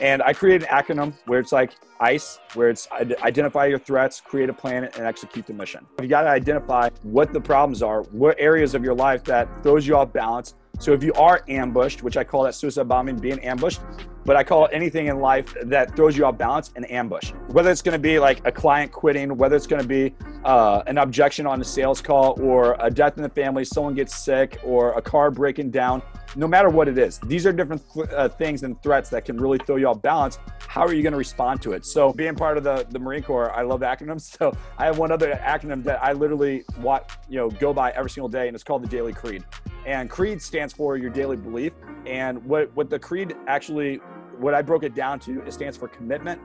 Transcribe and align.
And 0.00 0.22
I 0.22 0.32
created 0.32 0.68
an 0.68 0.68
acronym 0.68 1.14
where 1.26 1.38
it's 1.38 1.52
like 1.52 1.72
ICE, 2.00 2.38
where 2.54 2.68
it's 2.68 2.88
identify 2.90 3.66
your 3.66 3.78
threats, 3.78 4.20
create 4.20 4.48
a 4.48 4.52
plan, 4.52 4.84
and 4.84 5.06
execute 5.06 5.46
the 5.46 5.52
mission. 5.52 5.86
You 6.00 6.08
got 6.08 6.22
to 6.22 6.28
identify 6.28 6.90
what 7.02 7.32
the 7.32 7.40
problems 7.40 7.82
are, 7.82 8.02
what 8.04 8.36
areas 8.38 8.74
of 8.74 8.84
your 8.84 8.94
life 8.94 9.24
that 9.24 9.48
throws 9.62 9.86
you 9.86 9.96
off 9.96 10.12
balance. 10.12 10.54
So 10.80 10.92
if 10.92 11.04
you 11.04 11.12
are 11.14 11.44
ambushed, 11.48 12.02
which 12.02 12.16
I 12.16 12.24
call 12.24 12.42
that 12.44 12.54
suicide 12.54 12.88
bombing, 12.88 13.16
being 13.16 13.38
ambushed, 13.40 13.80
but 14.24 14.36
I 14.36 14.42
call 14.42 14.68
anything 14.72 15.06
in 15.06 15.20
life 15.20 15.54
that 15.62 15.94
throws 15.94 16.16
you 16.16 16.24
off 16.24 16.38
balance 16.38 16.72
an 16.76 16.84
ambush. 16.86 17.32
Whether 17.48 17.70
it's 17.70 17.82
going 17.82 17.92
to 17.92 17.98
be 17.98 18.18
like 18.18 18.44
a 18.46 18.52
client 18.52 18.90
quitting, 18.90 19.36
whether 19.36 19.54
it's 19.54 19.66
going 19.66 19.82
to 19.82 19.88
be 19.88 20.14
uh, 20.44 20.82
an 20.86 20.98
objection 20.98 21.46
on 21.46 21.60
a 21.60 21.64
sales 21.64 22.00
call, 22.00 22.40
or 22.42 22.76
a 22.80 22.90
death 22.90 23.16
in 23.16 23.22
the 23.22 23.28
family, 23.28 23.64
someone 23.64 23.94
gets 23.94 24.16
sick, 24.16 24.58
or 24.64 24.92
a 24.94 25.02
car 25.02 25.30
breaking 25.30 25.70
down. 25.70 26.02
No 26.36 26.48
matter 26.48 26.68
what 26.68 26.88
it 26.88 26.98
is, 26.98 27.18
these 27.20 27.46
are 27.46 27.52
different 27.52 27.82
th- 27.92 28.08
uh, 28.10 28.28
things 28.28 28.62
and 28.62 28.80
threats 28.82 29.08
that 29.10 29.24
can 29.24 29.36
really 29.36 29.58
throw 29.58 29.76
you 29.76 29.88
off 29.88 30.02
balance. 30.02 30.38
How 30.58 30.82
are 30.82 30.92
you 30.92 31.02
going 31.02 31.12
to 31.12 31.18
respond 31.18 31.62
to 31.62 31.72
it? 31.72 31.84
So, 31.84 32.12
being 32.12 32.34
part 32.34 32.56
of 32.56 32.64
the, 32.64 32.86
the 32.90 32.98
Marine 32.98 33.22
Corps, 33.22 33.52
I 33.52 33.62
love 33.62 33.80
acronyms. 33.80 34.34
So, 34.44 34.52
I 34.78 34.86
have 34.86 34.98
one 34.98 35.12
other 35.12 35.32
acronym 35.32 35.84
that 35.84 36.02
I 36.02 36.12
literally 36.12 36.64
want, 36.80 37.04
you 37.28 37.38
know, 37.38 37.50
go 37.50 37.72
by 37.72 37.92
every 37.92 38.10
single 38.10 38.28
day, 38.28 38.48
and 38.48 38.54
it's 38.54 38.64
called 38.64 38.82
the 38.82 38.88
Daily 38.88 39.12
Creed. 39.12 39.44
And 39.86 40.10
Creed 40.10 40.42
stands 40.42 40.74
for 40.74 40.96
your 40.96 41.10
daily 41.10 41.36
belief. 41.36 41.72
And 42.04 42.44
what, 42.44 42.74
what 42.74 42.90
the 42.90 42.98
Creed 42.98 43.36
actually 43.46 44.00
what 44.38 44.54
I 44.54 44.62
broke 44.62 44.84
it 44.84 44.94
down 44.94 45.20
to, 45.20 45.42
it 45.42 45.52
stands 45.52 45.76
for 45.76 45.88
commitment, 45.88 46.40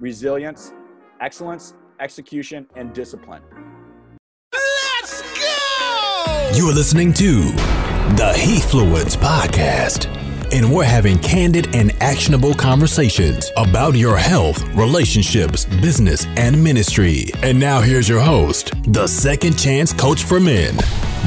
resilience, 0.00 0.72
excellence, 1.20 1.74
execution, 2.00 2.66
and 2.76 2.92
discipline. 2.92 3.42
Let's 4.52 5.22
go! 5.22 6.50
You 6.54 6.68
are 6.68 6.74
listening 6.74 7.12
to 7.14 7.87
the 8.16 8.32
Hefluence 8.32 9.18
Podcast. 9.18 10.06
And 10.50 10.72
we're 10.74 10.84
having 10.84 11.18
candid 11.18 11.74
and 11.76 11.94
actionable 12.00 12.54
conversations 12.54 13.52
about 13.58 13.96
your 13.96 14.16
health, 14.16 14.66
relationships, 14.70 15.66
business, 15.66 16.24
and 16.38 16.64
ministry. 16.64 17.26
And 17.42 17.60
now 17.60 17.82
here's 17.82 18.08
your 18.08 18.20
host, 18.20 18.72
the 18.90 19.06
second 19.06 19.58
chance 19.58 19.92
coach 19.92 20.22
for 20.24 20.40
men, 20.40 20.74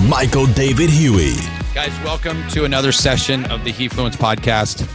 Michael 0.07 0.47
David 0.47 0.89
Huey. 0.89 1.35
Guys, 1.75 1.91
welcome 2.03 2.45
to 2.49 2.65
another 2.65 2.91
session 2.91 3.45
of 3.51 3.63
the 3.63 3.71
Hefluence 3.71 4.15
Podcast. 4.15 4.89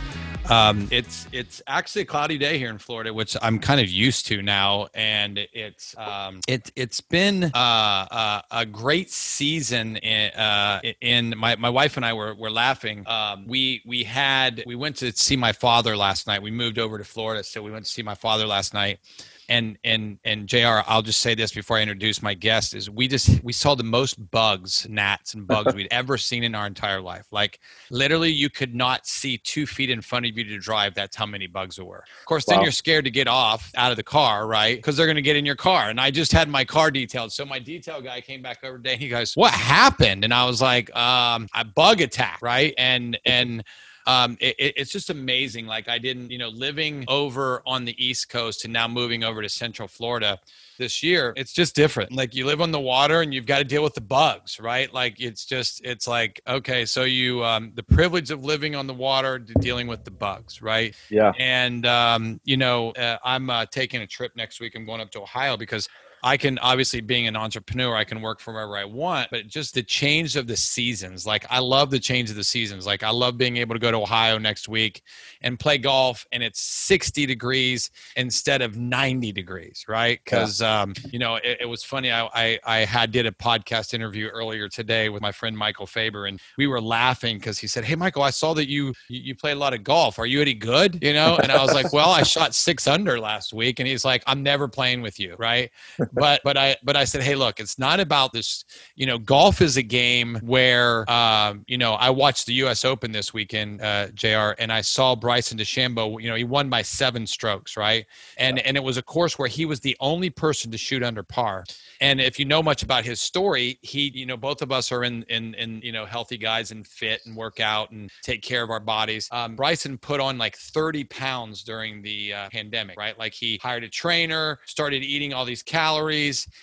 Um, 0.51 0.89
it's 0.91 1.27
it's 1.33 1.63
actually 1.67 2.03
a 2.03 2.07
cloudy 2.07 2.39
day 2.39 2.59
here 2.59 2.71
in 2.71 2.79
Florida, 2.79 3.13
which 3.13 3.37
I'm 3.43 3.59
kind 3.59 3.81
of 3.81 3.89
used 3.89 4.27
to 4.27 4.43
now, 4.43 4.89
and 4.95 5.39
it's 5.53 5.97
um, 5.99 6.41
it 6.47 6.71
it's 6.77 7.01
been 7.01 7.45
uh, 7.45 7.49
uh, 7.55 8.43
a 8.51 8.67
great 8.67 9.11
season. 9.11 9.97
In, 9.97 10.31
uh, 10.33 10.81
in 11.01 11.35
my 11.37 11.57
my 11.57 11.71
wife 11.71 11.97
and 11.97 12.07
I 12.07 12.13
were 12.13 12.35
were 12.35 12.51
laughing. 12.51 13.07
Um, 13.07 13.47
we 13.47 13.83
we 13.85 14.05
had 14.05 14.63
we 14.67 14.75
went 14.77 14.97
to 14.97 15.13
see 15.13 15.37
my 15.37 15.53
father 15.53 15.97
last 15.97 16.27
night. 16.27 16.43
We 16.43 16.51
moved 16.51 16.79
over 16.79 16.99
to 16.99 17.05
Florida, 17.05 17.43
so 17.43 17.63
we 17.63 17.71
went 17.71 17.85
to 17.85 17.91
see 17.91 18.03
my 18.03 18.15
father 18.15 18.47
last 18.47 18.73
night 18.73 19.01
and 19.49 19.79
and 19.85 20.19
and 20.25 20.47
Jr. 20.47 20.81
I'll 20.87 21.03
just 21.03 21.21
say 21.21 21.35
this 21.35 21.53
before 21.53 21.77
I 21.77 21.83
introduce 21.83 22.23
my 22.23 22.35
guest: 22.35 22.75
is 22.75 22.91
we 22.91 23.09
just 23.09 23.43
we 23.43 23.53
saw 23.53 23.75
the 23.75 23.85
most 23.85 24.31
bugs, 24.31 24.87
gnats, 24.89 25.35
and 25.35 25.47
bugs 25.47 25.75
we'd 25.77 25.89
ever 25.91 26.19
seen 26.19 26.45
in 26.45 26.55
our 26.55 26.67
entire 26.67 27.01
life. 27.01 27.27
Like 27.31 27.61
literally, 27.91 28.31
you 28.31 28.51
could 28.51 28.75
not 28.75 29.07
see 29.07 29.39
two 29.39 29.67
feet 29.67 29.91
in 29.91 30.01
front 30.01 30.27
of 30.27 30.37
you 30.37 30.45
to 30.45 30.59
drive. 30.59 30.95
That's 30.95 31.17
how 31.17 31.27
many 31.27 31.47
bugs 31.47 31.77
there 31.77 31.85
were. 31.85 32.05
Of 32.21 32.27
course, 32.27 32.47
wow. 32.47 32.57
then 32.57 32.63
you're 32.63 32.73
scared 32.73 33.05
to 33.05 33.11
get 33.11 33.29
off 33.29 33.71
out 33.77 33.91
of 33.91 33.97
the 33.97 34.03
car, 34.03 34.47
right? 34.47 34.77
Because 34.77 34.97
they're 34.97 35.07
going 35.07 35.17
to 35.17 35.23
get 35.23 35.37
in 35.37 35.47
your 35.47 35.57
car. 35.57 35.91
And 35.91 36.01
I 36.01 36.11
just 36.11 36.33
had 36.33 36.49
my 36.49 36.65
car 36.65 36.91
detailed, 36.91 37.33
so 37.33 37.45
my 37.45 37.59
detail 37.59 38.01
guy 38.01 38.21
came 38.21 38.43
back 38.43 38.65
over 38.65 38.79
today. 38.79 38.93
And 38.93 39.03
he 39.03 39.09
goes, 39.09 39.35
"What 39.37 39.53
happened?" 39.53 40.25
And 40.25 40.35
I 40.35 40.45
was 40.45 40.61
like, 40.61 40.95
um, 40.97 41.49
"A 41.55 41.65
bug 41.65 42.01
attack, 42.01 42.39
right?" 42.43 42.75
And 42.79 43.19
and 43.25 43.65
um, 44.07 44.37
it, 44.41 44.55
it's 44.59 44.91
just 44.91 45.11
amazing. 45.11 45.67
Like 45.67 45.89
I 45.89 45.99
didn't, 45.99 46.31
you 46.31 46.39
know, 46.39 46.49
living 46.49 47.05
over 47.09 47.63
on 47.67 47.85
the 47.85 48.05
East 48.05 48.29
Coast 48.29 48.65
and 48.65 48.73
now 48.73 48.87
moving 48.87 49.25
over 49.25 49.43
to 49.43 49.49
Central 49.49 49.89
Florida 49.89 50.39
this 50.79 51.03
year, 51.03 51.33
it's 51.37 51.53
just 51.53 51.75
different. 51.75 52.13
Like 52.13 52.35
you 52.35 52.47
live 52.47 52.61
on 52.61 52.71
the 52.71 52.81
water 52.81 53.23
and 53.23 53.35
you've 53.35 53.47
got 53.47 53.59
to 53.59 53.65
deal 53.65 53.83
with 53.83 53.95
the 53.95 54.01
bugs, 54.01 54.61
right? 54.61 54.93
Like 54.93 55.21
it's 55.21 55.45
just, 55.45 55.85
it's 55.85 56.07
like, 56.07 56.41
okay, 56.47 56.85
so 56.85 57.05
you, 57.05 57.45
um, 57.45 57.73
the 57.75 57.83
privilege 57.83 58.31
of 58.31 58.45
living 58.45 58.77
on 58.77 58.87
the 58.87 58.95
water, 58.95 59.39
dealing 59.39 59.87
with 59.87 60.05
the 60.05 60.11
bugs, 60.11 60.63
right? 60.63 60.95
Yeah. 61.09 61.33
And, 61.39 61.87
um, 61.87 62.41
you 62.45 62.57
know, 62.57 62.91
uh, 62.93 63.19
I'm 63.25 63.51
uh, 63.51 63.67
taking 63.67 64.03
a 64.03 64.07
trip 64.07 64.37
next 64.37 64.61
week. 64.61 64.75
I'm 64.77 64.85
going 64.85 65.01
up 65.01 65.11
to 65.13 65.23
Ohio 65.23 65.57
because 65.57 65.89
I 66.27 66.37
can 66.37 66.59
obviously 66.59 67.01
being 67.01 67.29
an 67.29 67.37
entrepreneur, 67.37 67.95
I 67.95 68.03
can 68.03 68.21
work 68.21 68.41
from 68.41 68.55
wherever 68.55 68.77
I 68.77 68.85
want, 68.85 69.31
but 69.31 69.47
just 69.47 69.75
the 69.75 69.83
change 69.85 70.35
of 70.35 70.49
the 70.49 70.57
seasons. 70.57 71.25
Like 71.25 71.47
I 71.51 71.61
love 71.61 71.93
the 71.93 72.01
change 72.01 72.31
of 72.31 72.37
the 72.37 72.43
seasons. 72.43 72.85
Like 72.85 73.05
I 73.05 73.11
love 73.11 73.39
being 73.39 73.59
able 73.59 73.77
to 73.77 73.79
go 73.79 73.93
to 73.93 73.99
Ohio 73.99 74.37
next 74.37 74.69
week 74.69 75.03
and 75.43 75.57
play 75.57 75.79
golf 75.79 76.27
and 76.33 76.43
it's 76.43 76.61
60 76.61 77.27
degrees 77.27 77.93
instead 78.17 78.61
of 78.61 78.77
90 78.77 79.31
degrees, 79.31 79.85
right? 79.87 80.19
Because 80.25 80.61
yeah. 80.61 80.83
um, 80.83 80.95
you 81.13 81.21
know, 81.21 81.37
it, 81.37 81.59
it 81.61 81.67
was 81.67 81.85
funny. 81.85 82.11
I, 82.11 82.29
I, 82.35 82.59
I 82.65 82.79
had 82.79 83.13
did 83.13 83.27
a 83.27 83.31
podcast 83.31 83.95
interview 83.95 84.27
earlier 84.27 84.69
today 84.69 85.09
with 85.11 85.23
my 85.23 85.31
friend 85.31 85.57
Michael 85.57 85.87
Faber, 85.87 86.27
and 86.27 86.41
we 86.59 86.67
were 86.67 86.81
laughing 86.81 87.39
because 87.39 87.61
he 87.61 87.69
said, 87.69 87.85
Hey 87.85 87.95
Michael, 87.95 88.25
I 88.25 88.31
saw 88.31 88.53
that 88.55 88.69
you 88.69 88.95
you 89.09 89.37
play 89.37 89.53
a 89.53 89.57
lot 89.57 89.75
of 89.75 89.85
golf. 89.85 90.19
Are 90.19 90.27
you 90.27 90.43
any 90.43 90.55
good? 90.55 90.99
You 91.05 91.13
know? 91.13 91.39
And 91.41 91.53
I 91.53 91.63
was 91.63 91.73
like, 91.73 91.93
Well, 91.93 92.11
I 92.11 92.25
shot 92.25 92.53
six 92.53 92.89
under 92.89 93.21
last 93.21 93.53
week. 93.53 93.79
And 93.79 93.87
he's 93.87 94.05
like, 94.05 94.25
I'm 94.27 94.43
never 94.43 94.67
playing 94.67 95.03
with 95.03 95.21
you, 95.21 95.37
right? 95.39 95.71
But 96.17 96.41
but 96.45 96.57
I 96.57 96.77
but 96.83 96.97
I 96.97 97.05
said, 97.05 97.23
hey, 97.23 97.35
look, 97.35 97.61
it's 97.61 97.79
not 97.79 98.01
about 98.01 98.33
this. 98.33 98.65
You 98.95 99.07
know, 99.07 99.19
golf 99.19 99.61
is 99.61 99.77
a 99.77 99.83
game 99.83 100.39
where 100.43 101.09
um, 101.11 101.65
you 101.67 101.79
know 101.79 101.95
I 101.95 102.11
watched 102.11 102.47
the 102.47 102.55
U.S. 102.55 102.85
Open 102.85 103.13
this 103.13 103.33
weekend, 103.33 103.83
uh, 103.83 104.09
Jr. 104.09 104.55
And 104.59 104.73
I 104.73 104.81
saw 104.81 105.15
Bryson 105.15 105.59
DeChambeau. 105.59 106.21
You 106.21 106.31
know, 106.31 106.37
he 106.37 106.45
won 106.45 106.71
by 106.71 106.83
seven 106.83 107.27
strokes, 107.27 107.77
right? 107.77 108.07
And 108.39 108.59
and 108.61 108.77
it 108.77 108.83
was 108.83 108.97
a 108.97 109.03
course 109.03 109.39
where 109.39 109.49
he 109.49 109.67
was 109.67 109.81
the 109.81 109.97
only 110.01 110.31
person 110.31 110.71
to 110.73 110.79
shoot 110.79 111.03
under 111.03 111.23
par. 111.23 111.65
And 112.01 112.21
if 112.21 112.39
you 112.39 112.45
know 112.45 112.63
much 112.63 112.83
about 112.83 113.05
his 113.05 113.21
story, 113.21 113.79
he, 113.83 114.11
you 114.15 114.27
know, 114.27 114.37
both 114.37 114.63
of 114.63 114.73
us 114.73 114.91
are 114.93 115.05
in 115.05 115.23
in 115.25 115.55
in 115.55 115.81
you 115.83 115.93
know 115.93 116.07
healthy 116.07 116.39
guys 116.39 116.71
and 116.71 116.87
fit 116.87 117.21
and 117.27 117.37
work 117.37 117.61
out 117.61 117.91
and 117.91 118.11
take 118.23 118.43
care 118.43 118.63
of 118.63 118.71
our 118.71 118.81
bodies. 118.81 119.29
Um, 119.33 119.57
Bryson 119.57 119.99
put 119.99 120.21
on 120.21 120.39
like 120.39 120.57
30 120.57 121.05
pounds 121.05 121.63
during 121.63 122.03
the 122.03 122.33
uh, 122.33 122.49
pandemic, 122.51 122.99
right? 122.99 123.19
Like 123.19 123.35
he 123.35 123.59
hired 123.63 123.85
a 123.85 123.89
trainer, 123.89 124.59
started 124.65 125.03
eating 125.03 125.35
all 125.35 125.45
these 125.45 125.63
calories, 125.63 125.96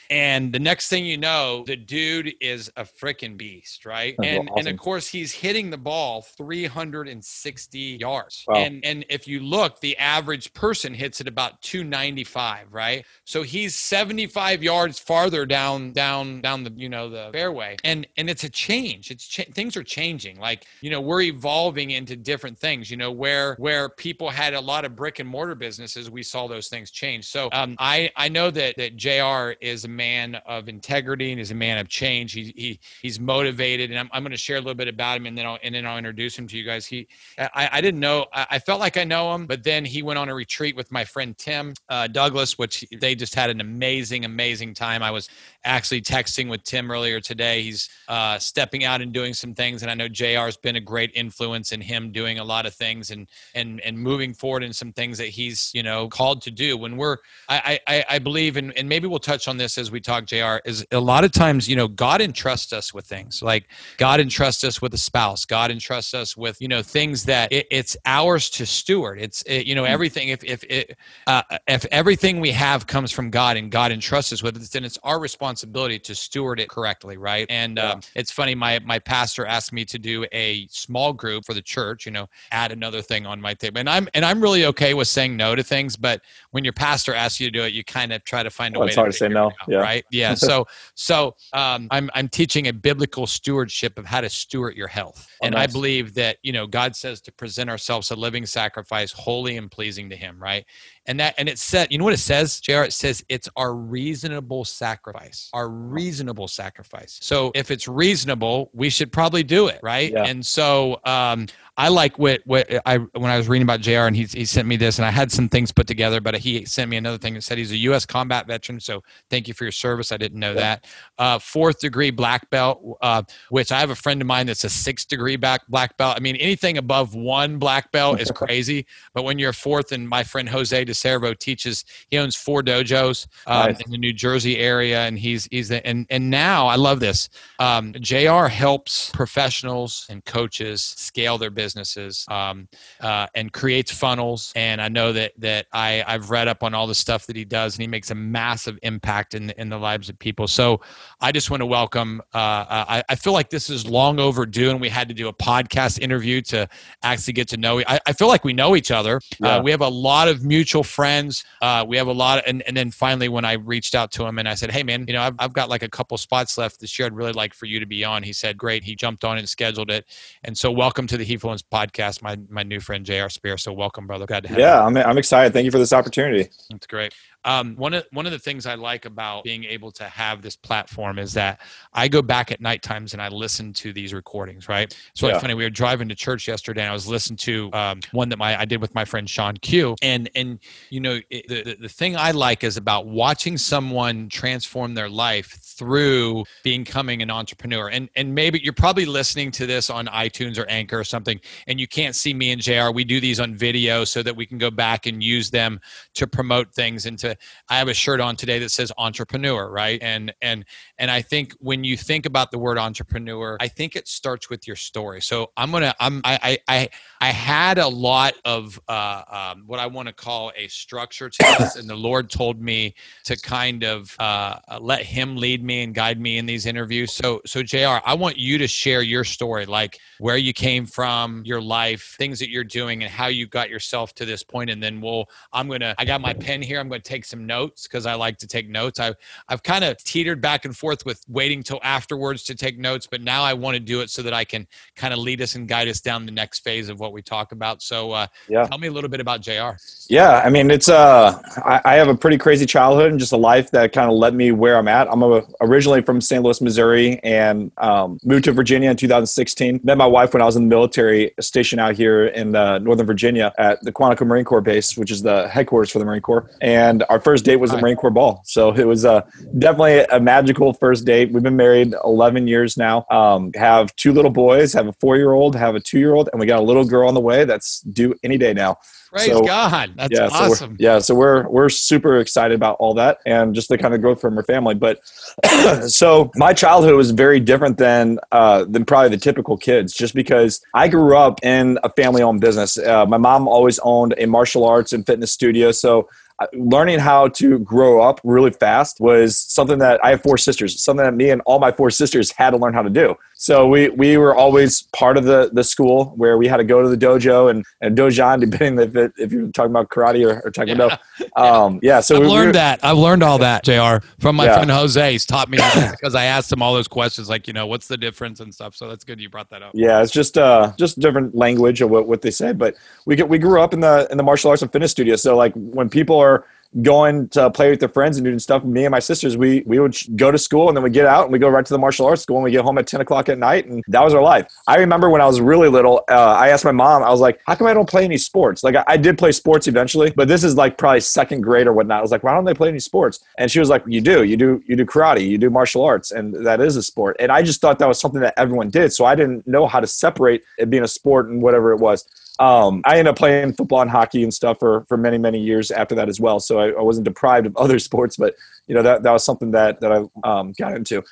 and 0.10 0.52
the 0.54 0.60
next 0.60 0.90
thing 0.90 1.06
you 1.06 1.18
know, 1.18 1.64
the 1.66 1.76
dude 1.76 2.34
is 2.42 2.72
a 2.76 2.84
freaking 2.84 3.38
beast, 3.38 3.86
right? 3.86 4.16
That's 4.18 4.30
and 4.30 4.50
awesome. 4.50 4.60
and 4.60 4.68
of 4.68 4.78
course 4.78 5.08
he's 5.08 5.32
hitting 5.32 5.70
the 5.70 5.78
ball 5.78 6.22
360 6.22 7.80
yards. 7.80 8.46
Wow. 8.48 8.56
And 8.56 8.84
and 8.86 9.06
if 9.10 9.28
you 9.28 9.40
look, 9.40 9.80
the 9.80 9.98
average 9.98 10.54
person 10.54 10.94
hits 10.94 11.22
it 11.22 11.28
about 11.28 11.62
295, 11.62 12.74
right? 12.74 13.06
So 13.26 13.44
he's 13.44 13.76
75 13.76 14.64
yards 14.64 15.00
farther 15.00 15.46
down 15.46 15.92
down 15.92 16.42
down 16.42 16.64
the 16.64 16.72
you 16.76 16.90
know 16.90 17.10
the 17.10 17.30
fairway 17.32 17.78
and 17.84 18.08
and 18.18 18.30
it's 18.30 18.44
a 18.44 18.50
change 18.50 19.12
it's 19.12 19.28
cha- 19.28 19.44
things 19.54 19.78
are 19.78 19.84
changing 19.84 20.40
like 20.40 20.66
you 20.82 20.90
know 20.90 21.02
we're 21.02 21.22
evolving 21.22 21.92
into 21.92 22.16
different 22.16 22.58
things 22.58 22.90
you 22.90 22.98
know 22.98 23.12
where 23.12 23.56
where 23.56 23.90
people 23.90 24.30
had 24.30 24.54
a 24.54 24.60
lot 24.60 24.86
of 24.86 24.96
brick 24.96 25.20
and 25.20 25.30
mortar 25.30 25.56
businesses 25.56 26.10
we 26.10 26.24
saw 26.24 26.48
those 26.48 26.68
things 26.68 26.92
change 26.92 27.26
so 27.26 27.50
um, 27.54 27.76
i 27.80 28.10
i 28.16 28.28
know 28.28 28.50
that 28.50 28.76
that 28.78 28.96
jr 28.96 29.23
is 29.62 29.86
a 29.86 29.88
man 29.88 30.36
of 30.46 30.70
integrity 30.70 31.32
and 31.32 31.40
is 31.40 31.52
a 31.52 31.56
man 31.56 31.78
of 31.78 31.88
change 31.88 32.34
he, 32.34 32.54
he 32.56 32.80
he's 33.02 33.20
motivated 33.20 33.90
and 33.90 34.00
i'm, 34.00 34.10
I'm 34.12 34.24
going 34.24 34.32
to 34.32 34.38
share 34.38 34.58
a 34.58 34.60
little 34.60 34.74
bit 34.76 34.88
about 34.88 35.18
him 35.18 35.26
and 35.26 35.38
then 35.38 35.46
i'll 35.46 35.60
and 35.64 35.76
then 35.76 35.86
i'll 35.86 35.98
introduce 35.98 36.38
him 36.38 36.48
to 36.48 36.58
you 36.58 36.64
guys 36.64 36.86
he 36.86 37.08
i, 37.38 37.70
I 37.74 37.82
didn't 37.82 38.00
know 38.00 38.28
I, 38.34 38.48
I 38.52 38.60
felt 38.60 38.80
like 38.80 38.98
i 38.98 39.04
know 39.04 39.34
him 39.34 39.46
but 39.46 39.64
then 39.64 39.86
he 39.86 40.02
went 40.02 40.20
on 40.20 40.30
a 40.30 40.36
retreat 40.36 40.76
with 40.76 40.92
my 40.92 41.06
friend 41.06 41.38
tim 41.38 41.74
uh, 41.90 42.08
douglas 42.08 42.58
which 42.58 42.86
they 43.00 43.16
just 43.16 43.36
had 43.36 43.50
an 43.50 43.62
amazing 43.62 44.26
amazing 44.26 44.74
time 44.74 45.04
i 45.04 45.12
was 45.12 45.30
actually 45.66 46.02
texting 46.02 46.50
with 46.50 46.64
Tim 46.64 46.92
earlier 46.92 47.20
today. 47.20 47.62
He's 47.62 47.90
uh, 48.08 48.38
stepping 48.40 48.84
out 48.84 49.02
and 49.02 49.14
doing 49.14 49.34
some 49.34 49.54
things, 49.54 49.82
and 49.82 49.90
I 49.90 49.94
know 49.94 50.08
Jr. 50.08 50.46
has 50.46 50.58
been 50.58 50.76
a 50.76 50.82
great 50.82 51.12
influence 51.16 51.72
in 51.72 51.82
him 51.82 52.12
doing 52.12 52.40
a 52.40 52.44
lot 52.44 52.66
of 52.66 52.74
things 52.74 53.12
and 53.12 53.28
and 53.56 53.80
and 53.82 53.98
moving 53.98 54.34
forward 54.34 54.64
in 54.64 54.74
some 54.74 54.92
things 54.92 55.18
that 55.18 55.30
he's 55.30 55.72
you 55.74 55.84
know 55.84 56.08
called 56.08 56.42
to 56.44 56.52
do. 56.52 56.78
When 56.78 56.98
we're, 56.98 57.18
I 57.50 57.80
I, 57.88 58.06
I 58.10 58.20
believe, 58.20 58.58
and 58.58 58.76
and 58.78 58.88
maybe 58.88 59.08
we'll 59.14 59.20
touch 59.20 59.48
on 59.48 59.58
this 59.58 59.78
as 59.78 59.92
we 59.92 60.02
talk. 60.02 60.26
Jr. 60.26 60.58
is 60.66 60.84
a 60.92 61.00
lot 61.00 61.24
of 61.24 61.32
times 61.32 61.70
you 61.70 61.76
know 61.76 61.88
God 61.88 62.20
entrusts 62.20 62.74
us 62.74 62.94
with 62.96 63.06
things 63.06 63.44
like 63.44 63.70
God 63.98 64.20
entrusts 64.20 64.64
us 64.64 64.82
with 64.82 64.92
a 64.96 64.98
spouse. 64.98 65.46
God 65.46 65.70
entrusts 65.70 66.16
us 66.16 66.36
with 66.36 66.60
you 66.60 66.68
know 66.68 66.82
things 66.82 67.24
that 67.26 67.54
it, 67.54 67.68
it's 67.70 67.96
ours 68.06 68.50
to 68.52 68.66
steward. 68.66 69.22
It's 69.22 69.44
it, 69.44 69.68
you 69.68 69.76
know 69.76 69.84
hmm. 69.86 69.92
everything. 69.92 70.30
If 70.30 70.44
if 70.44 70.64
it, 70.64 70.98
uh, 71.28 71.44
if 71.68 71.86
everything 71.92 72.40
we 72.40 72.52
have 72.52 72.88
comes 72.88 73.12
from 73.12 73.30
God 73.30 73.56
and 73.56 73.70
God 73.72 73.92
entrusts 73.92 74.34
us 74.34 74.42
with 74.42 74.58
it, 74.58 74.72
then 74.72 74.84
it's 74.84 74.98
our 75.04 75.20
responsibility 75.20 76.00
to 76.00 76.16
steward 76.16 76.60
it 76.60 76.70
correctly, 76.70 77.18
right? 77.18 77.46
And 77.50 77.78
yeah. 77.78 77.92
um, 77.92 78.02
it's 78.16 78.32
funny, 78.32 78.56
my 78.56 78.80
my 78.80 78.98
pastor 78.98 79.46
asked 79.46 79.72
me 79.72 79.86
to 79.86 80.00
do 80.00 80.26
a 80.32 80.68
small 80.72 81.14
group 81.14 81.46
for 81.46 81.54
the 81.54 81.62
church, 81.62 82.08
you 82.08 82.12
know, 82.12 82.28
add 82.52 82.72
another 82.72 83.04
thing 83.04 83.28
on 83.28 83.40
my 83.40 83.54
table, 83.54 83.80
and 83.80 83.90
I'm 83.90 84.10
and 84.16 84.26
I'm 84.26 84.42
really 84.42 84.66
okay 84.66 84.96
with 84.96 85.08
saying 85.08 85.38
no 85.38 85.54
to 85.54 85.64
things, 85.64 85.96
but 85.96 86.22
when 86.50 86.64
your 86.64 86.74
pastor 86.74 87.14
asks 87.14 87.40
you 87.40 87.48
to 87.48 87.52
do 87.52 87.64
it, 87.64 87.74
you 87.74 87.84
kind 87.84 88.12
of 88.12 88.24
try 88.24 88.42
to 88.42 88.50
find 88.50 88.76
a 88.76 88.80
oh, 88.80 88.86
way 88.86 88.92
to 88.92 89.03
hard 89.04 89.12
to 89.12 89.18
say 89.18 89.28
no. 89.30 89.48
out, 89.48 89.54
Yeah. 89.68 89.78
Right. 89.78 90.06
Yeah. 90.12 90.36
So 90.44 90.68
so 90.96 91.36
um, 91.54 91.88
I'm 91.90 92.10
I'm 92.14 92.28
teaching 92.28 92.68
a 92.68 92.74
biblical 92.74 93.28
stewardship 93.28 93.98
of 93.98 94.06
how 94.06 94.20
to 94.22 94.30
steward 94.30 94.76
your 94.76 94.90
health, 94.90 95.28
Oh, 95.42 95.46
and 95.46 95.56
I 95.56 95.68
believe 95.68 96.14
that 96.16 96.38
you 96.44 96.52
know 96.52 96.68
God 96.68 96.96
says 96.96 97.22
to 97.22 97.32
present 97.32 97.70
ourselves 97.70 98.12
a 98.12 98.16
living 98.16 98.46
sacrifice, 98.46 99.12
holy 99.14 99.58
and 99.58 99.72
pleasing 99.72 100.10
to 100.10 100.16
Him. 100.16 100.42
Right. 100.42 100.66
And 101.06 101.20
that 101.20 101.36
and 101.38 101.50
it 101.50 101.60
said, 101.60 101.92
you 101.92 101.98
know 101.98 102.06
what 102.06 102.14
it 102.14 102.18
says, 102.18 102.62
Jr. 102.62 102.84
It 102.84 102.94
says 102.94 103.24
it's 103.28 103.50
our 103.58 103.76
reasonable 103.76 104.64
sacrifice, 104.64 105.50
our 105.54 105.70
reasonable 105.70 106.48
sacrifice. 106.48 107.20
So 107.22 107.52
if 107.56 107.72
it's 107.72 107.88
reasonable, 107.88 108.70
we 108.74 108.90
should 108.90 109.12
probably 109.12 109.44
do 109.44 109.68
it, 109.68 109.80
right? 109.84 110.12
Yeah. 110.12 110.24
And 110.24 110.46
so 110.46 111.02
um, 111.06 111.48
I 111.76 111.88
like 111.88 112.20
what 112.20 112.42
what 112.46 112.70
I 112.86 112.98
when 112.98 113.32
I 113.32 113.38
was 113.38 113.50
reading 113.50 113.64
about 113.64 113.82
Jr. 113.82 114.06
and 114.06 114.16
he 114.16 114.26
he 114.26 114.46
sent 114.46 114.68
me 114.68 114.78
this, 114.78 115.00
and 115.00 115.06
I 115.06 115.10
had 115.10 115.32
some 115.32 115.50
things 115.50 115.72
put 115.72 115.88
together, 115.88 116.22
but 116.22 116.36
he 116.36 116.66
sent 116.66 116.90
me 116.90 116.98
another 116.98 117.18
thing 117.18 117.34
that 117.34 117.42
said 117.42 117.58
he's 117.58 117.72
a 117.72 117.78
U.S. 117.78 118.06
combat 118.06 118.46
veteran. 118.46 118.80
So 118.80 119.04
thank 119.32 119.48
you 119.48 119.56
for 119.56 119.66
your 119.66 119.72
service. 119.72 120.12
I 120.12 120.18
didn't 120.18 120.40
know 120.40 120.54
that. 120.54 120.86
Uh, 121.18 121.40
fourth 121.40 121.80
degree 121.80 122.12
black 122.12 122.50
belt, 122.52 122.98
uh, 123.02 123.24
which 123.50 123.72
I 123.72 123.80
have 123.80 123.90
a 123.90 123.96
friend 123.96 124.22
of 124.22 124.28
mine 124.28 124.46
that's 124.46 124.64
a 124.64 124.70
sixth 124.70 125.08
degree 125.08 125.36
back 125.36 125.68
black 125.68 125.98
belt. 125.98 126.16
I 126.16 126.20
mean, 126.20 126.36
anything 126.36 126.78
above 126.78 127.16
one 127.16 127.58
black 127.58 127.92
belt 127.92 128.22
is 128.22 128.30
crazy, 128.36 128.86
but 129.16 129.24
when 129.24 129.40
you're 129.40 129.54
fourth, 129.54 129.92
and 129.92 130.08
my 130.08 130.24
friend 130.24 130.48
Jose 130.48 130.86
DeCervo 130.94 131.38
teaches, 131.38 131.86
he 132.10 132.18
owns 132.18 132.36
four 132.36 132.62
dojos 132.64 133.28
um, 133.48 133.68
Nice. 133.68 133.82
in 133.82 133.92
the 133.92 133.98
New 133.98 134.14
Jersey 134.14 134.58
area, 134.60 135.02
and 135.02 135.18
he's 135.18 135.48
he's 135.52 135.70
the, 135.70 135.86
and 135.86 136.06
and 136.10 136.30
now 136.30 136.68
I 136.68 136.76
love 136.76 137.00
this. 137.00 137.30
Um, 137.60 137.94
Jr. 138.00 138.46
helps 138.46 139.10
professionals 139.12 140.06
and 140.10 140.24
coaches 140.26 140.82
scale 140.84 141.38
their 141.38 141.50
businesses 141.50 142.26
um, 142.30 142.68
uh, 143.02 143.28
and 143.36 143.52
creates 143.52 143.92
funnels. 143.92 144.54
And 144.56 144.82
I 144.82 144.88
know 144.90 145.12
that 145.14 145.34
that 145.40 145.68
I 145.74 146.04
I've 146.08 146.30
read 146.30 146.48
up 146.48 146.64
on 146.64 146.74
all 146.74 146.88
the 146.88 146.96
stuff 146.96 147.26
that 147.28 147.36
he 147.36 147.46
does, 147.46 147.76
and 147.76 147.82
he 147.82 147.88
makes 147.88 148.12
a 148.12 148.16
massive 148.16 148.78
impact 148.84 149.34
in 149.34 149.50
in 149.52 149.70
the 149.70 149.78
lives 149.78 150.10
of 150.10 150.18
people. 150.20 150.48
So 150.48 150.82
I 151.22 151.32
just 151.32 151.50
want 151.50 151.62
to 151.62 151.66
welcome. 151.66 152.22
Uh, 152.34 152.38
uh, 152.38 152.86
I, 152.88 153.04
I 153.10 153.16
feel 153.16 153.34
like 153.34 153.50
this 153.50 153.70
is 153.70 153.88
long 153.88 154.20
overdue, 154.20 154.70
and 154.70 154.80
we 154.80 154.90
had 154.90 155.08
to 155.08 155.14
do 155.14 155.28
a 155.28 155.34
podcast 155.34 156.00
interview 156.00 156.42
to 156.42 156.68
actually 157.02 157.34
get 157.34 157.48
to 157.50 157.58
know. 157.58 157.80
I, 157.82 158.00
I 158.06 158.14
feel 158.14 158.28
like 158.28 158.44
we 158.44 158.54
know 158.54 158.76
each 158.76 158.92
other. 158.92 159.20
Yeah. 159.40 159.58
Uh, 159.58 159.64
we 159.64 159.72
have 159.72 159.82
a 159.82 159.88
lot 159.88 160.28
of 160.28 160.44
mutual 160.44 160.83
friends. 160.84 161.44
Uh, 161.62 161.86
we 161.88 161.98
have 161.98 162.08
a 162.08 162.12
lot, 162.12 162.40
of, 162.40 162.44
and 162.48 162.62
and 162.64 162.76
then 162.76 162.92
finally, 162.92 163.30
when 163.30 163.46
I 163.46 163.54
reached 163.54 163.96
out 163.96 164.12
to 164.14 164.26
him 164.26 164.40
and 164.40 164.48
I 164.48 164.56
said, 164.56 164.72
"Hey, 164.72 164.84
man, 164.84 165.06
you 165.08 165.14
know, 165.14 165.22
I've, 165.22 165.36
I've 165.40 165.54
got 165.54 165.70
like 165.70 165.84
a 165.84 165.90
couple 165.90 166.18
spots 166.18 166.58
left 166.58 166.80
this 166.80 166.98
year. 166.98 167.06
I'd 167.06 167.16
really 167.16 167.34
like 167.34 167.54
for 167.54 167.66
you 167.66 167.80
to 167.80 167.86
be 167.86 168.04
on." 168.04 168.24
He 168.24 168.34
said, 168.34 168.58
"Great." 168.58 168.84
He 168.84 168.96
jumped 168.96 169.24
on 169.24 169.38
and 169.38 169.48
scheduled 169.48 169.92
it. 169.92 170.06
And 170.44 170.58
so, 170.58 170.72
welcome 170.72 171.08
to 171.08 171.18
the 171.18 171.26
Hefluence 171.26 171.64
podcast, 171.72 172.22
my 172.22 172.38
my 172.50 172.64
new 172.64 172.80
friend 172.80 173.06
Jr. 173.06 173.30
Spear. 173.30 173.58
So, 173.58 173.74
welcome, 173.74 174.08
brother. 174.08 174.26
Glad 174.26 174.44
to 174.44 174.50
have 174.50 174.58
you. 174.58 174.64
Yeah, 174.64 174.84
I'm, 174.84 174.96
I'm 174.98 175.18
excited. 175.18 175.54
Thank 175.54 175.66
you 175.66 175.72
for 175.72 175.80
this 175.80 175.94
opportunity. 175.94 176.50
That's 176.70 176.88
great. 176.88 177.14
Um, 177.46 177.76
one 177.76 177.94
of 177.94 178.06
one 178.12 178.26
of 178.26 178.32
the 178.32 178.40
things 178.40 178.66
I 178.66 178.76
like 178.76 179.06
about 179.06 179.44
being 179.44 179.64
able 179.66 179.92
to 179.94 180.06
have 180.06 180.42
this 180.42 180.56
platform 180.56 181.20
is 181.20 181.34
that 181.34 181.60
I 181.94 182.08
go 182.08 182.22
back 182.22 182.52
at 182.52 182.62
night 182.62 182.82
times 182.82 183.14
and 183.14 183.22
I 183.22 183.28
listen 183.28 183.74
to 183.74 183.94
these 183.94 184.14
recordings. 184.14 184.70
Right? 184.70 184.96
It's 185.12 185.22
really 185.22 185.34
Yeah. 185.34 185.40
funny. 185.40 185.54
We 185.54 185.64
were 185.64 185.70
driving 185.70 186.08
to 186.10 186.16
church 186.16 186.48
yesterday, 186.48 186.82
and 186.82 186.90
I 186.90 186.94
was 186.94 187.08
listening 187.08 187.38
to 187.38 187.70
um, 187.74 188.00
one 188.12 188.30
that 188.30 188.38
my 188.38 188.60
I 188.60 188.66
did 188.66 188.82
with 188.82 188.94
my 188.96 189.06
friend 189.06 189.30
Sean 189.30 189.56
Q. 189.58 189.96
And 190.02 190.30
and 190.36 190.60
you 190.90 191.00
know 191.00 191.20
it, 191.30 191.48
the 191.48 191.64
the- 191.64 191.78
the 191.84 191.90
thing 191.90 192.16
I 192.16 192.32
like 192.32 192.64
is 192.64 192.78
about 192.78 193.08
watching 193.08 193.58
someone 193.58 194.30
transform 194.30 194.94
their 194.94 195.10
life 195.10 195.58
through 195.62 196.46
becoming 196.64 197.22
an 197.22 197.30
entrepreneur. 197.30 197.90
And 197.90 198.10
and 198.16 198.34
maybe 198.34 198.60
you're 198.64 198.74
probably 198.74 199.06
listening 199.06 199.52
to 199.52 199.66
this 199.66 199.90
on 199.90 200.08
iTunes 200.08 200.58
or 200.58 200.66
Anchor 200.70 201.00
or 201.00 201.04
something, 201.04 201.40
and 201.68 201.80
you 201.80 201.88
can't 201.88 202.16
see 202.16 202.34
me 202.34 202.52
and 202.52 202.62
Jr. 202.62 202.92
We 202.94 203.04
do 203.04 203.20
these 203.20 203.40
on 203.40 203.56
video 203.56 204.04
so 204.06 204.24
that 204.24 204.36
we 204.36 204.46
can 204.46 204.58
go 204.58 204.72
back 204.72 205.06
and 205.06 205.22
use 205.24 205.50
them 205.50 205.80
to 206.14 206.28
promote 206.28 206.74
things 206.74 207.06
and 207.06 207.18
to 207.20 207.33
I 207.70 207.78
have 207.78 207.88
a 207.88 207.94
shirt 207.94 208.20
on 208.20 208.36
today 208.36 208.60
that 208.60 208.70
says 208.70 208.92
entrepreneur, 208.98 209.70
right? 209.70 210.02
And 210.02 210.34
and 210.42 210.66
and 210.98 211.12
I 211.12 211.22
think 211.22 211.54
when 211.60 211.84
you 211.84 211.98
think 211.98 212.26
about 212.26 212.52
the 212.52 212.58
word 212.58 212.78
entrepreneur, 212.78 213.58
I 213.60 213.68
think 213.68 213.96
it 213.96 214.08
starts 214.08 214.50
with 214.50 214.68
your 214.68 214.76
story. 214.76 215.22
So 215.22 215.52
I'm 215.58 215.72
gonna 215.72 215.94
I'm 216.00 216.22
I 216.24 216.58
I 216.68 216.90
I, 217.20 217.32
had 217.34 217.78
a 217.78 217.88
lot 217.88 218.34
of 218.46 218.80
uh, 218.88 219.24
um, 219.28 219.64
what 219.66 219.80
I 219.80 219.88
want 219.88 220.08
to 220.08 220.14
call 220.14 220.52
a 220.56 220.68
structure 220.68 221.30
to 221.30 221.56
this, 221.60 221.76
and 221.78 221.90
the 221.90 221.96
Lord 221.96 222.30
told 222.30 222.62
me 222.62 222.94
to 223.26 223.40
kind 223.40 223.84
of 223.84 224.16
uh, 224.20 224.60
let 224.80 225.02
Him 225.02 225.36
lead 225.36 225.64
me 225.64 225.84
and 225.84 225.96
guide 225.96 226.20
me 226.20 226.38
in 226.38 226.46
these 226.46 226.66
interviews. 226.66 227.12
So 227.12 227.42
so 227.46 227.64
Jr. 227.64 228.00
I 228.06 228.14
want 228.14 228.38
you 228.38 228.58
to 228.58 228.68
share 228.68 229.02
your 229.02 229.24
story, 229.24 229.66
like 229.66 230.00
where 230.20 230.38
you 230.38 230.54
came 230.54 230.86
from, 230.86 231.44
your 231.46 231.62
life, 231.62 232.16
things 232.18 232.40
that 232.40 232.50
you're 232.50 232.64
doing, 232.64 233.04
and 233.04 233.12
how 233.12 233.28
you 233.28 233.48
got 233.48 233.70
yourself 233.70 234.14
to 234.16 234.26
this 234.26 234.44
point, 234.44 234.70
and 234.70 234.82
then 234.82 235.02
we'll 235.02 235.30
I'm 235.52 235.68
gonna 235.68 235.96
I 235.98 236.06
got 236.06 236.22
my 236.22 236.34
pen 236.34 236.62
here. 236.62 236.80
I'm 236.80 236.90
gonna 236.90 237.02
take 237.02 237.23
some 237.26 237.46
notes 237.46 237.84
because 237.88 238.06
I 238.06 238.14
like 238.16 238.38
to 238.40 238.48
take 238.48 238.70
notes. 238.70 239.00
I 239.00 239.14
I've 239.50 239.64
kind 239.64 239.84
of 239.84 239.98
teetered 240.04 240.42
back 240.42 240.66
and 240.66 240.76
forth 240.76 241.06
with 241.06 241.24
waiting 241.28 241.64
till 241.64 241.80
afterwards 241.84 242.44
to 242.44 242.56
take 242.56 242.78
notes, 242.78 243.08
but 243.10 243.22
now 243.22 243.44
I 243.44 243.54
want 243.54 243.76
to 243.76 243.80
do 243.80 244.02
it 244.02 244.10
so 244.10 244.22
that 244.24 244.34
I 244.34 244.44
can 244.44 244.68
kind 244.96 245.14
of 245.14 245.20
lead 245.20 245.42
us 245.42 245.56
and 245.56 245.68
guide 245.68 245.88
us 245.88 246.02
down 246.02 246.26
the 246.26 246.32
next 246.32 246.60
phase 246.60 246.90
of 246.90 247.00
what 247.00 247.14
we 247.14 247.22
talk 247.22 247.52
about. 247.52 247.82
So 247.82 248.12
uh, 248.12 248.28
Yeah. 248.48 248.66
tell 248.66 248.78
me 248.78 248.88
a 248.88 248.92
little 248.92 249.10
bit 249.10 249.20
about 249.20 249.42
Jr. 249.42 249.72
Yeah, 250.08 250.42
I 250.44 250.50
mean, 250.50 250.72
it's 250.72 250.90
uh, 250.90 251.42
I, 251.66 251.82
I 251.86 251.96
have 251.96 252.08
a 252.08 252.16
pretty 252.16 252.38
crazy 252.38 252.66
childhood 252.66 253.12
and 253.12 253.20
just 253.20 253.32
a 253.32 253.38
life 253.38 253.72
that 253.72 253.94
kind 253.94 254.10
of 254.10 254.18
led 254.18 254.34
me 254.34 254.52
where 254.52 254.78
I'm 254.78 254.88
at. 254.88 255.08
I'm 255.12 255.24
a, 255.24 255.44
originally 255.62 256.02
from 256.02 256.22
St. 256.22 256.44
Louis, 256.44 256.62
Missouri, 256.62 257.20
and 257.24 257.72
um, 257.78 258.20
moved 258.24 258.46
to 258.46 258.52
Virginia 258.52 258.90
in 258.90 258.98
2016. 258.98 259.82
Met 259.84 259.98
my 259.98 260.06
wife 260.06 260.34
when 260.34 260.42
I 260.42 260.46
was 260.46 260.56
in 260.56 260.64
the 260.64 260.70
military, 260.70 261.32
stationed 261.40 261.80
out 261.80 261.96
here 261.96 262.28
in 262.28 262.56
uh, 262.56 262.80
Northern 262.80 263.06
Virginia 263.06 263.54
at 263.58 263.82
the 263.84 263.92
Quantico 263.92 264.26
Marine 264.26 264.46
Corps 264.46 264.62
base, 264.62 264.98
which 264.98 265.12
is 265.12 265.22
the 265.22 265.48
headquarters 265.50 265.92
for 265.92 266.00
the 266.00 266.06
Marine 266.06 266.22
Corps. 266.22 266.50
And 266.62 267.04
our 267.14 267.20
first 267.20 267.46
date 267.46 267.58
was 267.58 267.70
the 267.70 267.76
Right. 267.78 267.84
Marine 267.84 267.96
Corps 267.96 268.10
ball, 268.12 268.42
so 268.44 268.74
it 268.74 268.86
was 268.88 269.06
uh, 269.06 269.22
definitely 269.60 270.00
a 270.12 270.20
magical 270.20 270.74
first 270.74 271.06
date. 271.06 271.32
We've 271.32 271.44
been 271.44 271.56
married 271.56 271.94
11 272.04 272.48
years 272.48 272.76
now. 272.76 273.06
Um, 273.12 273.52
have 273.54 273.96
two 273.96 274.12
little 274.12 274.32
boys, 274.32 274.74
have 274.74 274.88
a 274.88 274.94
four-year-old, 274.94 275.56
have 275.56 275.76
a 275.76 275.80
two-year-old, 275.80 276.30
and 276.34 276.40
we 276.40 276.48
got 276.48 276.60
a 276.60 276.64
little 276.64 276.86
girl 276.86 277.08
on 277.08 277.14
the 277.14 277.22
way 277.22 277.46
that's 277.46 277.82
due 277.82 278.16
any 278.24 278.38
day 278.40 278.54
now. 278.54 278.78
Praise 279.12 279.28
So- 279.28 279.42
God, 279.42 279.92
that's 279.96 280.12
yeah, 280.12 280.28
so 280.28 280.34
awesome. 280.34 280.76
yeah, 280.80 280.98
so 280.98 281.14
we're 281.14 281.48
we're 281.48 281.70
super 281.70 282.18
excited 282.18 282.56
about 282.56 282.78
all 282.80 282.96
that 282.96 283.20
and 283.28 283.54
just 283.54 283.70
the 283.70 283.78
kind 283.78 283.94
of 283.94 284.02
growth 284.02 284.20
from 284.20 284.36
her 284.36 284.42
family. 284.42 284.74
But 284.74 285.02
so 285.88 286.32
my 286.36 286.52
childhood 286.54 286.96
was 286.96 287.12
very 287.12 287.40
different 287.40 287.78
than 287.78 288.20
uh, 288.32 288.66
than 288.68 288.86
probably 288.86 289.10
the 289.10 289.18
typical 289.18 289.56
kids, 289.56 289.94
just 289.94 290.16
because 290.16 290.62
I 290.74 290.88
grew 290.88 291.16
up 291.16 291.44
in 291.44 291.78
a 291.84 291.90
family-owned 291.92 292.42
business. 292.42 292.78
Uh, 292.78 293.06
my 293.06 293.18
mom 293.18 293.48
always 293.48 293.78
owned 293.84 294.16
a 294.18 294.26
martial 294.26 294.66
arts 294.66 294.94
and 294.94 295.06
fitness 295.06 295.32
studio, 295.32 295.72
so. 295.72 296.10
Learning 296.54 297.00
how 297.00 297.28
to 297.30 297.60
grow 297.60 298.02
up 298.02 298.20
really 298.24 298.52
fast 298.52 299.00
was 299.00 299.38
something 299.38 299.80
that 299.80 300.04
I 300.04 300.12
have 300.12 300.22
four 300.22 300.38
sisters, 300.38 300.82
something 300.82 301.06
that 301.06 301.14
me 301.14 301.30
and 301.30 301.42
all 301.46 301.60
my 301.60 301.72
four 301.72 301.90
sisters 301.90 302.32
had 302.32 302.52
to 302.52 302.58
learn 302.58 302.74
how 302.74 302.82
to 302.82 302.90
do. 302.90 303.16
So 303.44 303.68
we, 303.68 303.90
we 303.90 304.16
were 304.16 304.34
always 304.34 304.84
part 304.94 305.18
of 305.18 305.26
the, 305.26 305.50
the 305.52 305.66
school 305.66 306.14
where 306.16 306.38
we 306.38 306.48
had 306.48 306.58
to 306.58 306.64
go 306.64 306.82
to 306.82 306.88
the 306.88 306.96
dojo 306.96 307.50
and, 307.52 307.66
and 307.82 307.98
dojan, 307.98 308.40
depending 308.40 308.88
if, 308.88 308.96
it, 308.96 309.12
if 309.18 309.34
you're 309.34 309.50
talking 309.50 309.72
about 309.72 309.90
karate 309.90 310.26
or, 310.26 310.40
or 310.48 310.50
taekwondo. 310.50 310.98
Um, 311.36 311.80
yeah, 311.84 312.00
so 312.00 312.16
I've 312.16 312.22
we, 312.22 312.28
we 312.28 312.32
learned 312.34 312.48
were- 312.48 312.54
that. 312.54 312.80
I've 312.84 312.98
learned 312.98 313.22
all 313.22 313.40
that, 313.40 313.64
Jr. 313.66 314.06
From 314.20 314.38
my 314.38 314.46
Yeah. 314.46 314.56
friend 314.56 314.72
Jose. 314.72 315.12
He's 315.12 315.26
taught 315.26 315.50
me 315.50 315.58
that 315.58 315.92
because 315.92 316.16
I 316.16 316.24
asked 316.26 316.52
him 316.54 316.62
all 316.62 316.74
those 316.74 316.88
questions, 316.88 317.28
like 317.28 317.48
you 317.48 317.54
know, 317.54 317.68
what's 317.68 317.88
the 317.88 317.98
difference 317.98 318.40
and 318.40 318.54
stuff. 318.54 318.76
So 318.76 318.88
that's 318.88 319.04
good 319.04 319.20
you 319.20 319.30
brought 319.30 319.50
that 319.50 319.62
up. 319.62 319.72
Yeah, 319.74 320.02
it's 320.02 320.12
just 320.12 320.38
uh 320.38 320.72
just 320.78 321.00
different 321.00 321.36
language 321.36 321.82
of 321.82 321.90
what, 321.90 322.08
what 322.08 322.22
they 322.22 322.32
say. 322.32 322.54
But 322.54 322.76
we 323.06 323.16
get 323.16 323.28
we 323.28 323.40
grew 323.40 323.62
up 323.62 323.74
in 323.74 323.80
the 323.82 324.08
in 324.12 324.18
the 324.18 324.24
martial 324.24 324.52
arts 324.52 324.62
and 324.62 324.72
fitness 324.72 324.92
studio. 324.92 325.16
So 325.18 325.36
like 325.36 325.54
when 325.56 325.90
people 325.90 326.18
are 326.18 326.46
going 326.82 327.30
to 327.30 327.50
play 327.52 327.70
with 327.70 327.80
their 327.80 327.90
friends 327.90 328.18
and 328.18 328.26
doing 328.26 328.40
stuff, 328.40 328.64
me 328.64 328.86
and 328.86 328.92
my 328.92 329.00
sisters, 329.00 329.38
we 329.38 329.62
we 329.66 329.80
would 329.80 329.96
go 330.16 330.32
to 330.32 330.38
school 330.38 330.68
and 330.68 330.76
then 330.76 330.84
we 330.84 330.90
get 330.90 331.06
out 331.06 331.24
and 331.24 331.32
we 331.32 331.40
go 331.40 331.50
right 331.50 331.66
to 331.66 331.74
the 331.74 331.78
martial 331.78 332.06
arts 332.06 332.24
school 332.24 332.38
and 332.38 332.44
we 332.44 332.52
get 332.52 332.64
home 332.64 332.78
at 332.78 332.88
ten 332.88 333.02
o'clock 333.02 333.30
at 333.30 333.38
night 333.38 333.66
and 333.68 333.84
that 333.88 334.04
was 334.04 334.14
our 334.14 334.22
life. 334.22 334.48
I 334.68 334.78
remember 334.78 335.10
when 335.10 335.22
I 335.22 335.26
was 335.26 335.40
really 335.40 335.70
little, 335.70 336.04
uh, 336.10 336.14
I 336.14 336.50
asked 336.50 336.66
my 336.66 336.72
mom, 336.72 337.04
I 337.04 337.10
was 337.10 337.20
like, 337.20 337.42
how 337.46 337.56
come 337.56 337.68
I 337.68 337.74
don't 337.74 337.90
play 337.90 338.04
any 338.04 338.18
sports? 338.18 338.64
Like 338.64 338.76
I, 338.76 338.84
I 338.88 338.98
did 338.98 339.18
play 339.18 339.32
sports 339.32 339.68
eventually, 339.68 340.12
but 340.16 340.28
this 340.28 340.44
is 340.44 340.56
like 340.56 340.78
probably 340.78 341.02
second 341.02 341.42
grade 341.42 341.68
or 341.68 341.74
whatnot. 341.74 342.00
I 342.00 342.02
was 342.02 342.12
like, 342.12 342.24
why 342.24 342.34
don't 342.34 342.46
they 342.46 342.54
play 342.54 342.70
any 342.70 342.80
sports? 342.80 343.20
And 343.38 343.52
she 343.52 343.60
was 343.60 343.70
like, 343.70 343.84
you 343.88 344.02
do, 344.02 344.24
you 344.24 344.38
do, 344.38 344.64
you 344.66 344.76
do 344.76 344.86
karate, 344.86 345.28
you 345.28 345.38
do 345.38 345.50
martial 345.50 345.84
arts, 345.84 346.12
and 346.12 346.34
that 346.46 346.62
is 346.62 346.76
a 346.76 346.84
sport. 346.84 347.18
And 347.20 347.32
I 347.32 347.42
just 347.44 347.62
thought 347.62 347.80
that 347.80 347.88
was 347.88 348.00
something 348.00 348.22
that 348.22 348.34
everyone 348.38 348.70
did. 348.70 348.94
So 348.94 349.06
I 349.06 349.16
didn't 349.16 349.46
know 349.48 349.68
how 349.68 349.80
to 349.80 349.88
separate 349.88 350.44
it 350.58 350.70
being 350.70 350.84
a 350.84 350.88
sport 350.88 351.30
and 351.30 351.42
whatever 351.42 351.72
it 351.72 351.78
was. 351.78 352.06
Um, 352.40 352.82
I 352.86 352.98
ended 352.98 353.08
up 353.08 353.18
playing 353.18 353.54
football 353.54 353.82
and 353.82 353.92
hockey 353.92 354.24
and 354.24 354.34
stuff 354.34 354.60
for, 354.60 354.86
for 354.86 354.98
many, 354.98 355.18
many 355.18 355.40
years 355.40 355.70
after 355.70 355.94
that 355.96 356.10
as 356.10 356.20
well. 356.20 356.40
So 356.40 356.60
I, 356.60 356.70
I 356.70 356.82
wasn't 356.82 357.06
deprived 357.06 357.46
of 357.46 357.56
other 357.58 357.80
sports, 357.80 358.18
but 358.18 358.36
you 358.68 358.76
know, 358.76 358.82
that, 358.82 359.04
that 359.04 359.12
was 359.12 359.24
something 359.24 359.52
that, 359.52 359.80
that 359.82 359.92
I 359.92 360.06
um, 360.24 360.54
got 360.58 360.76
into. 360.76 361.04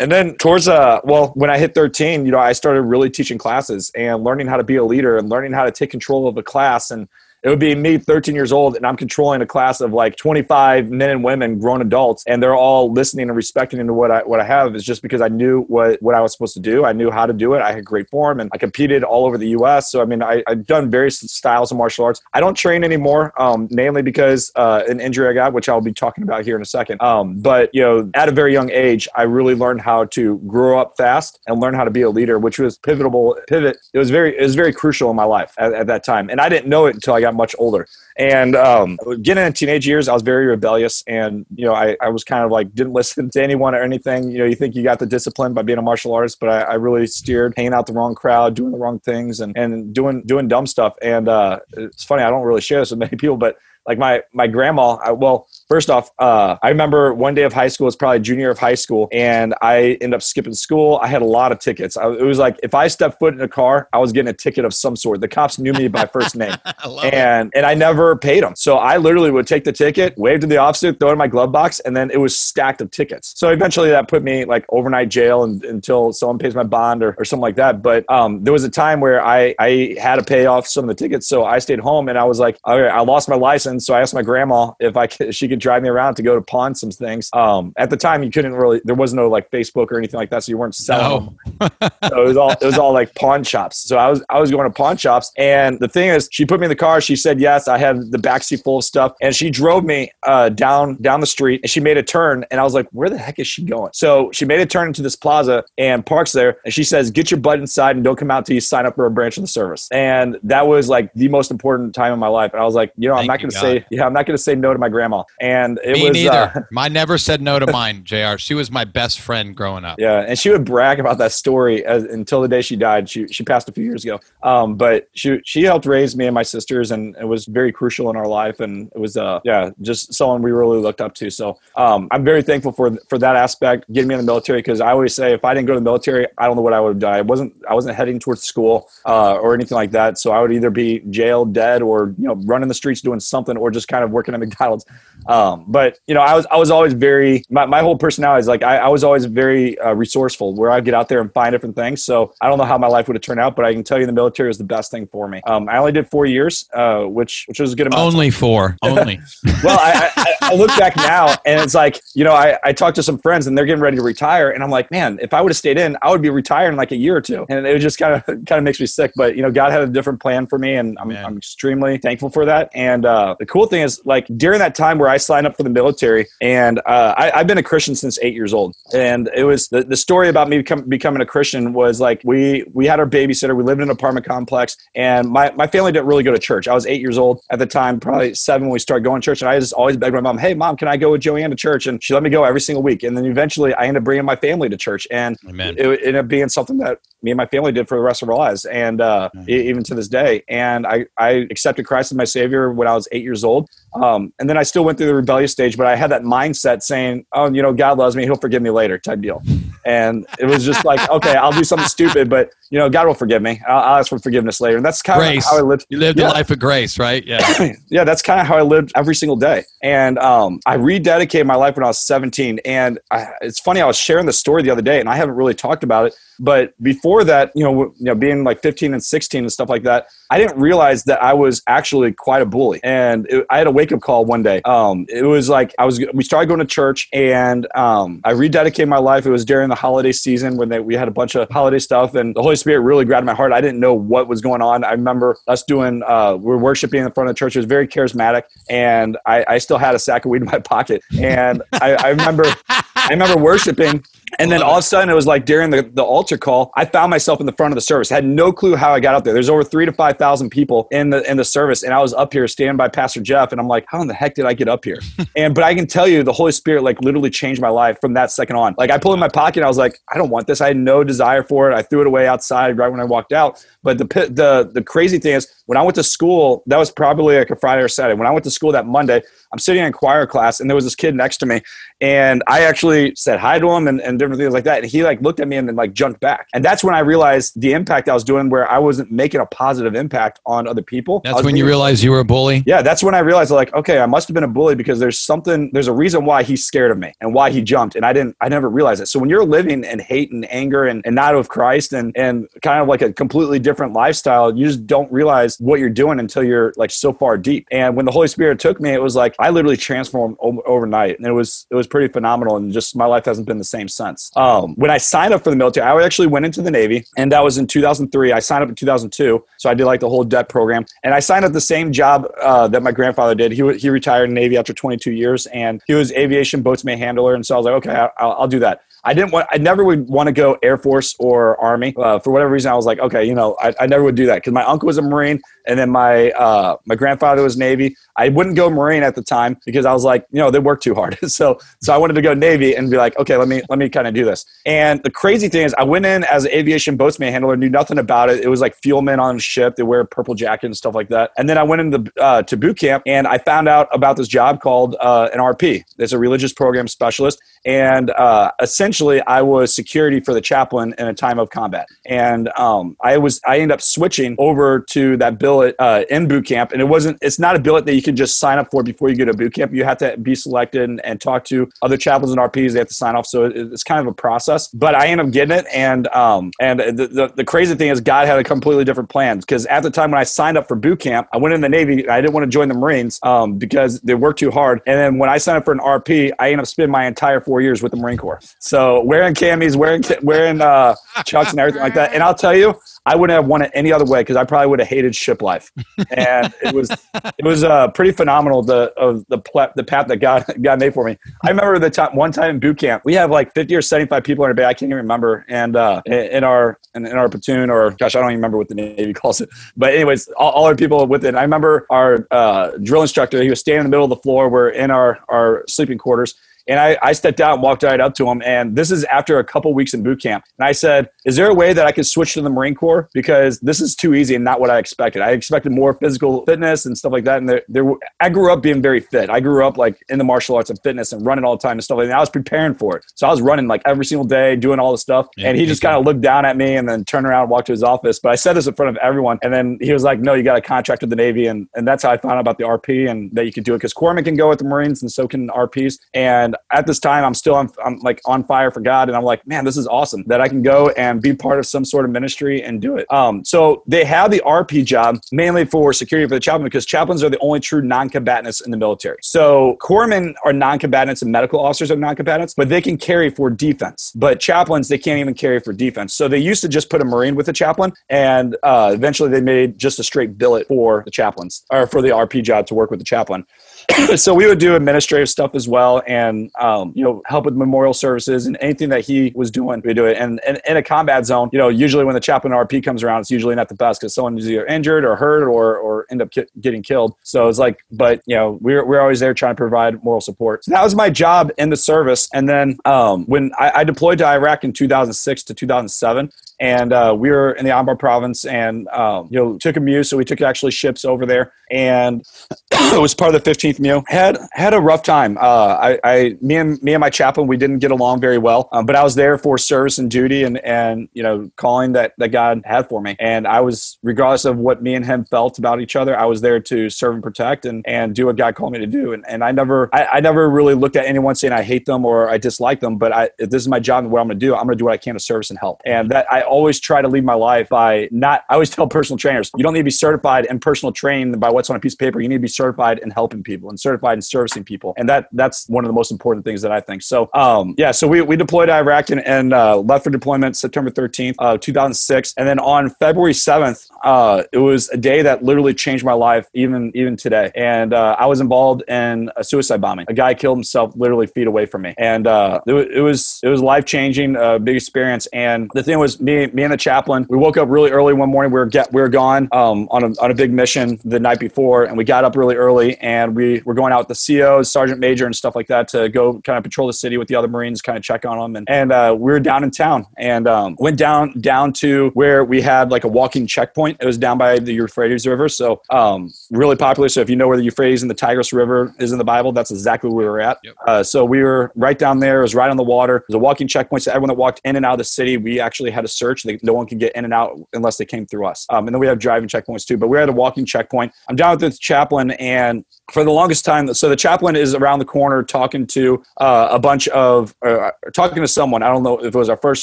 And 0.00 0.12
then 0.12 0.36
towards 0.36 0.68
uh 0.68 1.00
well, 1.02 1.32
when 1.34 1.50
I 1.50 1.58
hit 1.58 1.74
13, 1.74 2.24
you 2.24 2.30
know, 2.30 2.38
I 2.38 2.52
started 2.52 2.82
really 2.82 3.10
teaching 3.10 3.36
classes 3.36 3.90
and 3.96 4.22
learning 4.22 4.46
how 4.46 4.56
to 4.56 4.62
be 4.62 4.76
a 4.76 4.84
leader 4.84 5.18
and 5.18 5.28
learning 5.28 5.52
how 5.52 5.64
to 5.64 5.72
take 5.72 5.90
control 5.90 6.28
of 6.28 6.36
a 6.36 6.42
class 6.42 6.92
and 6.92 7.08
it 7.42 7.48
would 7.48 7.58
be 7.58 7.74
me 7.74 7.98
13 7.98 8.34
years 8.34 8.52
old 8.52 8.76
and 8.76 8.86
i'm 8.86 8.96
controlling 8.96 9.40
a 9.42 9.46
class 9.46 9.80
of 9.80 9.92
like 9.92 10.16
25 10.16 10.90
men 10.90 11.10
and 11.10 11.22
women 11.24 11.58
grown 11.58 11.80
adults 11.80 12.24
and 12.26 12.42
they're 12.42 12.54
all 12.54 12.92
listening 12.92 13.28
and 13.28 13.36
respecting 13.36 13.80
into 13.80 13.92
what 13.92 14.10
i 14.10 14.20
what 14.22 14.40
i 14.40 14.44
have. 14.44 14.74
Is 14.74 14.84
just 14.84 15.02
because 15.02 15.20
i 15.20 15.28
knew 15.28 15.62
what 15.62 16.00
what 16.02 16.14
i 16.14 16.20
was 16.20 16.32
supposed 16.32 16.54
to 16.54 16.60
do. 16.60 16.84
I 16.84 16.92
knew 16.92 17.10
how 17.10 17.26
to 17.26 17.32
do 17.32 17.54
it. 17.54 17.62
I 17.62 17.72
had 17.72 17.84
great 17.84 18.08
form 18.10 18.40
and 18.40 18.50
i 18.52 18.58
competed 18.58 19.04
all 19.04 19.26
over 19.26 19.38
the 19.38 19.48
us 19.48 19.90
so 19.90 20.02
i 20.02 20.04
mean 20.04 20.22
I, 20.22 20.42
have 20.46 20.66
done 20.66 20.90
various 20.90 21.18
styles 21.18 21.70
of 21.70 21.78
martial 21.78 22.04
arts. 22.04 22.20
I 22.34 22.40
don't 22.40 22.54
train 22.54 22.84
anymore 22.84 23.32
um, 23.40 23.68
mainly 23.70 24.02
because 24.02 24.50
uh, 24.56 24.82
an 24.88 25.00
injury 25.00 25.28
i 25.28 25.32
got 25.32 25.52
which 25.52 25.68
i'll 25.68 25.80
be 25.80 25.92
talking 25.92 26.24
about 26.24 26.44
here 26.44 26.56
in 26.56 26.62
a 26.62 26.66
second. 26.66 27.00
Um, 27.02 27.38
but 27.38 27.70
you 27.72 27.82
know 27.82 28.10
at 28.14 28.28
a 28.28 28.32
very 28.32 28.52
young 28.52 28.70
age 28.70 29.08
i 29.14 29.22
really 29.22 29.54
learned 29.54 29.80
how 29.80 30.04
to 30.06 30.38
grow 30.46 30.80
up 30.80 30.94
fast 30.96 31.40
and 31.46 31.60
learn 31.60 31.74
how 31.74 31.84
to 31.84 31.90
be 31.90 32.02
a 32.02 32.10
leader 32.10 32.38
which 32.38 32.58
was 32.58 32.78
pivotal 32.78 33.38
pivot. 33.46 33.78
It 33.94 33.98
was 33.98 34.10
very 34.10 34.36
it 34.36 34.42
was 34.42 34.54
very 34.54 34.72
crucial 34.72 35.10
in 35.10 35.16
my 35.16 35.24
life 35.24 35.54
at, 35.58 35.72
at 35.72 35.86
that 35.86 36.04
time. 36.04 36.30
And 36.30 36.40
i 36.40 36.48
didn't 36.48 36.68
know 36.68 36.86
it 36.86 36.94
until 36.94 37.14
i 37.14 37.20
got 37.20 37.27
much 37.34 37.54
older 37.58 37.86
and 38.18 38.56
um, 38.56 38.98
getting 39.22 39.44
in 39.44 39.52
teenage 39.52 39.86
years, 39.86 40.08
I 40.08 40.12
was 40.12 40.22
very 40.22 40.46
rebellious, 40.46 41.04
and 41.06 41.46
you 41.54 41.64
know, 41.64 41.72
I, 41.72 41.96
I 42.02 42.08
was 42.08 42.24
kind 42.24 42.44
of 42.44 42.50
like 42.50 42.74
didn't 42.74 42.92
listen 43.00 43.30
to 43.30 43.42
anyone 43.42 43.76
or 43.76 43.82
anything. 43.82 44.30
You 44.30 44.38
know, 44.38 44.44
you 44.44 44.56
think 44.56 44.74
you 44.74 44.82
got 44.82 44.98
the 44.98 45.06
discipline 45.06 45.54
by 45.54 45.62
being 45.62 45.78
a 45.78 45.82
martial 45.82 46.12
artist, 46.12 46.40
but 46.40 46.48
I, 46.48 46.60
I 46.62 46.74
really 46.74 47.06
steered 47.06 47.54
hanging 47.56 47.74
out 47.74 47.86
the 47.86 47.92
wrong 47.92 48.16
crowd, 48.16 48.54
doing 48.54 48.72
the 48.72 48.78
wrong 48.78 48.98
things, 48.98 49.38
and 49.38 49.56
and 49.56 49.94
doing 49.94 50.22
doing 50.22 50.48
dumb 50.48 50.66
stuff. 50.66 50.96
And 51.00 51.28
uh, 51.28 51.60
it's 51.74 52.02
funny, 52.02 52.24
I 52.24 52.30
don't 52.30 52.42
really 52.42 52.60
share 52.60 52.80
this 52.80 52.90
with 52.90 52.98
many 52.98 53.16
people, 53.16 53.36
but 53.36 53.56
like 53.88 53.98
my 53.98 54.22
my 54.32 54.46
grandma 54.46 54.96
I, 54.96 55.12
well 55.12 55.48
first 55.68 55.90
off 55.90 56.10
uh, 56.18 56.56
i 56.62 56.68
remember 56.68 57.12
one 57.14 57.34
day 57.34 57.42
of 57.42 57.52
high 57.52 57.68
school 57.68 57.88
it's 57.88 57.96
probably 57.96 58.20
junior 58.20 58.50
of 58.50 58.58
high 58.58 58.76
school 58.76 59.08
and 59.10 59.54
i 59.62 59.98
ended 60.00 60.14
up 60.14 60.22
skipping 60.22 60.54
school. 60.54 61.00
I 61.02 61.06
had 61.08 61.22
a 61.22 61.26
lot 61.26 61.52
of 61.52 61.58
tickets. 61.58 61.96
I, 61.96 62.08
it 62.10 62.22
was 62.22 62.38
like 62.38 62.58
if 62.62 62.74
i 62.74 62.86
stepped 62.86 63.18
foot 63.18 63.34
in 63.34 63.40
a 63.40 63.48
car 63.48 63.88
i 63.92 63.98
was 63.98 64.12
getting 64.12 64.28
a 64.28 64.34
ticket 64.34 64.64
of 64.64 64.74
some 64.74 64.94
sort. 64.94 65.20
The 65.20 65.28
cops 65.28 65.58
knew 65.58 65.72
me 65.72 65.88
by 65.88 66.06
first 66.06 66.36
name. 66.36 66.54
And 67.02 67.48
it. 67.48 67.58
and 67.58 67.66
i 67.66 67.74
never 67.74 68.16
paid 68.16 68.42
them 68.42 68.54
so 68.56 68.76
i 68.76 68.96
literally 68.96 69.30
would 69.30 69.46
take 69.46 69.64
the 69.64 69.72
ticket 69.72 70.16
wave 70.16 70.40
to 70.40 70.46
the 70.46 70.56
officer 70.56 70.92
throw 70.92 71.10
it 71.10 71.12
in 71.12 71.18
my 71.18 71.26
glove 71.26 71.52
box 71.52 71.80
and 71.80 71.96
then 71.96 72.10
it 72.10 72.18
was 72.18 72.38
stacked 72.38 72.80
of 72.80 72.90
tickets. 72.90 73.32
So 73.36 73.48
eventually 73.50 73.90
that 73.90 74.08
put 74.08 74.22
me 74.22 74.44
like 74.44 74.64
overnight 74.68 75.08
jail 75.08 75.44
and, 75.44 75.64
until 75.64 76.12
someone 76.12 76.38
pays 76.38 76.54
my 76.54 76.62
bond 76.62 77.02
or, 77.02 77.14
or 77.18 77.24
something 77.24 77.42
like 77.42 77.56
that. 77.56 77.82
But 77.82 78.04
um, 78.10 78.44
there 78.44 78.52
was 78.52 78.64
a 78.64 78.70
time 78.70 79.00
where 79.00 79.24
i 79.24 79.54
i 79.58 79.96
had 80.00 80.16
to 80.16 80.24
pay 80.24 80.46
off 80.46 80.66
some 80.66 80.84
of 80.84 80.88
the 80.88 80.94
tickets. 80.94 81.28
So 81.28 81.44
i 81.44 81.58
stayed 81.58 81.80
home 81.80 82.08
and 82.08 82.18
i 82.18 82.24
was 82.24 82.38
like 82.38 82.58
okay 82.66 82.88
i 82.88 83.00
lost 83.00 83.28
my 83.28 83.36
license 83.36 83.77
so 83.82 83.94
I 83.94 84.00
asked 84.00 84.14
my 84.14 84.22
grandma 84.22 84.72
if 84.80 84.96
I 84.96 85.06
could, 85.06 85.34
she 85.34 85.48
could 85.48 85.58
drive 85.58 85.82
me 85.82 85.88
around 85.88 86.14
to 86.16 86.22
go 86.22 86.34
to 86.34 86.40
pawn 86.40 86.74
some 86.74 86.90
things. 86.90 87.30
Um, 87.32 87.72
at 87.76 87.90
the 87.90 87.96
time, 87.96 88.22
you 88.22 88.30
couldn't 88.30 88.54
really, 88.54 88.80
there 88.84 88.94
was 88.94 89.14
no 89.14 89.28
like 89.28 89.50
Facebook 89.50 89.90
or 89.90 89.98
anything 89.98 90.18
like 90.18 90.30
that, 90.30 90.44
so 90.44 90.50
you 90.50 90.58
weren't 90.58 90.74
selling 90.74 91.36
no. 91.60 91.68
so 92.08 92.22
it 92.22 92.26
was 92.26 92.36
all, 92.36 92.50
it 92.50 92.62
was 92.62 92.78
all 92.78 92.92
like 92.92 93.14
pawn 93.14 93.44
shops. 93.44 93.78
So 93.78 93.96
I 93.96 94.08
was, 94.08 94.22
I 94.28 94.40
was 94.40 94.50
going 94.50 94.64
to 94.64 94.74
pawn 94.74 94.96
shops, 94.96 95.32
and 95.36 95.78
the 95.80 95.88
thing 95.88 96.08
is, 96.10 96.28
she 96.32 96.44
put 96.44 96.60
me 96.60 96.66
in 96.66 96.70
the 96.70 96.76
car. 96.76 97.00
She 97.00 97.16
said 97.16 97.40
yes. 97.40 97.68
I 97.68 97.78
had 97.78 98.10
the 98.10 98.18
backseat 98.18 98.62
full 98.62 98.78
of 98.78 98.84
stuff, 98.84 99.12
and 99.20 99.34
she 99.34 99.50
drove 99.50 99.84
me 99.84 100.10
uh, 100.24 100.48
down 100.50 100.96
down 101.02 101.20
the 101.20 101.26
street, 101.26 101.60
and 101.62 101.70
she 101.70 101.80
made 101.80 101.96
a 101.96 102.02
turn, 102.02 102.44
and 102.50 102.60
I 102.60 102.64
was 102.64 102.74
like, 102.74 102.88
where 102.92 103.10
the 103.10 103.18
heck 103.18 103.38
is 103.38 103.46
she 103.46 103.64
going? 103.64 103.90
So 103.94 104.30
she 104.32 104.44
made 104.44 104.60
a 104.60 104.66
turn 104.66 104.88
into 104.88 105.02
this 105.02 105.16
plaza 105.16 105.64
and 105.76 106.04
parks 106.04 106.32
there, 106.32 106.58
and 106.64 106.72
she 106.72 106.84
says, 106.84 107.10
get 107.10 107.30
your 107.30 107.40
butt 107.40 107.58
inside 107.58 107.96
and 107.96 108.04
don't 108.04 108.16
come 108.16 108.30
out 108.30 108.46
till 108.46 108.54
you 108.54 108.60
sign 108.60 108.86
up 108.86 108.94
for 108.94 109.06
a 109.06 109.10
branch 109.10 109.36
of 109.36 109.42
the 109.42 109.48
service. 109.48 109.88
And 109.90 110.38
that 110.42 110.66
was 110.66 110.88
like 110.88 111.12
the 111.14 111.28
most 111.28 111.50
important 111.50 111.94
time 111.94 112.12
in 112.12 112.18
my 112.18 112.28
life. 112.28 112.52
And 112.52 112.60
I 112.62 112.64
was 112.64 112.74
like, 112.74 112.92
you 112.96 113.08
know, 113.08 113.14
Thank 113.14 113.22
I'm 113.22 113.26
not 113.26 113.40
going 113.40 113.50
to 113.50 113.58
say 113.58 113.67
yeah, 113.90 114.06
I'm 114.06 114.12
not 114.12 114.26
going 114.26 114.36
to 114.36 114.42
say 114.42 114.54
no 114.54 114.72
to 114.72 114.78
my 114.78 114.88
grandma. 114.88 115.24
And 115.40 115.78
it 115.84 115.92
Me 115.92 116.08
was 116.08 116.12
neither. 116.12 116.38
Uh, 116.78 116.80
I 116.80 116.88
never 116.88 117.18
said 117.18 117.42
no 117.42 117.58
to 117.58 117.70
mine, 117.70 118.04
Jr. 118.04 118.36
She 118.38 118.54
was 118.54 118.70
my 118.70 118.84
best 118.84 119.20
friend 119.20 119.54
growing 119.56 119.84
up. 119.84 119.98
Yeah, 119.98 120.24
and 120.26 120.38
she 120.38 120.50
would 120.50 120.64
brag 120.64 121.00
about 121.00 121.18
that 121.18 121.32
story 121.32 121.84
as, 121.84 122.04
until 122.04 122.40
the 122.40 122.48
day 122.48 122.62
she 122.62 122.76
died. 122.76 123.08
She 123.08 123.26
she 123.28 123.44
passed 123.44 123.68
a 123.68 123.72
few 123.72 123.84
years 123.84 124.04
ago. 124.04 124.20
Um, 124.42 124.76
but 124.76 125.08
she 125.14 125.40
she 125.44 125.62
helped 125.62 125.86
raise 125.86 126.16
me 126.16 126.26
and 126.26 126.34
my 126.34 126.42
sisters, 126.42 126.90
and 126.90 127.16
it 127.16 127.26
was 127.26 127.46
very 127.46 127.72
crucial 127.72 128.10
in 128.10 128.16
our 128.16 128.26
life. 128.26 128.60
And 128.60 128.90
it 128.94 128.98
was 128.98 129.16
uh 129.16 129.40
yeah, 129.44 129.70
just 129.80 130.14
someone 130.14 130.42
we 130.42 130.50
really 130.52 130.78
looked 130.78 131.00
up 131.00 131.14
to. 131.16 131.30
So 131.30 131.58
um, 131.76 132.08
I'm 132.10 132.24
very 132.24 132.42
thankful 132.42 132.72
for 132.72 132.96
for 133.08 133.18
that 133.18 133.36
aspect, 133.36 133.90
getting 133.92 134.08
me 134.08 134.14
in 134.14 134.20
the 134.20 134.26
military. 134.26 134.60
Because 134.60 134.80
I 134.80 134.90
always 134.90 135.14
say, 135.14 135.32
if 135.32 135.44
I 135.44 135.54
didn't 135.54 135.66
go 135.66 135.74
to 135.74 135.80
the 135.80 135.84
military, 135.84 136.26
I 136.38 136.46
don't 136.46 136.56
know 136.56 136.62
what 136.62 136.72
I 136.72 136.80
would 136.80 136.90
have 136.90 136.98
done. 136.98 137.14
I 137.14 137.20
wasn't 137.22 137.54
I 137.68 137.74
wasn't 137.74 137.96
heading 137.96 138.18
towards 138.18 138.42
school 138.42 138.88
uh, 139.06 139.34
or 139.34 139.54
anything 139.54 139.76
like 139.76 139.90
that. 139.92 140.18
So 140.18 140.32
I 140.32 140.40
would 140.40 140.52
either 140.52 140.70
be 140.70 141.00
jailed, 141.10 141.52
dead, 141.52 141.82
or 141.82 142.14
you 142.18 142.26
know, 142.26 142.34
running 142.44 142.68
the 142.68 142.74
streets 142.74 143.00
doing 143.00 143.20
something, 143.20 143.47
or 143.56 143.70
just 143.70 143.88
kind 143.88 144.04
of 144.04 144.10
working 144.10 144.34
at 144.34 144.40
McDonald's. 144.40 144.84
Um, 145.26 145.64
but 145.68 145.98
you 146.06 146.14
know, 146.14 146.20
I 146.20 146.34
was 146.34 146.46
I 146.50 146.56
was 146.56 146.70
always 146.70 146.92
very 146.92 147.44
my, 147.50 147.66
my 147.66 147.80
whole 147.80 147.96
personality 147.96 148.40
is 148.40 148.48
like 148.48 148.62
I, 148.62 148.78
I 148.78 148.88
was 148.88 149.04
always 149.04 149.24
very 149.24 149.78
uh, 149.78 149.92
resourceful, 149.92 150.54
where 150.54 150.70
I'd 150.70 150.84
get 150.84 150.94
out 150.94 151.08
there 151.08 151.20
and 151.20 151.32
find 151.32 151.52
different 151.52 151.76
things. 151.76 152.02
So 152.02 152.34
I 152.40 152.48
don't 152.48 152.58
know 152.58 152.64
how 152.64 152.78
my 152.78 152.86
life 152.86 153.08
would 153.08 153.16
have 153.16 153.22
turned 153.22 153.40
out, 153.40 153.56
but 153.56 153.64
I 153.64 153.72
can 153.72 153.84
tell 153.84 153.98
you 153.98 154.06
the 154.06 154.12
military 154.12 154.48
was 154.48 154.58
the 154.58 154.64
best 154.64 154.90
thing 154.90 155.06
for 155.06 155.28
me. 155.28 155.40
Um, 155.46 155.68
I 155.68 155.78
only 155.78 155.92
did 155.92 156.08
four 156.08 156.26
years, 156.26 156.68
uh, 156.74 157.04
which 157.04 157.44
which 157.46 157.60
was 157.60 157.72
a 157.72 157.76
good 157.76 157.86
amount. 157.86 158.14
Only 158.14 158.30
four, 158.30 158.76
only. 158.82 159.20
well, 159.64 159.78
I, 159.80 160.10
I, 160.16 160.34
I, 160.42 160.54
look 160.54 160.68
back 160.78 160.96
now, 160.96 161.34
and 161.44 161.60
it's 161.60 161.74
like 161.74 162.00
you 162.14 162.24
know, 162.24 162.32
I 162.32 162.58
I 162.64 162.72
talked 162.72 162.96
to 162.96 163.02
some 163.02 163.18
friends, 163.18 163.46
and 163.46 163.56
they're 163.56 163.66
getting 163.66 163.82
ready 163.82 163.96
to 163.96 164.02
retire, 164.02 164.50
and 164.50 164.62
I'm 164.62 164.70
like, 164.70 164.90
man, 164.90 165.18
if 165.22 165.32
I 165.32 165.40
would 165.40 165.50
have 165.50 165.56
stayed 165.56 165.78
in, 165.78 165.96
I 166.02 166.10
would 166.10 166.22
be 166.22 166.30
retired 166.30 166.70
in 166.70 166.76
like 166.76 166.92
a 166.92 166.96
year 166.96 167.16
or 167.16 167.20
two, 167.20 167.46
and 167.48 167.66
it 167.66 167.78
just 167.78 167.98
kind 167.98 168.14
of 168.14 168.24
kind 168.26 168.52
of 168.52 168.62
makes 168.62 168.80
me 168.80 168.86
sick. 168.86 169.12
But 169.16 169.36
you 169.36 169.42
know, 169.42 169.50
God 169.50 169.72
had 169.72 169.82
a 169.82 169.86
different 169.86 170.20
plan 170.20 170.46
for 170.46 170.58
me, 170.58 170.74
and 170.74 170.98
I'm, 170.98 171.10
I'm 171.10 171.36
extremely 171.36 171.98
thankful 171.98 172.30
for 172.30 172.44
that. 172.46 172.70
And 172.74 173.04
uh, 173.04 173.36
the 173.38 173.46
cool 173.46 173.66
thing 173.66 173.82
is, 173.82 174.00
like 174.04 174.26
during 174.36 174.58
that 174.58 174.74
time 174.74 174.98
where 174.98 175.08
I 175.08 175.16
signed 175.16 175.46
up 175.46 175.56
for 175.56 175.62
the 175.62 175.70
military, 175.70 176.26
and 176.40 176.78
uh, 176.86 177.14
I, 177.16 177.38
have 177.38 177.46
been 177.46 177.58
a 177.58 177.62
Christian 177.62 177.94
since 177.94 178.18
eight 178.20 178.34
years 178.34 178.52
old. 178.52 178.74
And 178.94 179.30
it 179.34 179.44
was 179.44 179.68
the, 179.68 179.84
the 179.84 179.96
story 179.96 180.28
about 180.28 180.48
me 180.48 180.58
become, 180.58 180.82
becoming 180.88 181.22
a 181.22 181.26
Christian 181.26 181.72
was 181.72 182.00
like 182.00 182.20
we 182.24 182.64
we 182.72 182.86
had 182.86 183.00
our 183.00 183.06
babysitter. 183.06 183.56
We 183.56 183.62
lived 183.62 183.80
in 183.80 183.88
an 183.88 183.90
apartment 183.90 184.26
complex, 184.26 184.76
and 184.94 185.28
my, 185.28 185.50
my 185.52 185.66
family 185.66 185.92
didn't 185.92 186.06
really 186.06 186.22
go 186.22 186.32
to 186.32 186.38
church. 186.38 186.68
I 186.68 186.74
was 186.74 186.86
eight 186.86 187.00
years 187.00 187.18
old 187.18 187.40
at 187.50 187.58
the 187.58 187.66
time, 187.66 188.00
probably 188.00 188.34
seven 188.34 188.68
when 188.68 188.72
we 188.72 188.78
started 188.78 189.04
going 189.04 189.20
to 189.20 189.24
church. 189.24 189.42
And 189.42 189.48
I 189.48 189.58
just 189.58 189.72
always 189.72 189.96
begged 189.96 190.14
my 190.14 190.20
mom, 190.20 190.38
"Hey, 190.38 190.54
mom, 190.54 190.76
can 190.76 190.88
I 190.88 190.96
go 190.96 191.12
with 191.12 191.20
Joanne 191.20 191.50
to 191.50 191.56
church?" 191.56 191.86
And 191.86 192.02
she 192.02 192.14
let 192.14 192.22
me 192.22 192.30
go 192.30 192.44
every 192.44 192.60
single 192.60 192.82
week. 192.82 193.02
And 193.02 193.16
then 193.16 193.24
eventually, 193.24 193.74
I 193.74 193.82
ended 193.82 194.00
up 194.00 194.04
bringing 194.04 194.24
my 194.24 194.36
family 194.36 194.68
to 194.68 194.76
church, 194.76 195.06
and 195.10 195.36
Amen. 195.48 195.74
it, 195.78 195.86
it 195.86 196.00
ended 196.00 196.16
up 196.16 196.28
being 196.28 196.48
something 196.48 196.78
that 196.78 196.98
me 197.22 197.30
and 197.30 197.38
my 197.38 197.46
family 197.46 197.72
did 197.72 197.88
for 197.88 197.96
the 197.96 198.02
rest 198.02 198.22
of 198.22 198.28
our 198.28 198.36
lives, 198.36 198.64
and 198.64 199.00
uh, 199.00 199.30
mm-hmm. 199.34 199.50
even 199.50 199.82
to 199.84 199.94
this 199.94 200.08
day. 200.08 200.42
And 200.48 200.86
I 200.86 201.06
I 201.18 201.46
accepted 201.50 201.86
Christ 201.86 202.12
as 202.12 202.16
my 202.16 202.24
Savior 202.24 202.72
when 202.72 202.88
I 202.88 202.94
was 202.94 203.08
eight 203.12 203.22
years 203.22 203.44
old. 203.44 203.68
Um, 203.94 204.32
and 204.38 204.48
then 204.48 204.56
I 204.56 204.62
still 204.62 204.84
went 204.84 204.98
through 204.98 205.08
the 205.08 205.14
rebellious 205.14 205.52
stage, 205.52 205.76
but 205.76 205.86
I 205.86 205.96
had 205.96 206.10
that 206.10 206.22
mindset 206.22 206.82
saying, 206.82 207.26
"Oh, 207.32 207.52
you 207.52 207.62
know, 207.62 207.72
God 207.72 207.98
loves 207.98 208.16
me; 208.16 208.24
He'll 208.24 208.36
forgive 208.36 208.62
me 208.62 208.70
later," 208.70 208.98
type 208.98 209.20
deal. 209.20 209.42
And 209.88 210.26
it 210.38 210.44
was 210.44 210.66
just 210.66 210.84
like, 210.84 211.08
okay, 211.08 211.34
I'll 211.34 211.50
do 211.50 211.64
something 211.64 211.88
stupid, 211.88 212.28
but 212.28 212.50
you 212.70 212.78
know, 212.78 212.90
God 212.90 213.06
will 213.06 213.14
forgive 213.14 213.40
me. 213.40 213.60
I'll, 213.66 213.78
I'll 213.78 213.98
ask 214.00 214.10
for 214.10 214.18
forgiveness 214.18 214.60
later. 214.60 214.76
And 214.76 214.84
that's 214.84 215.00
kind 215.00 215.18
grace. 215.18 215.46
of 215.46 215.50
how 215.50 215.58
I 215.58 215.62
lived. 215.62 215.86
You 215.88 215.98
lived 215.98 216.18
yeah. 216.18 216.28
a 216.28 216.32
life 216.32 216.50
of 216.50 216.58
grace, 216.58 216.98
right? 216.98 217.24
Yeah, 217.24 217.72
yeah. 217.88 218.04
That's 218.04 218.20
kind 218.20 218.38
of 218.38 218.46
how 218.46 218.58
I 218.58 218.62
lived 218.62 218.92
every 218.94 219.14
single 219.14 219.36
day. 219.36 219.64
And 219.82 220.18
um, 220.18 220.60
I 220.66 220.76
rededicated 220.76 221.46
my 221.46 221.54
life 221.54 221.76
when 221.76 221.84
I 221.84 221.88
was 221.88 221.98
17. 222.00 222.60
And 222.66 222.98
I, 223.10 223.28
it's 223.40 223.60
funny, 223.60 223.80
I 223.80 223.86
was 223.86 223.96
sharing 223.98 224.26
the 224.26 224.32
story 224.32 224.62
the 224.62 224.70
other 224.70 224.82
day, 224.82 225.00
and 225.00 225.08
I 225.08 225.16
haven't 225.16 225.36
really 225.36 225.54
talked 225.54 225.82
about 225.82 226.06
it 226.06 226.14
but 226.38 226.80
before 226.82 227.24
that, 227.24 227.50
you 227.54 227.64
know, 227.64 227.94
you 227.96 228.04
know, 228.04 228.14
being 228.14 228.44
like 228.44 228.62
15 228.62 228.92
and 228.92 229.02
16 229.02 229.44
and 229.44 229.52
stuff 229.52 229.68
like 229.68 229.82
that, 229.82 230.06
I 230.30 230.38
didn't 230.38 230.58
realize 230.58 231.04
that 231.04 231.22
I 231.22 231.32
was 231.32 231.62
actually 231.66 232.12
quite 232.12 232.42
a 232.42 232.46
bully. 232.46 232.80
And 232.82 233.26
it, 233.30 233.46
I 233.50 233.58
had 233.58 233.66
a 233.66 233.70
wake 233.70 233.92
up 233.92 234.00
call 234.00 234.24
one 234.24 234.42
day. 234.42 234.60
Um, 234.62 235.06
it 235.08 235.22
was 235.22 235.48
like 235.48 235.74
I 235.78 235.86
was. 235.86 235.98
We 236.12 236.22
started 236.22 236.46
going 236.46 236.60
to 236.60 236.66
church, 236.66 237.08
and 237.12 237.66
um, 237.74 238.20
I 238.24 238.32
rededicated 238.32 238.88
my 238.88 238.98
life. 238.98 239.26
It 239.26 239.30
was 239.30 239.44
during 239.44 239.68
the 239.68 239.74
holiday 239.74 240.12
season 240.12 240.56
when 240.56 240.68
they, 240.68 240.80
we 240.80 240.94
had 240.94 241.08
a 241.08 241.10
bunch 241.10 241.34
of 241.34 241.48
holiday 241.50 241.78
stuff, 241.78 242.14
and 242.14 242.34
the 242.34 242.42
Holy 242.42 242.56
Spirit 242.56 242.80
really 242.80 243.04
grabbed 243.04 243.26
my 243.26 243.34
heart. 243.34 243.52
I 243.52 243.60
didn't 243.60 243.80
know 243.80 243.94
what 243.94 244.28
was 244.28 244.40
going 244.40 244.62
on. 244.62 244.84
I 244.84 244.92
remember 244.92 245.38
us 245.46 245.62
doing. 245.62 246.02
Uh, 246.06 246.36
we 246.36 246.52
are 246.52 246.58
worshiping 246.58 247.04
in 247.04 247.10
front 247.12 247.30
of 247.30 247.34
the 247.34 247.38
church. 247.38 247.56
It 247.56 247.60
was 247.60 247.66
very 247.66 247.88
charismatic, 247.88 248.42
and 248.68 249.16
I, 249.26 249.44
I 249.48 249.58
still 249.58 249.78
had 249.78 249.94
a 249.94 249.98
sack 249.98 250.24
of 250.24 250.30
weed 250.30 250.42
in 250.42 250.46
my 250.46 250.58
pocket. 250.58 251.02
And 251.18 251.62
I, 251.72 251.94
I 251.94 252.08
remember, 252.10 252.44
I 252.68 253.08
remember 253.10 253.38
worshiping 253.38 254.04
and 254.38 254.50
then 254.50 254.62
all 254.62 254.74
of 254.74 254.78
a 254.78 254.82
sudden, 254.82 255.08
it 255.08 255.14
was 255.14 255.26
like 255.26 255.44
during 255.44 255.70
the, 255.70 255.82
the 255.82 256.02
altar 256.02 256.36
call, 256.36 256.70
I 256.76 256.84
found 256.84 257.10
myself 257.10 257.40
in 257.40 257.46
the 257.46 257.52
front 257.52 257.72
of 257.72 257.76
the 257.76 257.80
service. 257.80 258.08
Had 258.08 258.24
no 258.24 258.52
clue 258.52 258.76
how 258.76 258.92
I 258.92 259.00
got 259.00 259.14
up 259.14 259.24
there. 259.24 259.32
There's 259.32 259.48
over 259.48 259.64
three 259.64 259.86
to 259.86 259.92
five 259.92 260.18
thousand 260.18 260.50
people 260.50 260.88
in 260.90 261.10
the 261.10 261.28
in 261.30 261.36
the 261.36 261.44
service, 261.44 261.82
and 261.82 261.94
I 261.94 262.00
was 262.00 262.12
up 262.12 262.32
here 262.32 262.46
standing 262.46 262.76
by 262.76 262.88
Pastor 262.88 263.20
Jeff, 263.20 263.52
and 263.52 263.60
I'm 263.60 263.68
like, 263.68 263.84
how 263.88 264.00
in 264.02 264.08
the 264.08 264.14
heck 264.14 264.34
did 264.34 264.44
I 264.44 264.54
get 264.54 264.68
up 264.68 264.84
here? 264.84 265.00
and 265.36 265.54
but 265.54 265.64
I 265.64 265.74
can 265.74 265.86
tell 265.86 266.06
you, 266.06 266.22
the 266.22 266.32
Holy 266.32 266.52
Spirit 266.52 266.82
like 266.82 267.00
literally 267.00 267.30
changed 267.30 267.60
my 267.60 267.68
life 267.68 267.98
from 268.00 268.14
that 268.14 268.30
second 268.30 268.56
on. 268.56 268.74
Like 268.78 268.90
I 268.90 268.98
pulled 268.98 269.14
in 269.14 269.20
my 269.20 269.28
pocket, 269.28 269.62
I 269.62 269.68
was 269.68 269.78
like, 269.78 269.98
I 270.12 270.18
don't 270.18 270.30
want 270.30 270.46
this. 270.46 270.60
I 270.60 270.68
had 270.68 270.76
no 270.76 271.04
desire 271.04 271.42
for 271.42 271.70
it. 271.70 271.74
I 271.74 271.82
threw 271.82 272.00
it 272.00 272.06
away 272.06 272.26
outside 272.26 272.76
right 272.76 272.88
when 272.88 273.00
I 273.00 273.04
walked 273.04 273.32
out. 273.32 273.64
But 273.82 273.98
the 273.98 274.04
the 274.04 274.70
the 274.72 274.82
crazy 274.82 275.18
thing 275.18 275.34
is, 275.34 275.48
when 275.66 275.78
I 275.78 275.82
went 275.82 275.94
to 275.96 276.02
school, 276.02 276.62
that 276.66 276.78
was 276.78 276.90
probably 276.90 277.38
like 277.38 277.50
a 277.50 277.56
Friday 277.56 277.82
or 277.82 277.88
Saturday. 277.88 278.18
When 278.18 278.26
I 278.26 278.30
went 278.30 278.44
to 278.44 278.50
school 278.50 278.72
that 278.72 278.86
Monday, 278.86 279.22
I'm 279.52 279.58
sitting 279.58 279.82
in 279.82 279.92
choir 279.92 280.26
class, 280.26 280.60
and 280.60 280.68
there 280.68 280.74
was 280.74 280.84
this 280.84 280.94
kid 280.94 281.14
next 281.14 281.38
to 281.38 281.46
me, 281.46 281.62
and 282.00 282.42
I 282.46 282.62
actually 282.62 283.14
said 283.16 283.40
hi 283.40 283.58
to 283.58 283.70
him 283.70 283.88
and, 283.88 284.00
and 284.00 284.18
different 284.18 284.38
things 284.38 284.52
like 284.52 284.64
that. 284.64 284.82
And 284.82 284.90
he 284.90 285.02
like 285.02 285.20
looked 285.20 285.40
at 285.40 285.48
me 285.48 285.56
and 285.56 285.68
then 285.68 285.76
like 285.76 285.92
jumped 285.92 286.20
back. 286.20 286.48
And 286.54 286.64
that's 286.64 286.84
when 286.84 286.94
I 286.94 287.00
realized 287.00 287.60
the 287.60 287.72
impact 287.72 288.08
I 288.08 288.14
was 288.14 288.24
doing 288.24 288.50
where 288.50 288.70
I 288.70 288.78
wasn't 288.78 289.10
making 289.10 289.40
a 289.40 289.46
positive 289.46 289.94
impact 289.94 290.40
on 290.46 290.68
other 290.68 290.82
people. 290.82 291.20
That's 291.24 291.42
when 291.42 291.56
you 291.56 291.66
realized 291.66 292.02
you 292.02 292.10
were 292.10 292.20
a 292.20 292.24
bully. 292.24 292.62
yeah, 292.66 292.82
that's 292.82 293.02
when 293.02 293.14
I 293.14 293.20
realized 293.20 293.50
like, 293.50 293.74
okay, 293.74 293.98
I 293.98 294.06
must 294.06 294.28
have 294.28 294.34
been 294.34 294.44
a 294.44 294.48
bully 294.48 294.74
because 294.74 294.98
there's 294.98 295.18
something, 295.18 295.70
there's 295.72 295.88
a 295.88 295.92
reason 295.92 296.24
why 296.24 296.42
he's 296.42 296.64
scared 296.64 296.90
of 296.90 296.98
me 296.98 297.12
and 297.20 297.34
why 297.34 297.50
he 297.50 297.62
jumped. 297.62 297.96
And 297.96 298.04
I 298.06 298.12
didn't, 298.12 298.36
I 298.40 298.48
never 298.48 298.68
realized 298.68 299.02
it. 299.02 299.06
So 299.06 299.18
when 299.18 299.28
you're 299.28 299.44
living 299.44 299.84
in 299.84 299.98
hate 299.98 300.30
and 300.30 300.50
anger 300.52 300.84
and, 300.84 301.02
and 301.04 301.14
not 301.14 301.34
of 301.34 301.48
Christ 301.48 301.92
and, 301.92 302.16
and 302.16 302.48
kind 302.62 302.80
of 302.80 302.88
like 302.88 303.02
a 303.02 303.12
completely 303.12 303.58
different 303.58 303.92
lifestyle, 303.92 304.56
you 304.56 304.66
just 304.66 304.86
don't 304.86 305.10
realize 305.10 305.58
what 305.58 305.80
you're 305.80 305.90
doing 305.90 306.20
until 306.20 306.44
you're 306.44 306.72
like 306.76 306.90
so 306.90 307.12
far 307.12 307.36
deep. 307.36 307.66
And 307.70 307.96
when 307.96 308.06
the 308.06 308.12
Holy 308.12 308.28
Spirit 308.28 308.60
took 308.60 308.80
me, 308.80 308.90
it 308.90 309.02
was 309.02 309.16
like, 309.16 309.34
I 309.38 309.50
literally 309.50 309.76
transformed 309.76 310.36
overnight 310.40 311.18
and 311.18 311.26
it 311.26 311.32
was, 311.32 311.66
it 311.70 311.74
was 311.74 311.87
pretty 311.88 312.12
phenomenal. 312.12 312.56
And 312.56 312.72
just 312.72 312.96
my 312.96 313.06
life 313.06 313.24
hasn't 313.24 313.46
been 313.46 313.58
the 313.58 313.64
same 313.64 313.88
since. 313.88 314.30
Um, 314.36 314.74
when 314.74 314.90
I 314.90 314.98
signed 314.98 315.34
up 315.34 315.42
for 315.44 315.50
the 315.50 315.56
military, 315.56 315.86
I 315.86 316.04
actually 316.04 316.28
went 316.28 316.44
into 316.44 316.62
the 316.62 316.70
Navy 316.70 317.04
and 317.16 317.32
that 317.32 317.42
was 317.42 317.58
in 317.58 317.66
2003. 317.66 318.32
I 318.32 318.38
signed 318.38 318.62
up 318.62 318.68
in 318.68 318.74
2002. 318.74 319.44
So 319.56 319.70
I 319.70 319.74
did 319.74 319.84
like 319.84 320.00
the 320.00 320.08
whole 320.08 320.24
DEP 320.24 320.48
program 320.48 320.86
and 321.02 321.14
I 321.14 321.20
signed 321.20 321.44
up 321.44 321.52
the 321.52 321.60
same 321.60 321.92
job 321.92 322.26
uh, 322.40 322.68
that 322.68 322.82
my 322.82 322.92
grandfather 322.92 323.34
did. 323.34 323.52
He, 323.52 323.78
he 323.78 323.90
retired 323.90 324.28
in 324.28 324.34
Navy 324.34 324.56
after 324.56 324.72
22 324.72 325.12
years 325.12 325.46
and 325.46 325.82
he 325.86 325.94
was 325.94 326.12
aviation 326.12 326.62
boatsman 326.62 326.98
handler. 326.98 327.34
And 327.34 327.44
so 327.44 327.54
I 327.54 327.58
was 327.58 327.64
like, 327.64 327.74
okay, 327.74 328.08
I'll, 328.18 328.32
I'll 328.32 328.48
do 328.48 328.60
that. 328.60 328.82
I 329.04 329.14
didn't 329.14 329.32
want, 329.32 329.46
I 329.50 329.58
never 329.58 329.84
would 329.84 330.08
want 330.08 330.26
to 330.26 330.32
go 330.32 330.58
Air 330.62 330.76
Force 330.76 331.14
or 331.18 331.58
Army. 331.60 331.94
Uh, 331.96 332.18
for 332.18 332.30
whatever 332.30 332.50
reason, 332.50 332.72
I 332.72 332.74
was 332.74 332.84
like, 332.84 332.98
okay, 332.98 333.24
you 333.24 333.34
know, 333.34 333.56
I, 333.60 333.74
I 333.80 333.86
never 333.86 334.02
would 334.02 334.16
do 334.16 334.26
that 334.26 334.36
because 334.36 334.52
my 334.52 334.64
uncle 334.64 334.86
was 334.86 334.98
a 334.98 335.02
Marine 335.02 335.40
and 335.66 335.78
then 335.78 335.90
my, 335.90 336.30
uh, 336.32 336.76
my 336.84 336.94
grandfather 336.94 337.42
was 337.42 337.56
Navy. 337.56 337.96
I 338.18 338.28
wouldn't 338.30 338.56
go 338.56 338.68
Marine 338.68 339.04
at 339.04 339.14
the 339.14 339.22
time 339.22 339.56
because 339.64 339.86
I 339.86 339.92
was 339.92 340.02
like, 340.02 340.26
you 340.32 340.40
know, 340.40 340.50
they 340.50 340.58
work 340.58 340.80
too 340.80 340.94
hard. 340.94 341.16
so, 341.30 341.60
so 341.80 341.94
I 341.94 341.96
wanted 341.96 342.14
to 342.14 342.22
go 342.22 342.34
Navy 342.34 342.74
and 342.74 342.90
be 342.90 342.96
like, 342.96 343.16
okay, 343.16 343.36
let 343.36 343.46
me, 343.46 343.62
let 343.68 343.78
me 343.78 343.88
kind 343.88 344.08
of 344.08 344.14
do 344.14 344.24
this. 344.24 344.44
And 344.66 345.00
the 345.04 345.10
crazy 345.10 345.48
thing 345.48 345.64
is 345.64 345.72
I 345.78 345.84
went 345.84 346.04
in 346.04 346.24
as 346.24 346.44
an 346.44 346.50
aviation 346.50 346.98
boatsman 346.98 347.30
handler, 347.30 347.56
knew 347.56 347.68
nothing 347.68 347.96
about 347.96 348.28
it. 348.28 348.42
It 348.42 348.48
was 348.48 348.60
like 348.60 348.74
fuelmen 348.74 349.20
on 349.20 349.38
ship. 349.38 349.76
They 349.76 349.84
wear 349.84 350.04
purple 350.04 350.34
jacket 350.34 350.66
and 350.66 350.76
stuff 350.76 350.96
like 350.96 351.08
that. 351.10 351.30
And 351.38 351.48
then 351.48 351.56
I 351.56 351.62
went 351.62 351.80
into, 351.80 352.12
uh, 352.20 352.42
to 352.42 352.56
boot 352.56 352.76
camp 352.76 353.04
and 353.06 353.28
I 353.28 353.38
found 353.38 353.68
out 353.68 353.88
about 353.92 354.16
this 354.16 354.26
job 354.26 354.60
called, 354.60 354.96
uh, 355.00 355.28
an 355.32 355.38
RP. 355.38 355.84
It's 355.98 356.12
a 356.12 356.18
religious 356.18 356.52
program 356.52 356.88
specialist. 356.88 357.40
And, 357.64 358.10
uh, 358.10 358.50
essentially 358.60 359.20
I 359.22 359.42
was 359.42 359.72
security 359.72 360.18
for 360.18 360.34
the 360.34 360.40
chaplain 360.40 360.92
in 360.98 361.06
a 361.06 361.14
time 361.14 361.38
of 361.38 361.50
combat. 361.50 361.86
And, 362.04 362.48
um, 362.58 362.96
I 363.00 363.18
was, 363.18 363.40
I 363.46 363.58
ended 363.58 363.72
up 363.72 363.82
switching 363.82 364.34
over 364.38 364.80
to 364.90 365.16
that 365.18 365.38
billet, 365.38 365.76
uh, 365.78 366.02
in 366.10 366.26
boot 366.26 366.46
camp. 366.46 366.72
And 366.72 366.80
it 366.80 366.86
wasn't, 366.86 367.18
it's 367.22 367.38
not 367.38 367.54
a 367.54 367.60
billet 367.60 367.86
that 367.86 367.94
you 367.94 368.02
can 368.08 368.16
just 368.16 368.38
sign 368.38 368.58
up 368.58 368.70
for 368.70 368.82
before 368.82 369.08
you 369.08 369.16
get 369.16 369.26
to 369.26 369.34
boot 369.34 369.54
camp. 369.54 369.72
You 369.72 369.84
have 369.84 369.98
to 369.98 370.16
be 370.16 370.34
selected 370.34 370.82
and, 370.82 371.04
and 371.04 371.20
talk 371.20 371.44
to 371.46 371.68
other 371.82 371.96
chaplains 371.96 372.32
and 372.32 372.40
RPs. 372.40 372.72
They 372.72 372.78
have 372.78 372.88
to 372.88 372.94
sign 372.94 373.16
off. 373.16 373.26
So 373.26 373.44
it, 373.44 373.56
it's 373.56 373.84
kind 373.84 374.00
of 374.00 374.06
a 374.06 374.12
process, 374.12 374.68
but 374.68 374.94
I 374.94 375.08
end 375.08 375.20
up 375.20 375.30
getting 375.30 375.56
it. 375.56 375.66
And, 375.72 376.08
um, 376.08 376.50
and 376.60 376.80
the, 376.80 377.06
the, 377.06 377.32
the 377.36 377.44
crazy 377.44 377.74
thing 377.74 377.88
is 377.88 378.00
God 378.00 378.26
had 378.26 378.38
a 378.38 378.44
completely 378.44 378.84
different 378.84 379.10
plan 379.10 379.38
because 379.38 379.66
at 379.66 379.82
the 379.82 379.90
time 379.90 380.10
when 380.10 380.20
I 380.20 380.24
signed 380.24 380.56
up 380.56 380.66
for 380.66 380.74
boot 380.74 381.00
camp, 381.00 381.28
I 381.32 381.36
went 381.36 381.54
in 381.54 381.60
the 381.60 381.68
Navy. 381.68 382.08
I 382.08 382.20
didn't 382.20 382.32
want 382.32 382.44
to 382.44 382.50
join 382.50 382.68
the 382.68 382.74
Marines, 382.74 383.20
um, 383.22 383.58
because 383.58 384.00
they 384.00 384.14
work 384.14 384.36
too 384.36 384.50
hard. 384.50 384.80
And 384.86 384.98
then 384.98 385.18
when 385.18 385.28
I 385.28 385.38
signed 385.38 385.58
up 385.58 385.64
for 385.64 385.72
an 385.72 385.80
RP, 385.80 386.32
I 386.38 386.46
ended 386.50 386.60
up 386.60 386.66
spending 386.66 386.92
my 386.92 387.06
entire 387.06 387.40
four 387.40 387.60
years 387.60 387.82
with 387.82 387.92
the 387.92 387.98
Marine 387.98 388.18
Corps. 388.18 388.40
So 388.58 389.02
wearing 389.02 389.34
camis, 389.34 389.76
wearing, 389.76 390.02
wearing, 390.22 390.60
uh, 390.60 390.94
chucks 391.24 391.50
and 391.50 391.60
everything 391.60 391.82
like 391.82 391.94
that. 391.94 392.12
And 392.12 392.22
I'll 392.22 392.34
tell 392.34 392.56
you, 392.56 392.74
I 393.08 393.16
wouldn't 393.16 393.34
have 393.34 393.46
won 393.46 393.62
it 393.62 393.70
any 393.72 393.90
other 393.90 394.04
way 394.04 394.20
because 394.20 394.36
I 394.36 394.44
probably 394.44 394.66
would 394.68 394.80
have 394.80 394.88
hated 394.88 395.16
ship 395.16 395.40
life. 395.40 395.72
And 396.10 396.52
it 396.60 396.74
was 396.74 396.90
it 396.90 397.44
was 397.44 397.64
uh, 397.64 397.88
pretty 397.88 398.12
phenomenal 398.12 398.62
the 398.62 398.92
of 398.98 399.24
the 399.28 399.38
pla- 399.38 399.72
the 399.74 399.82
path 399.82 400.08
that 400.08 400.18
God 400.18 400.44
God 400.62 400.78
made 400.78 400.92
for 400.92 401.04
me. 401.04 401.16
I 401.42 401.48
remember 401.48 401.78
the 401.78 401.88
time 401.88 402.14
one 402.14 402.32
time 402.32 402.50
in 402.50 402.60
boot 402.60 402.76
camp 402.76 403.02
we 403.06 403.14
have 403.14 403.30
like 403.30 403.54
fifty 403.54 403.74
or 403.74 403.80
seventy 403.80 404.06
five 404.08 404.24
people 404.24 404.44
in 404.44 404.50
our 404.50 404.54
bay. 404.54 404.66
I 404.66 404.74
can't 404.74 404.90
even 404.90 404.96
remember. 404.96 405.46
And 405.48 405.74
uh, 405.74 406.02
in 406.04 406.12
in 406.12 406.44
our 406.44 406.78
in, 406.94 407.06
in 407.06 407.16
our 407.16 407.30
platoon 407.30 407.70
or 407.70 407.92
gosh 407.92 408.14
I 408.14 408.20
don't 408.20 408.28
even 408.30 408.38
remember 408.38 408.58
what 408.58 408.68
the 408.68 408.74
Navy 408.74 409.12
calls 409.14 409.40
it. 409.40 409.48
But 409.74 409.94
anyways, 409.94 410.28
all, 410.36 410.52
all 410.52 410.64
our 410.66 410.76
people 410.76 411.06
with 411.06 411.24
it. 411.24 411.34
I 411.34 411.42
remember 411.42 411.86
our 411.88 412.26
uh, 412.30 412.72
drill 412.82 413.02
instructor. 413.02 413.42
He 413.42 413.48
was 413.48 413.60
standing 413.60 413.80
in 413.80 413.84
the 413.86 413.90
middle 413.90 414.04
of 414.04 414.10
the 414.10 414.22
floor. 414.22 414.50
We're 414.50 414.68
in 414.68 414.90
our 414.90 415.18
our 415.28 415.64
sleeping 415.66 415.96
quarters. 415.96 416.34
And 416.68 416.78
I, 416.78 416.98
I 417.02 417.12
stepped 417.12 417.40
out 417.40 417.54
and 417.54 417.62
walked 417.62 417.82
right 417.82 418.00
up 418.00 418.14
to 418.14 418.28
him. 418.28 418.42
And 418.44 418.76
this 418.76 418.90
is 418.90 419.04
after 419.04 419.38
a 419.38 419.44
couple 419.44 419.72
weeks 419.74 419.94
in 419.94 420.02
boot 420.02 420.22
camp. 420.22 420.44
And 420.58 420.66
I 420.66 420.72
said, 420.72 421.08
Is 421.24 421.36
there 421.36 421.48
a 421.48 421.54
way 421.54 421.72
that 421.72 421.86
I 421.86 421.92
could 421.92 422.06
switch 422.06 422.34
to 422.34 422.42
the 422.42 422.50
Marine 422.50 422.74
Corps? 422.74 423.08
Because 423.14 423.58
this 423.60 423.80
is 423.80 423.96
too 423.96 424.14
easy 424.14 424.34
and 424.34 424.44
not 424.44 424.60
what 424.60 424.70
I 424.70 424.78
expected. 424.78 425.22
I 425.22 425.30
expected 425.30 425.72
more 425.72 425.94
physical 425.94 426.44
fitness 426.44 426.86
and 426.86 426.96
stuff 426.96 427.12
like 427.12 427.24
that. 427.24 427.38
And 427.38 427.48
there, 427.48 427.62
there, 427.68 427.84
were- 427.84 427.98
I 428.20 428.28
grew 428.28 428.52
up 428.52 428.62
being 428.62 428.82
very 428.82 429.00
fit. 429.00 429.30
I 429.30 429.40
grew 429.40 429.66
up 429.66 429.78
like 429.78 429.98
in 430.08 430.18
the 430.18 430.24
martial 430.24 430.56
arts 430.56 430.70
and 430.70 430.78
fitness 430.82 431.12
and 431.12 431.24
running 431.24 431.44
all 431.44 431.56
the 431.56 431.62
time 431.62 431.72
and 431.72 431.84
stuff 431.84 431.98
like 431.98 432.08
that. 432.08 432.16
I 432.16 432.20
was 432.20 432.30
preparing 432.30 432.74
for 432.74 432.96
it. 432.96 433.04
So 433.14 433.26
I 433.26 433.30
was 433.30 433.40
running 433.40 433.66
like 433.66 433.82
every 433.86 434.04
single 434.04 434.26
day, 434.26 434.54
doing 434.56 434.78
all 434.78 434.92
the 434.92 434.98
stuff. 434.98 435.28
Yeah, 435.36 435.48
and 435.48 435.58
he 435.58 435.66
just 435.66 435.80
kind 435.82 435.96
of 435.96 436.04
looked 436.04 436.20
down 436.20 436.44
at 436.44 436.56
me 436.56 436.76
and 436.76 436.88
then 436.88 437.04
turned 437.04 437.26
around 437.26 437.42
and 437.42 437.50
walked 437.50 437.66
to 437.66 437.72
his 437.72 437.82
office. 437.82 438.18
But 438.18 438.32
I 438.32 438.34
said 438.34 438.54
this 438.54 438.66
in 438.66 438.74
front 438.74 438.90
of 438.90 438.96
everyone. 438.98 439.38
And 439.42 439.52
then 439.52 439.78
he 439.80 439.92
was 439.92 440.02
like, 440.02 440.20
No, 440.20 440.34
you 440.34 440.42
got 440.42 440.58
a 440.58 440.60
contract 440.60 441.00
with 441.02 441.10
the 441.10 441.16
Navy. 441.16 441.46
And, 441.46 441.68
and 441.74 441.88
that's 441.88 442.02
how 442.02 442.10
I 442.10 442.18
found 442.18 442.34
out 442.34 442.40
about 442.40 442.58
the 442.58 442.64
RP 442.64 443.10
and 443.10 443.30
that 443.32 443.46
you 443.46 443.52
could 443.52 443.64
do 443.64 443.74
it 443.74 443.78
because 443.78 443.94
corpsmen 443.94 444.24
can 444.24 444.36
go 444.36 444.48
with 444.48 444.58
the 444.58 444.64
Marines 444.64 445.02
and 445.02 445.10
so 445.10 445.26
can 445.26 445.48
RPs. 445.48 445.98
And 446.14 446.56
at 446.70 446.86
this 446.86 446.98
time, 446.98 447.24
I'm 447.24 447.34
still 447.34 447.54
on, 447.54 447.70
I'm 447.84 447.98
like 447.98 448.20
on 448.24 448.44
fire 448.44 448.70
for 448.70 448.80
God. 448.80 449.08
And 449.08 449.16
I'm 449.16 449.24
like, 449.24 449.46
man, 449.46 449.64
this 449.64 449.76
is 449.76 449.86
awesome 449.86 450.24
that 450.26 450.40
I 450.40 450.48
can 450.48 450.62
go 450.62 450.88
and 450.90 451.20
be 451.20 451.34
part 451.34 451.58
of 451.58 451.66
some 451.66 451.84
sort 451.84 452.04
of 452.04 452.10
ministry 452.10 452.62
and 452.62 452.80
do 452.80 452.96
it. 452.96 453.10
Um, 453.12 453.44
so 453.44 453.82
they 453.86 454.04
have 454.04 454.30
the 454.30 454.42
RP 454.44 454.84
job 454.84 455.20
mainly 455.32 455.64
for 455.64 455.92
security 455.92 456.28
for 456.28 456.34
the 456.34 456.40
chaplain 456.40 456.64
because 456.64 456.86
chaplains 456.86 457.22
are 457.22 457.30
the 457.30 457.38
only 457.38 457.60
true 457.60 457.82
non-combatants 457.82 458.60
in 458.60 458.70
the 458.70 458.76
military. 458.76 459.18
So 459.22 459.76
corpsmen 459.80 460.34
are 460.44 460.52
non-combatants 460.52 461.22
and 461.22 461.32
medical 461.32 461.60
officers 461.60 461.90
are 461.90 461.96
non-combatants, 461.96 462.54
but 462.54 462.68
they 462.68 462.80
can 462.80 462.96
carry 462.96 463.30
for 463.30 463.50
defense. 463.50 464.12
But 464.14 464.40
chaplains, 464.40 464.88
they 464.88 464.98
can't 464.98 465.18
even 465.18 465.34
carry 465.34 465.60
for 465.60 465.72
defense. 465.72 466.14
So 466.14 466.28
they 466.28 466.38
used 466.38 466.62
to 466.62 466.68
just 466.68 466.90
put 466.90 467.00
a 467.00 467.04
Marine 467.04 467.34
with 467.34 467.48
a 467.48 467.52
chaplain, 467.52 467.92
and 468.08 468.56
uh, 468.62 468.92
eventually 468.94 469.30
they 469.30 469.40
made 469.40 469.78
just 469.78 469.98
a 469.98 470.04
straight 470.04 470.38
billet 470.38 470.66
for 470.68 471.02
the 471.04 471.10
chaplains 471.10 471.64
or 471.70 471.86
for 471.86 472.02
the 472.02 472.08
RP 472.08 472.42
job 472.42 472.66
to 472.66 472.74
work 472.74 472.90
with 472.90 472.98
the 472.98 473.04
chaplain. 473.04 473.46
so 474.16 474.34
we 474.34 474.46
would 474.46 474.58
do 474.58 474.74
administrative 474.74 475.28
stuff 475.28 475.54
as 475.54 475.68
well 475.68 476.02
and 476.06 476.50
um, 476.58 476.92
you 476.94 477.02
know 477.02 477.22
help 477.26 477.44
with 477.44 477.54
memorial 477.54 477.94
services 477.94 478.46
and 478.46 478.56
anything 478.60 478.88
that 478.88 479.04
he 479.04 479.32
was 479.34 479.50
doing 479.50 479.80
we 479.84 479.94
do 479.94 480.06
it. 480.06 480.16
And, 480.16 480.40
in 480.66 480.76
a 480.76 480.82
combat 480.82 481.26
zone 481.26 481.48
you 481.52 481.58
know 481.58 481.68
usually 481.68 482.04
when 482.04 482.14
the 482.14 482.20
chaplain 482.20 482.52
rp 482.52 482.82
comes 482.82 483.02
around 483.02 483.20
it's 483.20 483.30
usually 483.30 483.54
not 483.54 483.68
the 483.68 483.74
best 483.74 484.00
because 484.00 484.14
someone 484.14 484.36
is 484.38 484.50
either 484.50 484.66
injured 484.66 485.04
or 485.04 485.16
hurt 485.16 485.46
or 485.48 485.76
or 485.76 486.06
end 486.10 486.22
up 486.22 486.30
ki- 486.30 486.46
getting 486.60 486.82
killed. 486.82 487.14
So 487.22 487.48
it's 487.48 487.58
like 487.58 487.84
but 487.90 488.22
you 488.26 488.36
know 488.36 488.58
we're, 488.60 488.84
we're 488.84 489.00
always 489.00 489.20
there 489.20 489.34
trying 489.34 489.54
to 489.54 489.56
provide 489.56 490.02
moral 490.02 490.20
support. 490.20 490.64
So 490.64 490.72
that 490.72 490.82
was 490.82 490.94
my 490.94 491.10
job 491.10 491.50
in 491.58 491.70
the 491.70 491.76
service. 491.76 492.28
And 492.32 492.48
then 492.48 492.78
um, 492.84 493.24
when 493.26 493.52
I, 493.58 493.72
I 493.76 493.84
deployed 493.84 494.18
to 494.18 494.26
iraq 494.26 494.64
in 494.64 494.72
2006 494.72 495.42
to 495.44 495.54
2007 495.54 496.30
and 496.60 496.92
uh, 496.92 497.14
we 497.16 497.30
were 497.30 497.52
in 497.52 497.64
the 497.64 497.70
Anbar 497.70 497.98
province 497.98 498.44
and 498.44 498.88
um, 498.88 499.28
you 499.30 499.38
know 499.38 499.58
took 499.58 499.76
a 499.76 499.80
MEU, 499.80 500.02
so 500.02 500.16
we 500.16 500.24
took 500.24 500.40
actually 500.40 500.72
ships 500.72 501.04
over 501.04 501.26
there. 501.26 501.52
And 501.70 502.26
it 502.70 503.00
was 503.00 503.14
part 503.14 503.34
of 503.34 503.42
the 503.42 503.50
15th 503.50 503.78
MEU. 503.78 504.02
Had 504.08 504.38
had 504.52 504.74
a 504.74 504.80
rough 504.80 505.02
time. 505.02 505.36
Uh, 505.38 505.40
I, 505.40 505.98
I 506.04 506.36
me 506.40 506.56
and 506.56 506.82
me 506.82 506.94
and 506.94 507.00
my 507.00 507.10
chaplain 507.10 507.46
we 507.46 507.56
didn't 507.56 507.78
get 507.78 507.90
along 507.90 508.20
very 508.20 508.38
well, 508.38 508.68
um, 508.72 508.86
but 508.86 508.96
I 508.96 509.04
was 509.04 509.14
there 509.14 509.38
for 509.38 509.58
service 509.58 509.98
and 509.98 510.10
duty 510.10 510.42
and 510.42 510.58
and 510.58 511.08
you 511.12 511.22
know 511.22 511.50
calling 511.56 511.92
that 511.92 512.14
that 512.18 512.28
God 512.28 512.62
had 512.64 512.88
for 512.88 513.00
me, 513.00 513.16
and 513.18 513.46
I 513.46 513.60
was 513.60 513.98
regardless 514.02 514.44
of 514.44 514.56
what 514.56 514.82
me 514.82 514.94
and 514.94 515.04
him 515.04 515.24
felt 515.24 515.58
about 515.58 515.80
each 515.80 515.96
other, 515.96 516.18
I 516.18 516.24
was 516.24 516.40
there 516.40 516.60
to 516.60 516.90
serve 516.90 517.14
and 517.14 517.22
protect 517.22 517.66
and 517.66 517.84
and 517.86 518.14
do 518.14 518.26
what 518.26 518.36
God 518.36 518.54
called 518.54 518.72
me 518.72 518.78
to 518.78 518.86
do, 518.86 519.12
and 519.12 519.24
and 519.28 519.44
I 519.44 519.52
never 519.52 519.90
I, 519.92 520.06
I 520.14 520.20
never 520.20 520.48
really 520.50 520.74
looked 520.74 520.96
at 520.96 521.06
anyone 521.06 521.34
saying 521.34 521.52
I 521.52 521.62
hate 521.62 521.86
them 521.86 522.04
or 522.04 522.28
I 522.30 522.38
dislike 522.38 522.80
them, 522.80 522.96
but 522.98 523.12
I 523.12 523.30
if 523.38 523.50
this 523.50 523.62
is 523.62 523.68
my 523.68 523.80
job 523.80 524.04
and 524.04 524.12
what 524.12 524.20
I'm 524.20 524.28
going 524.28 524.38
to 524.38 524.46
do, 524.46 524.54
I'm 524.54 524.64
going 524.64 524.76
to 524.76 524.80
do 524.80 524.86
what 524.86 524.94
I 524.94 524.98
can 524.98 525.14
to 525.14 525.20
service 525.20 525.50
and 525.50 525.58
help, 525.58 525.80
and 525.84 526.10
that 526.10 526.30
I 526.30 526.42
always 526.48 526.80
try 526.80 527.02
to 527.02 527.08
lead 527.08 527.24
my 527.24 527.34
life 527.34 527.68
by 527.68 528.08
not. 528.10 528.44
I 528.48 528.54
always 528.54 528.70
tell 528.70 528.86
personal 528.86 529.18
trainers, 529.18 529.50
you 529.56 529.62
don't 529.62 529.72
need 529.72 529.80
to 529.80 529.84
be 529.84 529.90
certified 529.90 530.46
in 530.46 530.58
personal 530.58 530.92
training 530.92 531.32
by 531.38 531.50
what's 531.50 531.70
on 531.70 531.76
a 531.76 531.80
piece 531.80 531.94
of 531.94 531.98
paper. 531.98 532.20
You 532.20 532.28
need 532.28 532.36
to 532.36 532.40
be 532.40 532.48
certified 532.48 532.98
in 532.98 533.10
helping 533.10 533.42
people 533.42 533.68
and 533.68 533.78
certified 533.78 534.18
in 534.18 534.22
servicing 534.22 534.64
people, 534.64 534.94
and 534.96 535.08
that 535.08 535.28
that's 535.32 535.68
one 535.68 535.84
of 535.84 535.88
the 535.88 535.92
most 535.92 536.10
important 536.10 536.44
things 536.44 536.62
that 536.62 536.72
I 536.72 536.80
think. 536.80 537.02
So, 537.02 537.30
um, 537.34 537.74
yeah, 537.78 537.92
so 537.92 538.08
we, 538.08 538.20
we 538.22 538.36
deployed 538.36 538.68
to 538.68 538.74
Iraq 538.74 539.10
and, 539.10 539.24
and 539.24 539.52
uh, 539.52 539.78
left 539.78 540.04
for 540.04 540.10
deployment 540.10 540.56
September 540.56 540.90
13th, 540.90 541.34
uh, 541.38 541.58
2006, 541.58 542.34
and 542.36 542.48
then 542.48 542.58
on 542.58 542.90
February 542.90 543.32
7th, 543.32 543.88
uh, 544.02 544.42
it 544.52 544.58
was 544.58 544.88
a 544.90 544.96
day 544.96 545.22
that 545.22 545.42
literally 545.42 545.74
changed 545.74 546.04
my 546.04 546.12
life, 546.12 546.48
even 546.54 546.90
even 546.94 547.16
today. 547.16 547.50
And 547.54 547.92
uh, 547.92 548.16
I 548.18 548.26
was 548.26 548.40
involved 548.40 548.82
in 548.88 549.30
a 549.36 549.44
suicide 549.44 549.80
bombing. 549.80 550.06
A 550.08 550.14
guy 550.14 550.34
killed 550.34 550.58
himself 550.58 550.92
literally 550.96 551.26
feet 551.26 551.46
away 551.46 551.66
from 551.66 551.82
me, 551.82 551.94
and 551.98 552.26
uh, 552.26 552.60
it, 552.66 552.74
it 552.74 553.00
was 553.00 553.40
it 553.42 553.48
was 553.48 553.60
life 553.60 553.84
changing, 553.84 554.36
uh, 554.36 554.58
big 554.58 554.76
experience. 554.76 555.26
And 555.32 555.70
the 555.74 555.82
thing 555.82 555.98
was, 555.98 556.20
me 556.20 556.37
me, 556.38 556.52
me 556.52 556.62
and 556.64 556.72
the 556.72 556.76
chaplain. 556.76 557.26
We 557.28 557.36
woke 557.36 557.56
up 557.56 557.68
really 557.68 557.90
early 557.90 558.12
one 558.12 558.30
morning. 558.30 558.52
We 558.52 558.58
were 558.58 558.66
get, 558.66 558.92
we 558.92 559.00
were 559.00 559.08
gone 559.08 559.48
um, 559.52 559.88
on 559.90 560.04
a 560.04 560.08
on 560.20 560.30
a 560.30 560.34
big 560.34 560.52
mission 560.52 560.98
the 561.04 561.20
night 561.20 561.40
before, 561.40 561.84
and 561.84 561.96
we 561.96 562.04
got 562.04 562.24
up 562.24 562.36
really 562.36 562.56
early, 562.56 562.96
and 562.98 563.34
we 563.34 563.60
were 563.64 563.74
going 563.74 563.92
out 563.92 564.08
with 564.08 564.18
the 564.18 564.38
COs, 564.40 564.70
sergeant 564.70 565.00
major, 565.00 565.26
and 565.26 565.34
stuff 565.34 565.56
like 565.56 565.66
that 565.68 565.88
to 565.88 566.08
go 566.08 566.40
kind 566.42 566.56
of 566.56 566.64
patrol 566.64 566.86
the 566.86 566.92
city 566.92 567.16
with 567.16 567.28
the 567.28 567.34
other 567.34 567.48
Marines, 567.48 567.82
kind 567.82 567.98
of 567.98 568.04
check 568.04 568.24
on 568.24 568.38
them, 568.38 568.56
and 568.56 568.68
and 568.68 568.92
uh, 568.92 569.14
we 569.18 569.32
were 569.32 569.40
down 569.40 569.64
in 569.64 569.70
town, 569.70 570.06
and 570.16 570.46
um, 570.46 570.76
went 570.78 570.98
down 570.98 571.32
down 571.40 571.72
to 571.72 572.10
where 572.14 572.44
we 572.44 572.60
had 572.60 572.90
like 572.90 573.04
a 573.04 573.08
walking 573.08 573.46
checkpoint. 573.46 573.98
It 574.00 574.06
was 574.06 574.18
down 574.18 574.38
by 574.38 574.58
the 574.58 574.72
Euphrates 574.72 575.26
River, 575.26 575.48
so 575.48 575.82
um, 575.90 576.32
really 576.50 576.76
popular. 576.76 577.08
So 577.08 577.20
if 577.20 577.30
you 577.30 577.36
know 577.36 577.48
where 577.48 577.56
the 577.56 577.64
Euphrates 577.64 578.02
and 578.02 578.10
the 578.10 578.14
Tigris 578.14 578.52
River 578.52 578.94
is 578.98 579.12
in 579.12 579.18
the 579.18 579.24
Bible, 579.24 579.52
that's 579.52 579.70
exactly 579.70 580.10
where 580.10 580.18
we 580.18 580.24
were 580.24 580.40
at. 580.40 580.58
Yep. 580.62 580.74
Uh, 580.86 581.02
so 581.02 581.24
we 581.24 581.42
were 581.42 581.72
right 581.74 581.98
down 581.98 582.20
there. 582.20 582.40
It 582.40 582.42
was 582.42 582.54
right 582.54 582.70
on 582.70 582.76
the 582.76 582.82
water. 582.82 583.16
It 583.16 583.24
was 583.28 583.34
a 583.34 583.38
walking 583.38 583.66
checkpoint. 583.66 584.02
So 584.02 584.10
everyone 584.10 584.28
that 584.28 584.34
walked 584.34 584.60
in 584.64 584.76
and 584.76 584.84
out 584.84 584.92
of 584.92 584.98
the 584.98 585.04
city, 585.04 585.36
we 585.36 585.60
actually 585.60 585.90
had 585.90 586.04
a 586.04 586.08
search. 586.08 586.27
They, 586.36 586.58
no 586.62 586.72
one 586.72 586.86
can 586.86 586.98
get 586.98 587.14
in 587.14 587.24
and 587.24 587.34
out 587.34 587.58
unless 587.72 587.96
they 587.96 588.04
came 588.04 588.26
through 588.26 588.46
us. 588.46 588.66
Um, 588.70 588.86
and 588.86 588.94
then 588.94 589.00
we 589.00 589.06
have 589.06 589.18
driving 589.18 589.48
checkpoints 589.48 589.86
too. 589.86 589.96
But 589.96 590.08
we 590.08 590.18
had 590.18 590.28
a 590.28 590.32
walking 590.32 590.64
checkpoint. 590.64 591.12
I'm 591.28 591.36
down 591.36 591.52
with 591.52 591.60
the 591.60 591.70
chaplain, 591.70 592.32
and 592.32 592.84
for 593.12 593.24
the 593.24 593.30
longest 593.30 593.64
time, 593.64 593.92
so 593.94 594.08
the 594.08 594.16
chaplain 594.16 594.56
is 594.56 594.74
around 594.74 594.98
the 594.98 595.04
corner 595.04 595.42
talking 595.42 595.86
to 595.88 596.22
uh, 596.38 596.68
a 596.70 596.78
bunch 596.78 597.08
of, 597.08 597.54
uh, 597.66 597.90
talking 598.14 598.42
to 598.42 598.48
someone. 598.48 598.82
I 598.82 598.88
don't 598.88 599.02
know 599.02 599.18
if 599.18 599.34
it 599.34 599.38
was 599.38 599.48
our 599.48 599.56
first 599.56 599.82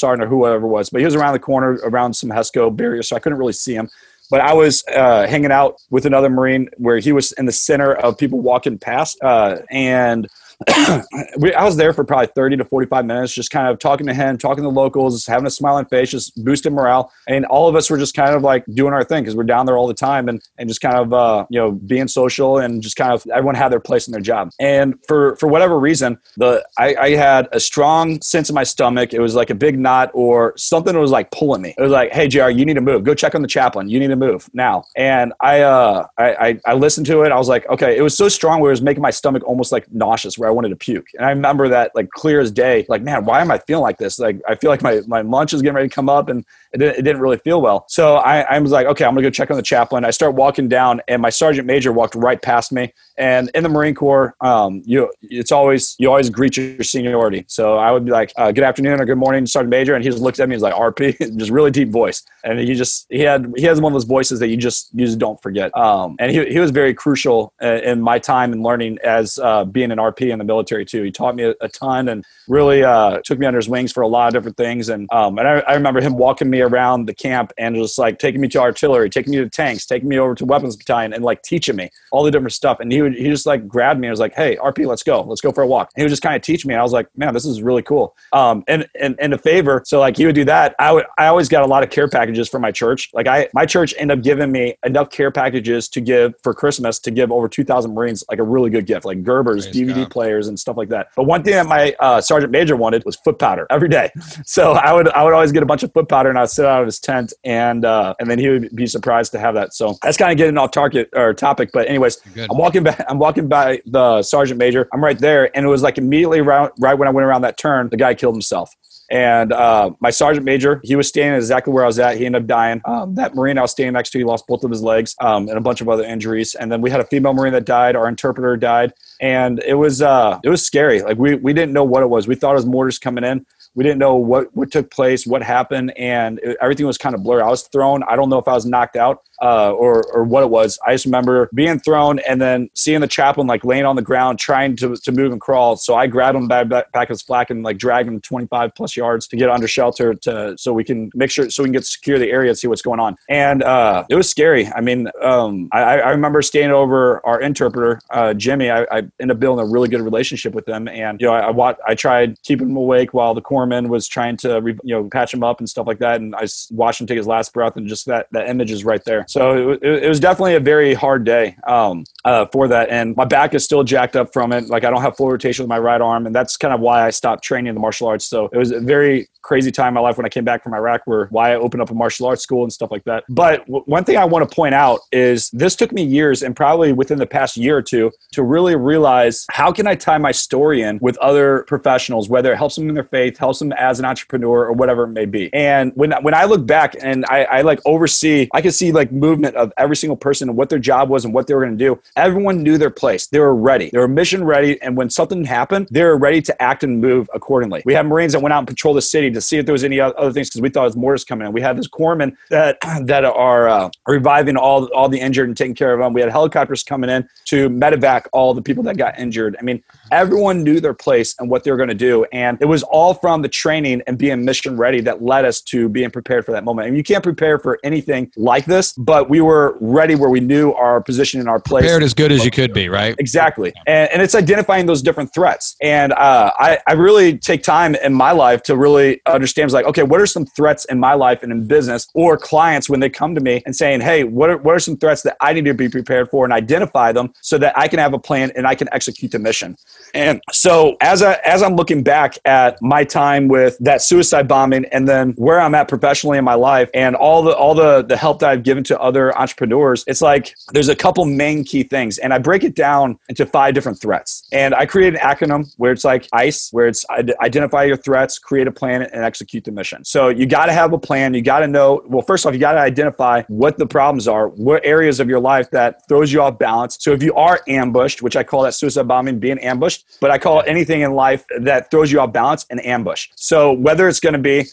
sergeant 0.00 0.24
or 0.24 0.28
whoever 0.28 0.66
was, 0.66 0.90
but 0.90 1.00
he 1.00 1.04
was 1.04 1.14
around 1.14 1.32
the 1.32 1.40
corner 1.40 1.78
around 1.84 2.14
some 2.14 2.30
HESCO 2.30 2.74
barriers, 2.74 3.08
so 3.08 3.16
I 3.16 3.18
couldn't 3.18 3.38
really 3.38 3.52
see 3.52 3.74
him. 3.74 3.88
But 4.30 4.40
I 4.40 4.54
was 4.54 4.84
uh, 4.92 5.26
hanging 5.26 5.52
out 5.52 5.76
with 5.90 6.04
another 6.04 6.28
Marine 6.28 6.68
where 6.78 6.98
he 6.98 7.12
was 7.12 7.32
in 7.32 7.46
the 7.46 7.52
center 7.52 7.94
of 7.94 8.18
people 8.18 8.40
walking 8.40 8.78
past, 8.78 9.18
uh, 9.22 9.58
and 9.70 10.28
we, 11.38 11.52
I 11.52 11.64
was 11.64 11.76
there 11.76 11.92
for 11.92 12.04
probably 12.04 12.28
30 12.34 12.56
to 12.58 12.64
45 12.64 13.04
minutes, 13.04 13.34
just 13.34 13.50
kind 13.50 13.68
of 13.68 13.78
talking 13.78 14.06
to 14.06 14.14
him, 14.14 14.38
talking 14.38 14.64
to 14.64 14.70
locals, 14.70 15.26
having 15.26 15.46
a 15.46 15.50
smiling 15.50 15.84
face, 15.86 16.10
just 16.10 16.42
boosting 16.44 16.74
morale. 16.74 17.12
And 17.28 17.44
all 17.46 17.68
of 17.68 17.76
us 17.76 17.90
were 17.90 17.98
just 17.98 18.14
kind 18.14 18.34
of 18.34 18.42
like 18.42 18.64
doing 18.72 18.92
our 18.94 19.04
thing 19.04 19.22
because 19.22 19.36
we're 19.36 19.44
down 19.44 19.66
there 19.66 19.76
all 19.76 19.86
the 19.86 19.94
time 19.94 20.28
and, 20.28 20.40
and 20.58 20.68
just 20.68 20.80
kind 20.80 20.96
of, 20.96 21.12
uh, 21.12 21.46
you 21.50 21.58
know, 21.58 21.72
being 21.72 22.08
social 22.08 22.58
and 22.58 22.82
just 22.82 22.96
kind 22.96 23.12
of 23.12 23.26
everyone 23.32 23.54
had 23.54 23.70
their 23.70 23.80
place 23.80 24.08
in 24.08 24.12
their 24.12 24.20
job. 24.20 24.50
And 24.58 24.94
for, 25.06 25.36
for 25.36 25.46
whatever 25.46 25.78
reason, 25.78 26.18
the, 26.36 26.66
I, 26.78 26.94
I 26.96 27.10
had 27.10 27.48
a 27.52 27.60
strong 27.60 28.20
sense 28.22 28.48
in 28.48 28.54
my 28.54 28.64
stomach. 28.64 29.12
It 29.12 29.20
was 29.20 29.34
like 29.34 29.50
a 29.50 29.54
big 29.54 29.78
knot 29.78 30.10
or 30.14 30.54
something 30.56 30.98
was 30.98 31.10
like 31.10 31.30
pulling 31.30 31.60
me. 31.60 31.74
It 31.76 31.82
was 31.82 31.92
like, 31.92 32.12
Hey, 32.12 32.28
JR, 32.28 32.48
you 32.48 32.64
need 32.64 32.74
to 32.74 32.80
move. 32.80 33.04
Go 33.04 33.14
check 33.14 33.34
on 33.34 33.42
the 33.42 33.48
chaplain. 33.48 33.90
You 33.90 34.00
need 34.00 34.08
to 34.08 34.16
move 34.16 34.48
now. 34.54 34.84
And 34.96 35.34
I, 35.40 35.60
uh, 35.60 36.06
I, 36.16 36.34
I, 36.34 36.60
I 36.66 36.74
listened 36.74 37.06
to 37.06 37.22
it. 37.22 37.32
I 37.32 37.36
was 37.36 37.48
like, 37.48 37.68
okay, 37.68 37.96
it 37.96 38.02
was 38.02 38.16
so 38.16 38.28
strong 38.28 38.60
where 38.60 38.70
it 38.70 38.72
was 38.72 38.82
making 38.82 39.02
my 39.02 39.10
stomach 39.10 39.44
almost 39.44 39.70
like 39.70 39.92
nauseous 39.92 40.38
where 40.38 40.45
I 40.46 40.50
wanted 40.50 40.70
to 40.70 40.76
puke. 40.76 41.06
And 41.14 41.24
I 41.24 41.30
remember 41.30 41.68
that 41.68 41.92
like 41.94 42.10
clear 42.10 42.40
as 42.40 42.50
day, 42.50 42.84
like, 42.88 43.02
man, 43.02 43.24
why 43.24 43.40
am 43.40 43.50
I 43.50 43.58
feeling 43.58 43.82
like 43.82 43.98
this? 43.98 44.18
Like, 44.18 44.40
I 44.48 44.54
feel 44.54 44.70
like 44.70 44.82
my, 44.82 45.02
my 45.06 45.20
lunch 45.20 45.52
is 45.52 45.62
getting 45.62 45.76
ready 45.76 45.88
to 45.88 45.94
come 45.94 46.08
up 46.08 46.28
and 46.28 46.44
it 46.72 46.78
didn't, 46.78 46.98
it 46.98 47.02
didn't 47.02 47.20
really 47.20 47.38
feel 47.38 47.60
well. 47.60 47.84
So 47.88 48.16
I, 48.16 48.40
I 48.40 48.58
was 48.58 48.72
like, 48.72 48.86
okay, 48.86 49.04
I'm 49.04 49.14
gonna 49.14 49.22
go 49.22 49.30
check 49.30 49.50
on 49.50 49.56
the 49.56 49.62
chaplain. 49.62 50.04
I 50.04 50.10
start 50.10 50.34
walking 50.34 50.68
down 50.68 51.00
and 51.08 51.22
my 51.22 51.30
sergeant 51.30 51.66
major 51.66 51.92
walked 51.92 52.14
right 52.14 52.40
past 52.40 52.72
me. 52.72 52.92
And 53.18 53.50
in 53.54 53.62
the 53.62 53.68
Marine 53.68 53.94
Corps, 53.94 54.34
um, 54.40 54.82
you, 54.84 55.10
it's 55.22 55.52
always, 55.52 55.96
you 55.98 56.08
always 56.10 56.28
greet 56.28 56.56
your 56.56 56.82
seniority. 56.82 57.44
So 57.48 57.78
I 57.78 57.90
would 57.90 58.04
be 58.04 58.10
like, 58.10 58.32
uh, 58.36 58.52
good 58.52 58.64
afternoon 58.64 59.00
or 59.00 59.06
good 59.06 59.16
morning, 59.16 59.46
sergeant 59.46 59.70
major. 59.70 59.94
And 59.94 60.04
he 60.04 60.10
just 60.10 60.22
looks 60.22 60.38
at 60.38 60.48
me 60.48 60.54
he's 60.54 60.62
like, 60.62 60.74
RP, 60.74 61.16
just 61.38 61.50
really 61.50 61.70
deep 61.70 61.90
voice. 61.90 62.22
And 62.44 62.58
he 62.58 62.74
just, 62.74 63.06
he 63.08 63.20
had, 63.20 63.52
he 63.56 63.64
has 63.64 63.80
one 63.80 63.92
of 63.92 63.94
those 63.94 64.04
voices 64.04 64.38
that 64.40 64.48
you 64.48 64.56
just, 64.56 64.90
you 64.92 65.06
just 65.06 65.18
don't 65.18 65.40
forget. 65.40 65.76
Um, 65.76 66.16
and 66.18 66.30
he, 66.30 66.44
he 66.46 66.58
was 66.58 66.70
very 66.70 66.94
crucial 66.94 67.52
uh, 67.62 67.80
in 67.82 68.00
my 68.00 68.18
time 68.18 68.52
and 68.52 68.62
learning 68.62 68.98
as 69.04 69.38
uh, 69.38 69.64
being 69.64 69.90
an 69.90 69.98
RP 69.98 70.32
in 70.36 70.46
the 70.46 70.52
military 70.52 70.84
too. 70.84 71.02
He 71.02 71.10
taught 71.10 71.34
me 71.34 71.44
a, 71.44 71.54
a 71.60 71.68
ton 71.68 72.08
and 72.08 72.24
really 72.48 72.84
uh, 72.84 73.20
took 73.24 73.38
me 73.38 73.46
under 73.46 73.58
his 73.58 73.68
wings 73.68 73.92
for 73.92 74.02
a 74.02 74.08
lot 74.08 74.28
of 74.28 74.34
different 74.34 74.56
things. 74.56 74.88
And 74.88 75.08
um, 75.12 75.38
and 75.38 75.48
I, 75.48 75.58
I 75.60 75.74
remember 75.74 76.00
him 76.00 76.16
walking 76.16 76.50
me 76.50 76.60
around 76.60 77.06
the 77.06 77.14
camp 77.14 77.52
and 77.58 77.74
just 77.74 77.98
like 77.98 78.18
taking 78.18 78.40
me 78.40 78.48
to 78.48 78.60
artillery, 78.60 79.10
taking 79.10 79.32
me 79.32 79.38
to 79.38 79.48
tanks, 79.48 79.86
taking 79.86 80.08
me 80.08 80.18
over 80.18 80.34
to 80.34 80.44
weapons 80.44 80.76
battalion, 80.76 81.12
and 81.12 81.24
like 81.24 81.42
teaching 81.42 81.76
me 81.76 81.90
all 82.12 82.22
the 82.22 82.30
different 82.30 82.52
stuff. 82.52 82.80
And 82.80 82.92
he 82.92 83.02
would 83.02 83.14
he 83.14 83.28
just 83.28 83.46
like 83.46 83.66
grabbed 83.66 84.00
me 84.00 84.08
and 84.08 84.12
was 84.12 84.20
like, 84.20 84.34
"Hey, 84.34 84.56
RP, 84.56 84.86
let's 84.86 85.02
go, 85.02 85.22
let's 85.22 85.40
go 85.40 85.52
for 85.52 85.62
a 85.62 85.66
walk." 85.66 85.90
And 85.94 86.00
he 86.00 86.04
would 86.04 86.10
just 86.10 86.22
kind 86.22 86.36
of 86.36 86.42
teach 86.42 86.66
me. 86.66 86.74
And 86.74 86.80
I 86.80 86.82
was 86.82 86.92
like, 86.92 87.08
"Man, 87.16 87.34
this 87.34 87.44
is 87.44 87.62
really 87.62 87.82
cool." 87.82 88.16
Um, 88.32 88.64
and 88.68 88.88
and 89.00 89.16
and 89.18 89.34
a 89.34 89.38
favor, 89.38 89.82
so 89.84 90.00
like 90.00 90.16
he 90.16 90.26
would 90.26 90.34
do 90.34 90.44
that. 90.44 90.74
I 90.78 90.92
would 90.92 91.06
I 91.18 91.26
always 91.26 91.48
got 91.48 91.62
a 91.62 91.66
lot 91.66 91.82
of 91.82 91.90
care 91.90 92.08
packages 92.08 92.48
for 92.48 92.58
my 92.58 92.72
church. 92.72 93.10
Like 93.12 93.26
I 93.26 93.48
my 93.54 93.66
church 93.66 93.94
ended 93.98 94.18
up 94.18 94.24
giving 94.24 94.52
me 94.52 94.76
enough 94.84 95.10
care 95.10 95.30
packages 95.30 95.88
to 95.88 96.00
give 96.00 96.34
for 96.42 96.54
Christmas 96.54 96.98
to 97.00 97.10
give 97.10 97.32
over 97.32 97.48
two 97.48 97.64
thousand 97.64 97.94
Marines 97.94 98.24
like 98.30 98.38
a 98.38 98.42
really 98.42 98.70
good 98.70 98.86
gift, 98.86 99.04
like 99.04 99.22
Gerbers, 99.22 99.70
Praise 99.70 99.76
DVD 99.76 99.96
God. 99.96 100.10
Players, 100.26 100.48
and 100.48 100.58
stuff 100.58 100.76
like 100.76 100.88
that. 100.88 101.08
But 101.14 101.24
one 101.24 101.42
thing 101.44 101.54
that 101.54 101.66
my 101.66 101.94
uh, 102.00 102.20
sergeant 102.20 102.50
major 102.50 102.76
wanted 102.76 103.04
was 103.04 103.16
foot 103.16 103.38
powder 103.38 103.66
every 103.70 103.88
day. 103.88 104.10
So 104.44 104.72
I 104.72 104.92
would 104.92 105.08
I 105.08 105.24
would 105.24 105.32
always 105.32 105.50
get 105.50 105.62
a 105.62 105.66
bunch 105.66 105.82
of 105.82 105.92
foot 105.92 106.08
powder 106.08 106.28
and 106.28 106.38
I'd 106.38 106.50
sit 106.50 106.64
out 106.64 106.80
of 106.80 106.86
his 106.86 107.00
tent 107.00 107.32
and 107.44 107.84
uh, 107.84 108.14
and 108.20 108.30
then 108.30 108.38
he 108.38 108.48
would 108.48 108.74
be 108.74 108.86
surprised 108.86 109.32
to 109.32 109.38
have 109.38 109.54
that. 109.54 109.74
So 109.74 109.96
that's 110.02 110.16
kind 110.16 110.30
of 110.30 110.38
getting 110.38 110.56
off 110.56 110.70
target 110.70 111.08
or 111.14 111.34
topic. 111.34 111.70
But 111.72 111.88
anyways, 111.88 112.16
Good. 112.34 112.48
I'm 112.50 112.58
walking 112.58 112.82
back. 112.82 113.04
I'm 113.08 113.18
walking 113.18 113.48
by 113.48 113.80
the 113.86 114.22
sergeant 114.22 114.58
major. 114.58 114.88
I'm 114.92 115.02
right 115.02 115.18
there, 115.18 115.54
and 115.56 115.64
it 115.66 115.68
was 115.68 115.82
like 115.82 115.98
immediately 115.98 116.40
around 116.40 116.72
right 116.78 116.94
when 116.94 117.08
I 117.08 117.10
went 117.10 117.24
around 117.24 117.42
that 117.42 117.58
turn, 117.58 117.88
the 117.88 117.96
guy 117.96 118.14
killed 118.14 118.34
himself. 118.34 118.74
And 119.10 119.52
uh, 119.52 119.90
my 120.00 120.10
sergeant 120.10 120.44
major, 120.44 120.80
he 120.82 120.96
was 120.96 121.08
standing 121.08 121.36
exactly 121.36 121.72
where 121.72 121.84
I 121.84 121.86
was 121.86 121.98
at. 121.98 122.16
He 122.16 122.26
ended 122.26 122.42
up 122.42 122.48
dying. 122.48 122.80
Um, 122.84 123.14
that 123.14 123.34
Marine 123.34 123.58
I 123.58 123.62
was 123.62 123.70
standing 123.70 123.92
next 123.92 124.10
to, 124.10 124.18
he 124.18 124.24
lost 124.24 124.46
both 124.46 124.64
of 124.64 124.70
his 124.70 124.82
legs 124.82 125.14
um, 125.20 125.48
and 125.48 125.56
a 125.56 125.60
bunch 125.60 125.80
of 125.80 125.88
other 125.88 126.04
injuries. 126.04 126.54
And 126.54 126.70
then 126.70 126.80
we 126.80 126.90
had 126.90 127.00
a 127.00 127.04
female 127.04 127.32
Marine 127.32 127.52
that 127.52 127.64
died. 127.64 127.96
Our 127.96 128.08
interpreter 128.08 128.56
died, 128.56 128.92
and 129.20 129.60
it 129.60 129.74
was 129.74 130.02
uh, 130.02 130.40
it 130.42 130.48
was 130.48 130.64
scary. 130.64 131.02
Like 131.02 131.18
we 131.18 131.36
we 131.36 131.52
didn't 131.52 131.72
know 131.72 131.84
what 131.84 132.02
it 132.02 132.08
was. 132.08 132.26
We 132.26 132.34
thought 132.34 132.52
it 132.52 132.56
was 132.56 132.66
mortars 132.66 132.98
coming 132.98 133.24
in. 133.24 133.46
We 133.76 133.84
didn't 133.84 133.98
know 133.98 134.16
what 134.16 134.54
what 134.56 134.72
took 134.72 134.90
place, 134.90 135.26
what 135.26 135.42
happened, 135.42 135.96
and 135.96 136.40
it, 136.42 136.56
everything 136.60 136.86
was 136.86 136.98
kind 136.98 137.14
of 137.14 137.22
blurry. 137.22 137.42
I 137.42 137.48
was 137.48 137.62
thrown. 137.62 138.02
I 138.04 138.16
don't 138.16 138.28
know 138.28 138.38
if 138.38 138.48
I 138.48 138.54
was 138.54 138.66
knocked 138.66 138.96
out 138.96 139.22
uh, 139.42 139.70
or 139.72 140.02
or 140.12 140.24
what 140.24 140.42
it 140.42 140.50
was. 140.50 140.78
I 140.86 140.94
just 140.94 141.04
remember 141.04 141.50
being 141.54 141.78
thrown 141.78 142.18
and 142.20 142.40
then 142.40 142.70
seeing 142.74 143.00
the 143.00 143.06
chaplain 143.06 143.46
like 143.46 143.64
laying 143.64 143.84
on 143.84 143.96
the 143.96 144.02
ground 144.02 144.38
trying 144.38 144.76
to, 144.76 144.96
to 144.96 145.12
move 145.12 145.32
and 145.32 145.40
crawl. 145.40 145.76
So 145.76 145.94
I 145.94 146.06
grabbed 146.06 146.36
him 146.36 146.48
back, 146.48 146.68
back, 146.68 146.90
back 146.92 147.10
of 147.10 147.14
his 147.14 147.22
flak 147.22 147.50
and 147.50 147.62
like 147.62 147.78
dragged 147.78 148.08
him 148.08 148.20
25 148.20 148.74
plus 148.74 148.96
yards 148.96 149.26
to 149.28 149.36
get 149.36 149.50
under 149.50 149.68
shelter 149.68 150.14
to 150.14 150.56
so 150.58 150.72
we 150.72 150.84
can 150.84 151.10
make 151.14 151.30
sure 151.30 151.50
so 151.50 151.62
we 151.62 151.68
can 151.68 151.74
get 151.74 151.84
secure 151.84 152.18
the 152.18 152.30
area 152.30 152.50
and 152.50 152.58
see 152.58 152.66
what's 152.66 152.82
going 152.82 153.00
on. 153.00 153.16
And 153.28 153.62
uh, 153.62 154.04
it 154.08 154.14
was 154.14 154.28
scary. 154.28 154.66
I 154.68 154.80
mean, 154.80 155.08
um, 155.22 155.68
I, 155.72 156.00
I 156.00 156.10
remember 156.10 156.42
standing 156.42 156.72
over 156.72 157.24
our 157.26 157.40
interpreter 157.40 158.00
uh, 158.10 158.34
Jimmy. 158.34 158.70
I, 158.70 158.82
I 158.90 158.98
ended 159.20 159.32
up 159.32 159.40
building 159.40 159.66
a 159.66 159.70
really 159.70 159.88
good 159.88 160.00
relationship 160.00 160.54
with 160.54 160.68
him, 160.68 160.88
and 160.88 161.20
you 161.20 161.26
know 161.26 161.34
I 161.34 161.40
I, 161.40 161.50
wa- 161.50 161.76
I 161.86 161.94
tried 161.94 162.40
keeping 162.42 162.70
him 162.70 162.76
awake 162.76 163.14
while 163.14 163.34
the 163.34 163.40
corpsman 163.66 163.88
was 163.88 164.06
trying 164.08 164.36
to 164.38 164.76
you 164.82 164.94
know 164.94 165.08
patch 165.08 165.32
him 165.32 165.42
up 165.42 165.58
and 165.58 165.68
stuff 165.68 165.86
like 165.86 165.98
that. 165.98 166.20
And 166.20 166.34
I 166.34 166.46
watched 166.70 167.00
him 167.00 167.06
take 167.06 167.16
his 167.16 167.26
last 167.26 167.52
breath, 167.52 167.76
and 167.76 167.86
just 167.86 168.06
that 168.06 168.28
that 168.32 168.48
image 168.48 168.70
is 168.70 168.84
right 168.84 169.04
there. 169.04 169.24
So 169.28 169.72
it, 169.72 169.82
it, 169.82 170.04
it 170.04 170.08
was 170.08 170.20
definitely 170.20 170.54
a 170.54 170.60
very 170.60 170.94
hard 170.94 171.24
day 171.24 171.56
um, 171.66 172.04
uh, 172.24 172.46
for 172.46 172.68
that, 172.68 172.88
and 172.90 173.16
my 173.16 173.24
back 173.24 173.54
is 173.54 173.64
still 173.64 173.84
jacked 173.84 174.16
up 174.16 174.32
from 174.32 174.52
it. 174.52 174.68
Like 174.68 174.84
I 174.84 174.90
don't 174.90 175.02
have 175.02 175.16
full 175.16 175.30
rotation 175.30 175.64
with 175.64 175.68
my 175.68 175.78
right 175.78 176.00
arm, 176.00 176.26
and 176.26 176.34
that's 176.34 176.56
kind 176.56 176.74
of 176.74 176.80
why 176.80 177.06
I 177.06 177.10
stopped 177.10 177.44
training 177.44 177.74
the 177.74 177.80
martial 177.80 178.08
arts. 178.08 178.26
So 178.26 178.46
it 178.52 178.56
was 178.56 178.70
a 178.70 178.80
very 178.80 179.28
crazy 179.46 179.70
time 179.70 179.88
in 179.88 179.94
my 179.94 180.00
life 180.00 180.16
when 180.16 180.26
I 180.26 180.28
came 180.28 180.44
back 180.44 180.64
from 180.64 180.74
Iraq, 180.74 181.02
where 181.04 181.26
why 181.26 181.52
I 181.52 181.54
opened 181.54 181.80
up 181.80 181.90
a 181.90 181.94
martial 181.94 182.26
arts 182.26 182.42
school 182.42 182.64
and 182.64 182.72
stuff 182.72 182.90
like 182.90 183.04
that. 183.04 183.22
But 183.28 183.60
w- 183.66 183.84
one 183.86 184.02
thing 184.02 184.16
I 184.16 184.24
want 184.24 184.48
to 184.48 184.52
point 184.52 184.74
out 184.74 185.00
is 185.12 185.50
this 185.50 185.76
took 185.76 185.92
me 185.92 186.02
years, 186.02 186.42
and 186.42 186.54
probably 186.56 186.92
within 186.92 187.18
the 187.18 187.26
past 187.26 187.56
year 187.56 187.76
or 187.76 187.82
two, 187.82 188.10
to 188.32 188.42
really 188.42 188.74
realize 188.74 189.46
how 189.52 189.70
can 189.70 189.86
I 189.86 189.94
tie 189.94 190.18
my 190.18 190.32
story 190.32 190.82
in 190.82 190.98
with 191.00 191.16
other 191.18 191.64
professionals, 191.68 192.28
whether 192.28 192.52
it 192.52 192.56
helps 192.56 192.74
them 192.74 192.88
in 192.88 192.94
their 192.94 193.04
faith, 193.04 193.38
helps 193.38 193.55
as 193.62 193.98
an 193.98 194.04
entrepreneur, 194.04 194.66
or 194.66 194.72
whatever 194.72 195.04
it 195.04 195.08
may 195.08 195.26
be. 195.26 195.52
And 195.52 195.92
when 195.94 196.12
when 196.22 196.34
I 196.34 196.44
look 196.44 196.66
back 196.66 196.94
and 197.00 197.24
I, 197.26 197.44
I 197.44 197.60
like 197.62 197.80
oversee, 197.84 198.48
I 198.52 198.60
can 198.60 198.72
see 198.72 198.92
like 198.92 199.12
movement 199.12 199.56
of 199.56 199.72
every 199.76 199.96
single 199.96 200.16
person 200.16 200.48
and 200.48 200.56
what 200.56 200.68
their 200.68 200.78
job 200.78 201.08
was 201.08 201.24
and 201.24 201.34
what 201.34 201.46
they 201.46 201.54
were 201.54 201.64
going 201.64 201.76
to 201.76 201.84
do. 201.84 202.00
Everyone 202.16 202.62
knew 202.62 202.78
their 202.78 202.90
place. 202.90 203.26
They 203.26 203.40
were 203.40 203.54
ready. 203.54 203.90
They 203.90 203.98
were 203.98 204.08
mission 204.08 204.44
ready, 204.44 204.80
and 204.82 204.96
when 204.96 205.10
something 205.10 205.44
happened, 205.44 205.88
they 205.90 206.04
were 206.04 206.16
ready 206.16 206.42
to 206.42 206.62
act 206.62 206.84
and 206.84 207.00
move 207.00 207.28
accordingly. 207.34 207.82
We 207.84 207.94
had 207.94 208.06
Marines 208.06 208.32
that 208.32 208.40
went 208.40 208.52
out 208.52 208.58
and 208.58 208.68
patrolled 208.68 208.96
the 208.96 209.02
city 209.02 209.30
to 209.30 209.40
see 209.40 209.58
if 209.58 209.66
there 209.66 209.72
was 209.72 209.84
any 209.84 210.00
other 210.00 210.32
things 210.32 210.50
because 210.50 210.60
we 210.60 210.68
thought 210.68 210.82
it 210.82 210.86
was 210.86 210.96
mortars 210.96 211.24
coming 211.24 211.46
in. 211.46 211.52
We 211.52 211.60
had 211.60 211.76
this 211.76 211.88
corpsmen 211.88 212.36
that 212.50 212.78
that 213.02 213.24
are 213.24 213.68
uh, 213.68 213.90
reviving 214.06 214.56
all 214.56 214.86
all 214.94 215.08
the 215.08 215.20
injured 215.20 215.48
and 215.48 215.56
taking 215.56 215.74
care 215.74 215.92
of 215.92 216.00
them. 216.00 216.12
We 216.12 216.20
had 216.20 216.30
helicopters 216.30 216.82
coming 216.82 217.10
in 217.10 217.28
to 217.46 217.68
medevac 217.68 218.26
all 218.32 218.54
the 218.54 218.62
people 218.62 218.82
that 218.84 218.96
got 218.96 219.18
injured. 219.18 219.56
I 219.58 219.62
mean, 219.62 219.82
everyone 220.10 220.62
knew 220.62 220.80
their 220.80 220.94
place 220.94 221.34
and 221.38 221.50
what 221.50 221.64
they 221.64 221.70
were 221.70 221.76
going 221.76 221.88
to 221.88 221.94
do, 221.94 222.24
and 222.32 222.58
it 222.60 222.66
was 222.66 222.82
all 222.82 223.14
from 223.14 223.42
the 223.46 223.50
training 223.50 224.02
and 224.08 224.18
being 224.18 224.44
mission 224.44 224.76
ready 224.76 225.00
that 225.00 225.22
led 225.22 225.44
us 225.44 225.60
to 225.60 225.88
being 225.88 226.10
prepared 226.10 226.44
for 226.44 226.50
that 226.50 226.64
moment. 226.64 226.88
And 226.88 226.96
you 226.96 227.04
can't 227.04 227.22
prepare 227.22 227.60
for 227.60 227.78
anything 227.84 228.32
like 228.36 228.64
this, 228.64 228.92
but 228.94 229.30
we 229.30 229.40
were 229.40 229.76
ready 229.80 230.16
where 230.16 230.30
we 230.30 230.40
knew 230.40 230.72
our 230.72 231.00
position 231.00 231.38
and 231.38 231.48
our 231.48 231.60
place. 231.60 231.82
Prepared 231.82 232.02
as 232.02 232.12
good 232.12 232.32
as 232.32 232.44
you 232.44 232.50
could 232.50 232.72
be, 232.72 232.88
right? 232.88 233.14
Exactly. 233.20 233.72
And, 233.86 234.10
and 234.10 234.20
it's 234.20 234.34
identifying 234.34 234.86
those 234.86 235.00
different 235.00 235.32
threats. 235.32 235.76
And 235.80 236.12
uh, 236.14 236.50
I, 236.58 236.78
I 236.88 236.94
really 236.94 237.38
take 237.38 237.62
time 237.62 237.94
in 237.94 238.12
my 238.12 238.32
life 238.32 238.64
to 238.64 238.76
really 238.76 239.20
understand, 239.26 239.70
like, 239.70 239.86
okay, 239.86 240.02
what 240.02 240.20
are 240.20 240.26
some 240.26 240.44
threats 240.44 240.84
in 240.86 240.98
my 240.98 241.14
life 241.14 241.42
and 241.44 241.52
in 241.52 241.68
business 241.68 242.08
or 242.14 242.36
clients 242.36 242.90
when 242.90 243.00
they 243.00 243.10
come 243.10 243.34
to 243.36 243.40
me 243.40 243.62
and 243.64 243.76
saying, 243.76 244.00
hey, 244.00 244.24
what 244.24 244.50
are, 244.50 244.58
what 244.58 244.74
are 244.74 244.80
some 244.80 244.96
threats 244.96 245.22
that 245.22 245.36
I 245.40 245.52
need 245.52 245.66
to 245.66 245.74
be 245.74 245.88
prepared 245.88 246.30
for 246.30 246.44
and 246.44 246.52
identify 246.52 247.12
them 247.12 247.32
so 247.42 247.58
that 247.58 247.78
I 247.78 247.86
can 247.86 248.00
have 248.00 248.12
a 248.12 248.18
plan 248.18 248.50
and 248.56 248.66
I 248.66 248.74
can 248.74 248.88
execute 248.92 249.30
the 249.30 249.38
mission. 249.38 249.76
And 250.14 250.40
so 250.50 250.96
as, 251.00 251.22
I, 251.22 251.34
as 251.44 251.62
I'm 251.62 251.76
looking 251.76 252.02
back 252.02 252.38
at 252.44 252.80
my 252.82 253.04
time 253.04 253.25
time 253.26 253.48
with 253.48 253.76
that 253.80 254.02
suicide 254.02 254.46
bombing 254.48 254.84
and 254.92 255.08
then 255.08 255.32
where 255.36 255.60
I'm 255.60 255.74
at 255.74 255.88
professionally 255.88 256.38
in 256.38 256.44
my 256.44 256.54
life 256.54 256.88
and 256.94 257.16
all 257.16 257.42
the 257.42 257.54
all 257.62 257.74
the 257.74 258.02
the 258.02 258.16
help 258.16 258.40
that 258.40 258.50
I've 258.50 258.62
given 258.62 258.84
to 258.84 258.94
other 259.00 259.36
entrepreneurs, 259.36 260.04
it's 260.06 260.22
like 260.22 260.54
there's 260.72 260.88
a 260.88 260.96
couple 260.96 261.24
main 261.24 261.64
key 261.64 261.82
things. 261.82 262.18
And 262.18 262.32
I 262.32 262.38
break 262.38 262.62
it 262.64 262.74
down 262.74 263.18
into 263.28 263.44
five 263.46 263.74
different 263.74 264.00
threats. 264.00 264.30
And 264.52 264.74
I 264.74 264.86
create 264.86 265.14
an 265.14 265.20
acronym 265.20 265.72
where 265.76 265.92
it's 265.92 266.04
like 266.04 266.28
ICE, 266.32 266.68
where 266.72 266.86
it's 266.86 267.04
identify 267.48 267.84
your 267.84 267.96
threats, 267.96 268.38
create 268.38 268.66
a 268.66 268.72
plan, 268.72 269.02
and 269.02 269.24
execute 269.30 269.64
the 269.64 269.72
mission. 269.72 270.04
So 270.04 270.28
you 270.28 270.46
got 270.46 270.66
to 270.66 270.72
have 270.72 270.92
a 270.92 270.98
plan. 271.08 271.34
You 271.34 271.42
got 271.42 271.60
to 271.60 271.68
know, 271.76 272.02
well, 272.06 272.22
first 272.22 272.46
off, 272.46 272.54
you 272.54 272.60
got 272.60 272.72
to 272.72 272.84
identify 272.92 273.42
what 273.48 273.78
the 273.78 273.86
problems 273.86 274.28
are, 274.28 274.48
what 274.48 274.80
areas 274.84 275.20
of 275.20 275.28
your 275.28 275.40
life 275.40 275.70
that 275.70 275.90
throws 276.08 276.32
you 276.32 276.40
off 276.42 276.58
balance. 276.58 276.92
So 277.00 277.12
if 277.12 277.22
you 277.22 277.34
are 277.34 277.60
ambushed, 277.68 278.22
which 278.22 278.36
I 278.36 278.44
call 278.50 278.62
that 278.62 278.74
suicide 278.74 279.08
bombing, 279.08 279.38
being 279.38 279.58
ambushed, 279.72 280.00
but 280.20 280.30
I 280.30 280.38
call 280.38 280.62
anything 280.66 281.00
in 281.02 281.12
life 281.28 281.44
that 281.60 281.90
throws 281.90 282.08
you 282.12 282.20
off 282.20 282.32
balance 282.32 282.66
an 282.70 282.80
ambush. 282.80 283.15
So 283.34 283.72
whether 283.72 284.08
it's 284.08 284.20
going 284.20 284.34
to 284.34 284.38
be 284.38 284.66